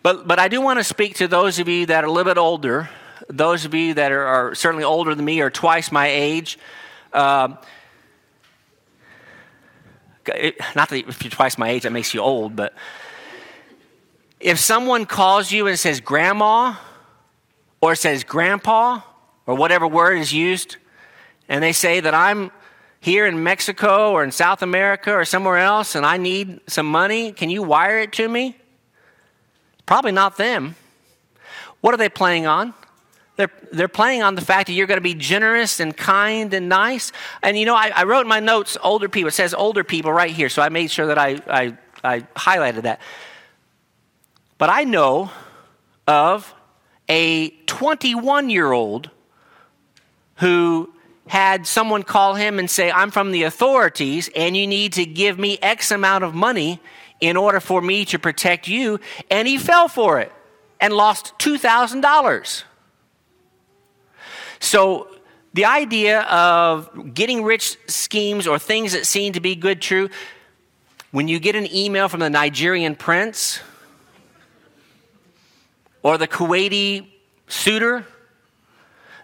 But, 0.01 0.27
but 0.27 0.39
I 0.39 0.47
do 0.47 0.61
want 0.61 0.79
to 0.79 0.83
speak 0.83 1.15
to 1.15 1.27
those 1.27 1.59
of 1.59 1.67
you 1.67 1.85
that 1.87 2.03
are 2.03 2.07
a 2.07 2.11
little 2.11 2.31
bit 2.31 2.37
older, 2.37 2.89
those 3.27 3.65
of 3.65 3.73
you 3.73 3.95
that 3.95 4.11
are, 4.13 4.25
are 4.25 4.55
certainly 4.55 4.85
older 4.85 5.13
than 5.13 5.25
me 5.25 5.41
or 5.41 5.49
twice 5.49 5.91
my 5.91 6.07
age. 6.07 6.57
Uh, 7.11 7.55
not 10.75 10.89
that 10.89 11.07
if 11.07 11.23
you're 11.23 11.31
twice 11.31 11.57
my 11.57 11.69
age, 11.69 11.83
that 11.83 11.91
makes 11.91 12.13
you 12.13 12.21
old, 12.21 12.55
but 12.55 12.73
if 14.39 14.59
someone 14.59 15.05
calls 15.05 15.51
you 15.51 15.67
and 15.67 15.77
says 15.77 15.99
grandma 15.99 16.75
or 17.81 17.95
says 17.95 18.23
grandpa 18.23 19.01
or 19.45 19.55
whatever 19.55 19.87
word 19.87 20.17
is 20.17 20.31
used, 20.31 20.77
and 21.47 21.63
they 21.63 21.73
say 21.73 21.99
that 21.99 22.13
I'm 22.13 22.51
here 23.01 23.25
in 23.25 23.43
Mexico 23.43 24.11
or 24.11 24.23
in 24.23 24.31
South 24.31 24.61
America 24.61 25.13
or 25.13 25.25
somewhere 25.25 25.57
else 25.57 25.95
and 25.95 26.05
I 26.05 26.17
need 26.17 26.59
some 26.67 26.85
money, 26.85 27.31
can 27.31 27.49
you 27.49 27.63
wire 27.63 27.99
it 27.99 28.13
to 28.13 28.27
me? 28.27 28.57
Probably 29.85 30.11
not 30.11 30.37
them. 30.37 30.75
What 31.81 31.93
are 31.93 31.97
they 31.97 32.09
playing 32.09 32.45
on? 32.45 32.73
They're, 33.39 33.51
they're 33.71 33.87
playing 33.87 34.21
on 34.21 34.35
the 34.35 34.41
fact 34.41 34.67
that 34.67 34.73
you're 34.73 34.85
going 34.85 34.97
to 34.97 35.01
be 35.01 35.13
generous 35.13 35.79
and 35.79 35.95
kind 35.95 36.53
and 36.53 36.67
nice. 36.67 37.13
And 37.41 37.57
you 37.57 37.63
know, 37.63 37.73
I, 37.73 37.89
I 37.95 38.03
wrote 38.03 38.23
in 38.23 38.27
my 38.27 38.41
notes 38.41 38.77
older 38.83 39.07
people. 39.07 39.29
It 39.29 39.31
says 39.31 39.53
older 39.53 39.85
people 39.85 40.11
right 40.11 40.31
here, 40.31 40.49
so 40.49 40.61
I 40.61 40.67
made 40.67 40.91
sure 40.91 41.07
that 41.07 41.17
I, 41.17 41.39
I, 41.47 41.77
I 42.03 42.19
highlighted 42.35 42.81
that. 42.81 42.99
But 44.57 44.69
I 44.69 44.83
know 44.83 45.31
of 46.05 46.53
a 47.07 47.51
21 47.65 48.49
year 48.49 48.73
old 48.73 49.09
who 50.39 50.91
had 51.27 51.65
someone 51.65 52.03
call 52.03 52.35
him 52.35 52.59
and 52.59 52.69
say, 52.69 52.91
I'm 52.91 53.09
from 53.09 53.31
the 53.31 53.43
authorities 53.43 54.29
and 54.35 54.57
you 54.57 54.67
need 54.67 54.91
to 54.93 55.05
give 55.05 55.39
me 55.39 55.57
X 55.61 55.91
amount 55.91 56.25
of 56.25 56.35
money 56.35 56.81
in 57.21 57.37
order 57.37 57.61
for 57.61 57.81
me 57.81 58.03
to 58.03 58.19
protect 58.19 58.67
you. 58.67 58.99
And 59.31 59.47
he 59.47 59.57
fell 59.57 59.87
for 59.87 60.19
it 60.19 60.33
and 60.81 60.93
lost 60.93 61.39
$2,000. 61.39 62.63
So, 64.59 65.07
the 65.53 65.65
idea 65.65 66.21
of 66.21 67.13
getting 67.13 67.43
rich 67.43 67.77
schemes 67.87 68.45
or 68.45 68.59
things 68.59 68.93
that 68.93 69.05
seem 69.07 69.33
to 69.33 69.39
be 69.39 69.55
good, 69.55 69.81
true, 69.81 70.09
when 71.11 71.27
you 71.27 71.39
get 71.39 71.55
an 71.55 71.73
email 71.73 72.07
from 72.07 72.19
the 72.19 72.29
Nigerian 72.29 72.95
prince 72.95 73.59
or 76.03 76.17
the 76.17 76.27
Kuwaiti 76.27 77.07
suitor 77.47 78.05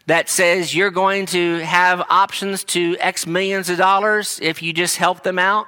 that 0.08 0.30
says 0.30 0.76
you're 0.76 0.92
going 0.92 1.26
to 1.28 1.60
have 1.60 2.02
options 2.10 2.64
to 2.64 2.96
X 3.00 3.26
millions 3.26 3.70
of 3.70 3.78
dollars 3.78 4.40
if 4.42 4.62
you 4.62 4.74
just 4.74 4.98
help 4.98 5.24
them 5.24 5.40
out, 5.40 5.68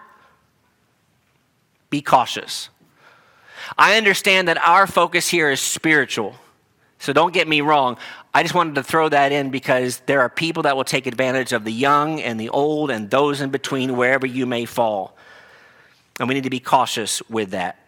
be 1.90 2.02
cautious. 2.02 2.70
I 3.78 3.98
understand 3.98 4.48
that 4.48 4.58
our 4.58 4.88
focus 4.88 5.28
here 5.28 5.50
is 5.50 5.60
spiritual. 5.60 6.36
So 7.00 7.14
don't 7.14 7.34
get 7.34 7.48
me 7.48 7.62
wrong. 7.62 7.98
I 8.38 8.44
just 8.44 8.54
wanted 8.54 8.76
to 8.76 8.84
throw 8.84 9.10
that 9.10 9.32
in 9.32 9.50
because 9.50 10.00
there 10.06 10.20
are 10.20 10.30
people 10.30 10.62
that 10.62 10.78
will 10.78 10.84
take 10.84 11.08
advantage 11.08 11.54
of 11.54 11.64
the 11.64 11.72
young 11.72 12.22
and 12.22 12.40
the 12.40 12.50
old 12.50 12.92
and 12.92 13.10
those 13.10 13.42
in 13.42 13.50
between, 13.50 13.98
wherever 13.98 14.28
you 14.28 14.46
may 14.46 14.66
fall. 14.66 15.18
And 16.20 16.30
we 16.30 16.36
need 16.36 16.44
to 16.44 16.52
be 16.52 16.60
cautious 16.60 17.28
with 17.32 17.50
that. 17.50 17.80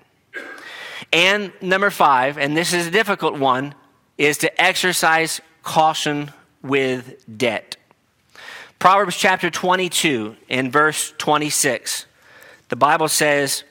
And 1.14 1.54
number 1.62 1.92
five, 1.92 2.40
and 2.40 2.58
this 2.58 2.74
is 2.74 2.88
a 2.88 2.90
difficult 2.90 3.38
one, 3.38 3.76
is 4.18 4.40
to 4.40 4.60
exercise 4.60 5.40
caution 5.62 6.32
with 6.64 7.24
debt. 7.38 7.78
Proverbs 8.80 9.18
chapter 9.18 9.52
22 9.52 10.36
in 10.48 10.72
verse 10.72 11.14
26. 11.20 12.08
The 12.70 12.76
Bible 12.76 13.08
says, 13.08 13.66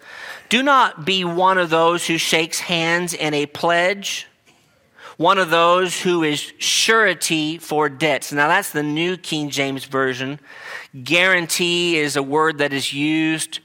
Do 0.48 0.62
not 0.62 1.04
be 1.04 1.24
one 1.24 1.58
of 1.58 1.70
those 1.70 2.06
who 2.06 2.18
shakes 2.18 2.60
hands 2.60 3.14
in 3.14 3.34
a 3.34 3.46
pledge 3.46 4.28
one 5.18 5.36
of 5.36 5.50
those 5.50 6.00
who 6.00 6.22
is 6.22 6.52
surety 6.58 7.58
for 7.58 7.88
debts. 7.88 8.32
Now, 8.32 8.46
that's 8.46 8.70
the 8.70 8.84
New 8.84 9.16
King 9.16 9.50
James 9.50 9.84
Version. 9.84 10.38
Guarantee 11.02 11.98
is 11.98 12.14
a 12.14 12.22
word 12.22 12.58
that 12.58 12.72
is 12.72 12.92
used. 12.92 13.58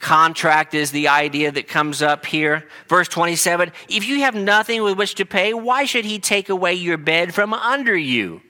Contract 0.00 0.74
is 0.74 0.90
the 0.90 1.06
idea 1.08 1.52
that 1.52 1.68
comes 1.68 2.02
up 2.02 2.26
here. 2.26 2.68
Verse 2.88 3.06
27 3.06 3.72
If 3.88 4.06
you 4.06 4.20
have 4.20 4.34
nothing 4.34 4.82
with 4.82 4.98
which 4.98 5.14
to 5.14 5.24
pay, 5.24 5.54
why 5.54 5.84
should 5.84 6.04
he 6.04 6.18
take 6.18 6.48
away 6.48 6.74
your 6.74 6.98
bed 6.98 7.32
from 7.32 7.54
under 7.54 7.96
you? 7.96 8.42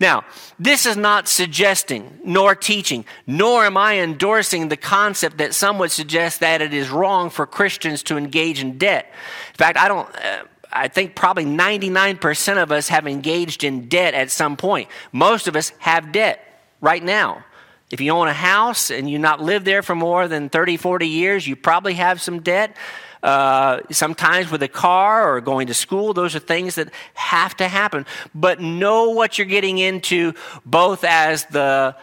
Now, 0.00 0.24
this 0.58 0.86
is 0.86 0.96
not 0.96 1.28
suggesting 1.28 2.18
nor 2.24 2.54
teaching, 2.54 3.04
nor 3.26 3.64
am 3.66 3.76
I 3.76 4.00
endorsing 4.00 4.68
the 4.68 4.76
concept 4.76 5.36
that 5.36 5.54
some 5.54 5.78
would 5.78 5.92
suggest 5.92 6.40
that 6.40 6.62
it 6.62 6.72
is 6.72 6.88
wrong 6.88 7.28
for 7.28 7.46
Christians 7.46 8.02
to 8.04 8.16
engage 8.16 8.60
in 8.60 8.78
debt. 8.78 9.12
In 9.50 9.56
fact, 9.56 9.78
I 9.78 9.86
don't. 9.86 10.08
Uh, 10.16 10.44
I 10.74 10.88
think 10.88 11.14
probably 11.14 11.44
99% 11.44 12.62
of 12.62 12.72
us 12.72 12.88
have 12.88 13.06
engaged 13.06 13.64
in 13.64 13.88
debt 13.88 14.14
at 14.14 14.30
some 14.30 14.56
point. 14.56 14.88
Most 15.12 15.46
of 15.48 15.56
us 15.56 15.72
have 15.78 16.12
debt 16.12 16.60
right 16.80 17.02
now. 17.02 17.44
If 17.90 18.00
you 18.00 18.10
own 18.12 18.28
a 18.28 18.34
house 18.34 18.90
and 18.90 19.08
you 19.08 19.18
not 19.18 19.40
lived 19.40 19.64
there 19.64 19.82
for 19.82 19.94
more 19.94 20.26
than 20.26 20.48
30, 20.48 20.76
40 20.76 21.06
years, 21.06 21.46
you 21.46 21.54
probably 21.54 21.94
have 21.94 22.20
some 22.20 22.40
debt. 22.40 22.76
Uh, 23.22 23.80
sometimes 23.90 24.50
with 24.50 24.62
a 24.62 24.68
car 24.68 25.34
or 25.34 25.40
going 25.40 25.68
to 25.68 25.74
school, 25.74 26.12
those 26.12 26.34
are 26.34 26.40
things 26.40 26.74
that 26.74 26.90
have 27.14 27.56
to 27.56 27.68
happen. 27.68 28.04
But 28.34 28.60
know 28.60 29.10
what 29.10 29.38
you're 29.38 29.46
getting 29.46 29.78
into 29.78 30.34
both 30.66 31.04
as 31.04 31.44
the 31.46 31.96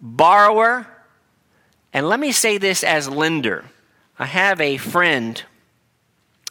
borrower 0.00 0.86
and 1.92 2.08
let 2.08 2.20
me 2.20 2.32
say 2.32 2.58
this 2.58 2.84
as 2.84 3.08
lender. 3.08 3.64
I 4.18 4.26
have 4.26 4.60
a 4.60 4.76
friend 4.76 5.42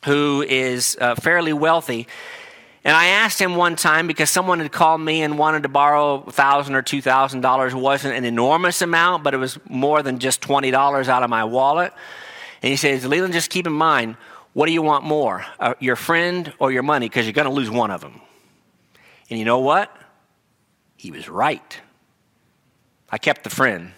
who 0.07 0.41
is 0.41 0.97
uh, 0.99 1.13
fairly 1.13 1.53
wealthy. 1.53 2.07
And 2.83 2.95
I 2.95 3.07
asked 3.07 3.39
him 3.39 3.55
one 3.55 3.75
time 3.75 4.07
because 4.07 4.29
someone 4.29 4.59
had 4.59 4.71
called 4.71 5.01
me 5.01 5.21
and 5.21 5.37
wanted 5.37 5.63
to 5.63 5.69
borrow 5.69 6.21
thousand 6.21 6.73
or 6.73 6.81
two 6.81 7.01
thousand 7.01 7.41
dollars. 7.41 7.75
Wasn't 7.75 8.15
an 8.15 8.25
enormous 8.25 8.81
amount, 8.81 9.23
but 9.23 9.33
it 9.33 9.37
was 9.37 9.59
more 9.69 10.01
than 10.01 10.19
just 10.19 10.41
twenty 10.41 10.71
dollars 10.71 11.09
out 11.09 11.21
of 11.21 11.29
my 11.29 11.43
wallet. 11.43 11.91
And 12.63 12.71
he 12.71 12.77
says, 12.77 13.05
Leland, 13.05 13.33
just 13.33 13.51
keep 13.51 13.67
in 13.67 13.73
mind, 13.73 14.15
What 14.57 14.65
do 14.65 14.73
you 14.73 14.81
want 14.81 15.03
more, 15.03 15.45
uh, 15.59 15.75
your 15.79 15.95
friend 15.95 16.51
or 16.57 16.71
your 16.71 16.81
money? 16.81 17.07
Because 17.07 17.27
you're 17.27 17.33
going 17.33 17.45
to 17.45 17.53
lose 17.53 17.69
one 17.69 17.91
of 17.91 18.01
them. 18.01 18.19
And 19.29 19.37
you 19.37 19.45
know 19.45 19.59
what? 19.59 19.95
He 20.95 21.11
was 21.11 21.29
right. 21.29 21.79
I 23.11 23.19
kept 23.19 23.43
the 23.43 23.51
friend. 23.51 23.91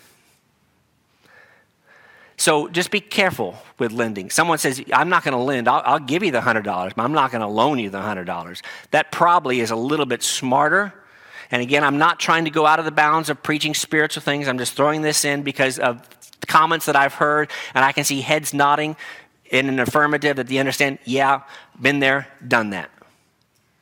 So 2.39 2.69
just 2.69 2.89
be 2.89 3.01
careful 3.01 3.61
with 3.79 3.91
lending. 3.91 4.29
Someone 4.29 4.59
says, 4.59 4.81
I'm 4.93 5.09
not 5.09 5.25
going 5.25 5.33
to 5.33 5.43
lend. 5.43 5.67
I'll, 5.67 5.81
I'll, 5.83 5.99
give 5.99 6.23
you 6.23 6.31
the 6.31 6.39
$100, 6.39 6.63
but 6.95 7.03
I'm 7.03 7.11
not 7.11 7.31
going 7.31 7.41
to 7.41 7.47
loan 7.47 7.79
you 7.79 7.89
the 7.89 7.99
$100. 7.99 8.61
That 8.91 9.11
probably 9.11 9.59
is 9.59 9.71
a 9.71 9.75
little 9.75 10.05
bit 10.05 10.23
smarter. 10.23 10.93
And 11.51 11.61
again, 11.61 11.83
I'm 11.83 11.97
not 11.97 12.17
trying 12.17 12.45
to 12.45 12.49
go 12.49 12.65
out 12.65 12.79
of 12.79 12.85
the 12.85 12.91
bounds 12.91 13.29
of 13.29 13.43
preaching 13.43 13.73
spiritual 13.73 14.21
things. 14.21 14.47
I'm 14.47 14.57
just 14.57 14.73
throwing 14.73 15.01
this 15.01 15.25
in 15.25 15.43
because 15.43 15.79
of 15.79 16.01
comments 16.47 16.85
that 16.85 16.95
I've 16.95 17.13
heard, 17.13 17.51
and 17.75 17.83
I 17.83 17.91
can 17.91 18.05
see 18.05 18.21
heads 18.21 18.53
nodding 18.53 18.95
in 19.51 19.67
an 19.67 19.77
affirmative 19.77 20.37
that 20.37 20.47
they 20.47 20.59
understand, 20.59 20.99
yeah, 21.03 21.41
been 21.81 21.99
there, 21.99 22.25
done 22.47 22.69
that. 22.69 22.89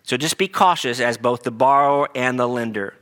So 0.02 0.18
just 0.18 0.40
be 0.40 0.48
cautious 0.48 1.00
as 1.00 1.20
both 1.20 1.44
the 1.44 1.52
borrower 1.52 2.10
and 2.16 2.40
the 2.40 2.48
lender. 2.48 2.96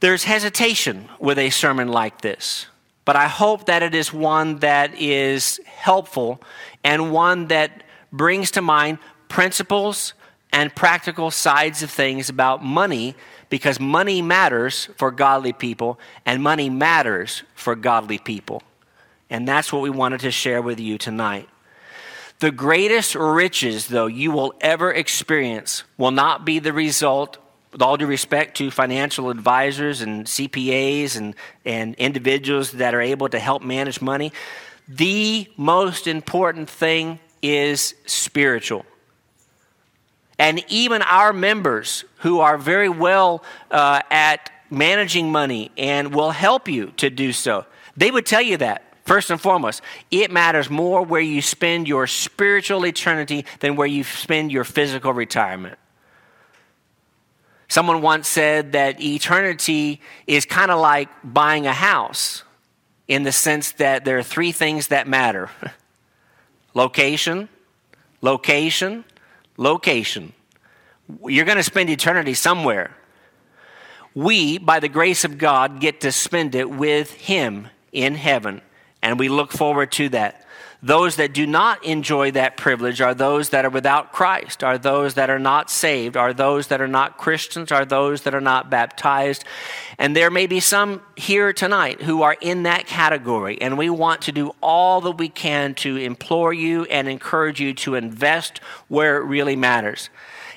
There's 0.00 0.24
hesitation 0.24 1.08
with 1.18 1.38
a 1.38 1.50
sermon 1.50 1.88
like 1.88 2.20
this, 2.20 2.66
but 3.04 3.16
I 3.16 3.26
hope 3.26 3.66
that 3.66 3.82
it 3.82 3.94
is 3.94 4.12
one 4.12 4.58
that 4.60 4.94
is 4.94 5.60
helpful 5.66 6.40
and 6.84 7.12
one 7.12 7.48
that 7.48 7.82
brings 8.12 8.52
to 8.52 8.62
mind 8.62 8.98
principles 9.28 10.14
and 10.52 10.74
practical 10.74 11.30
sides 11.30 11.82
of 11.82 11.90
things 11.90 12.28
about 12.28 12.64
money 12.64 13.16
because 13.50 13.80
money 13.80 14.22
matters 14.22 14.88
for 14.96 15.10
godly 15.10 15.52
people 15.52 15.98
and 16.24 16.42
money 16.42 16.70
matters 16.70 17.42
for 17.54 17.74
godly 17.74 18.18
people. 18.18 18.62
And 19.30 19.46
that's 19.46 19.72
what 19.72 19.82
we 19.82 19.90
wanted 19.90 20.20
to 20.20 20.30
share 20.30 20.62
with 20.62 20.80
you 20.80 20.96
tonight. 20.96 21.48
The 22.38 22.52
greatest 22.52 23.16
riches, 23.16 23.88
though, 23.88 24.06
you 24.06 24.30
will 24.30 24.54
ever 24.60 24.92
experience 24.92 25.82
will 25.96 26.12
not 26.12 26.44
be 26.44 26.60
the 26.60 26.72
result, 26.72 27.36
with 27.72 27.82
all 27.82 27.96
due 27.96 28.06
respect 28.06 28.56
to 28.58 28.70
financial 28.70 29.30
advisors 29.30 30.00
and 30.00 30.26
CPAs 30.26 31.16
and, 31.16 31.34
and 31.64 31.94
individuals 31.96 32.72
that 32.72 32.94
are 32.94 33.00
able 33.00 33.28
to 33.28 33.38
help 33.38 33.62
manage 33.62 34.00
money. 34.00 34.32
The 34.88 35.50
most 35.56 36.06
important 36.06 36.70
thing 36.70 37.18
is 37.42 37.94
spiritual. 38.06 38.86
And 40.38 40.64
even 40.68 41.02
our 41.02 41.32
members 41.32 42.04
who 42.18 42.40
are 42.40 42.56
very 42.56 42.88
well 42.88 43.42
uh, 43.70 44.00
at 44.10 44.50
managing 44.70 45.32
money 45.32 45.70
and 45.76 46.14
will 46.14 46.30
help 46.30 46.68
you 46.68 46.92
to 46.98 47.10
do 47.10 47.32
so, 47.32 47.66
they 47.96 48.10
would 48.10 48.24
tell 48.24 48.42
you 48.42 48.56
that. 48.58 48.84
First 49.04 49.30
and 49.30 49.40
foremost, 49.40 49.80
it 50.10 50.30
matters 50.30 50.68
more 50.68 51.02
where 51.02 51.20
you 51.20 51.40
spend 51.40 51.88
your 51.88 52.06
spiritual 52.06 52.84
eternity 52.84 53.46
than 53.60 53.74
where 53.74 53.86
you 53.86 54.04
spend 54.04 54.52
your 54.52 54.64
physical 54.64 55.14
retirement. 55.14 55.78
Someone 57.68 58.00
once 58.00 58.26
said 58.26 58.72
that 58.72 59.00
eternity 59.00 60.00
is 60.26 60.46
kind 60.46 60.70
of 60.70 60.80
like 60.80 61.08
buying 61.22 61.66
a 61.66 61.72
house 61.72 62.42
in 63.06 63.22
the 63.22 63.32
sense 63.32 63.72
that 63.72 64.04
there 64.04 64.18
are 64.18 64.22
three 64.22 64.52
things 64.52 64.88
that 64.88 65.06
matter 65.06 65.50
location, 66.74 67.48
location, 68.22 69.04
location. 69.56 70.32
You're 71.24 71.44
going 71.44 71.56
to 71.56 71.62
spend 71.62 71.90
eternity 71.90 72.34
somewhere. 72.34 72.94
We, 74.14 74.58
by 74.58 74.80
the 74.80 74.88
grace 74.88 75.24
of 75.24 75.38
God, 75.38 75.80
get 75.80 76.00
to 76.00 76.12
spend 76.12 76.54
it 76.54 76.70
with 76.70 77.12
Him 77.12 77.68
in 77.92 78.14
heaven. 78.14 78.62
And 79.02 79.18
we 79.18 79.28
look 79.28 79.52
forward 79.52 79.92
to 79.92 80.08
that. 80.10 80.44
Those 80.80 81.16
that 81.16 81.34
do 81.34 81.44
not 81.44 81.84
enjoy 81.84 82.30
that 82.32 82.56
privilege 82.56 83.00
are 83.00 83.12
those 83.12 83.48
that 83.48 83.64
are 83.64 83.70
without 83.70 84.12
Christ, 84.12 84.62
are 84.62 84.78
those 84.78 85.14
that 85.14 85.28
are 85.28 85.38
not 85.38 85.70
saved, 85.70 86.16
are 86.16 86.32
those 86.32 86.68
that 86.68 86.80
are 86.80 86.86
not 86.86 87.18
Christians, 87.18 87.72
are 87.72 87.84
those 87.84 88.22
that 88.22 88.34
are 88.34 88.40
not 88.40 88.70
baptized. 88.70 89.44
And 89.98 90.14
there 90.14 90.30
may 90.30 90.46
be 90.46 90.60
some 90.60 91.02
here 91.16 91.52
tonight 91.52 92.02
who 92.02 92.22
are 92.22 92.36
in 92.40 92.62
that 92.62 92.86
category. 92.86 93.60
And 93.60 93.76
we 93.76 93.90
want 93.90 94.22
to 94.22 94.32
do 94.32 94.54
all 94.62 95.00
that 95.00 95.18
we 95.18 95.28
can 95.28 95.74
to 95.76 95.96
implore 95.96 96.52
you 96.52 96.84
and 96.84 97.08
encourage 97.08 97.60
you 97.60 97.74
to 97.74 97.96
invest 97.96 98.60
where 98.86 99.16
it 99.16 99.24
really 99.24 99.56
matters. 99.56 100.10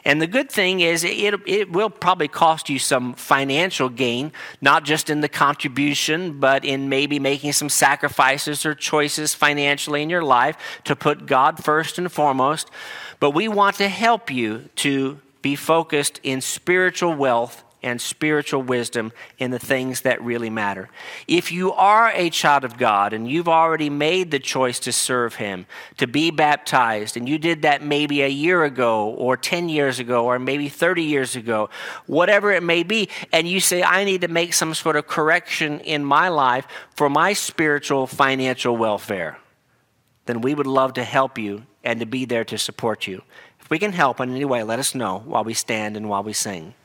And 0.03 0.21
the 0.21 0.27
good 0.27 0.51
thing 0.51 0.79
is, 0.79 1.03
it, 1.03 1.35
it 1.45 1.71
will 1.71 1.89
probably 1.89 2.27
cost 2.27 2.69
you 2.69 2.79
some 2.79 3.13
financial 3.13 3.89
gain, 3.89 4.31
not 4.59 4.83
just 4.83 5.09
in 5.09 5.21
the 5.21 5.29
contribution, 5.29 6.39
but 6.39 6.65
in 6.65 6.89
maybe 6.89 7.19
making 7.19 7.53
some 7.53 7.69
sacrifices 7.69 8.65
or 8.65 8.73
choices 8.73 9.35
financially 9.35 10.01
in 10.01 10.09
your 10.09 10.23
life 10.23 10.57
to 10.85 10.95
put 10.95 11.27
God 11.27 11.63
first 11.63 11.97
and 11.97 12.11
foremost. 12.11 12.71
But 13.19 13.31
we 13.31 13.47
want 13.47 13.75
to 13.77 13.87
help 13.87 14.31
you 14.31 14.69
to 14.77 15.19
be 15.41 15.55
focused 15.55 16.19
in 16.23 16.41
spiritual 16.41 17.13
wealth 17.13 17.63
and 17.83 17.99
spiritual 17.99 18.61
wisdom 18.61 19.11
in 19.37 19.51
the 19.51 19.59
things 19.59 20.01
that 20.01 20.21
really 20.21 20.49
matter. 20.49 20.89
If 21.27 21.51
you 21.51 21.73
are 21.73 22.11
a 22.13 22.29
child 22.29 22.63
of 22.63 22.77
God 22.77 23.13
and 23.13 23.29
you've 23.29 23.47
already 23.47 23.89
made 23.89 24.31
the 24.31 24.39
choice 24.39 24.79
to 24.81 24.91
serve 24.91 25.35
Him, 25.35 25.65
to 25.97 26.07
be 26.07 26.31
baptized, 26.31 27.17
and 27.17 27.27
you 27.27 27.37
did 27.37 27.63
that 27.63 27.81
maybe 27.81 28.21
a 28.21 28.27
year 28.27 28.63
ago 28.63 29.09
or 29.09 29.35
10 29.35 29.69
years 29.69 29.99
ago 29.99 30.25
or 30.25 30.37
maybe 30.37 30.69
30 30.69 31.03
years 31.03 31.35
ago, 31.35 31.69
whatever 32.05 32.51
it 32.51 32.63
may 32.63 32.83
be, 32.83 33.09
and 33.33 33.47
you 33.47 33.59
say, 33.59 33.83
I 33.83 34.03
need 34.03 34.21
to 34.21 34.27
make 34.27 34.53
some 34.53 34.73
sort 34.73 34.95
of 34.95 35.07
correction 35.07 35.79
in 35.79 36.05
my 36.05 36.29
life 36.29 36.67
for 36.95 37.09
my 37.09 37.33
spiritual 37.33 38.07
financial 38.07 38.77
welfare, 38.77 39.37
then 40.25 40.41
we 40.41 40.53
would 40.53 40.67
love 40.67 40.93
to 40.93 41.03
help 41.03 41.37
you 41.37 41.63
and 41.83 41.99
to 41.99 42.05
be 42.05 42.25
there 42.25 42.45
to 42.45 42.57
support 42.57 43.07
you. 43.07 43.23
If 43.59 43.69
we 43.69 43.79
can 43.79 43.91
help 43.91 44.19
in 44.19 44.29
any 44.29 44.45
way, 44.45 44.63
let 44.63 44.79
us 44.79 44.93
know 44.93 45.23
while 45.25 45.43
we 45.43 45.55
stand 45.55 45.97
and 45.97 46.07
while 46.07 46.23
we 46.23 46.33
sing. 46.33 46.75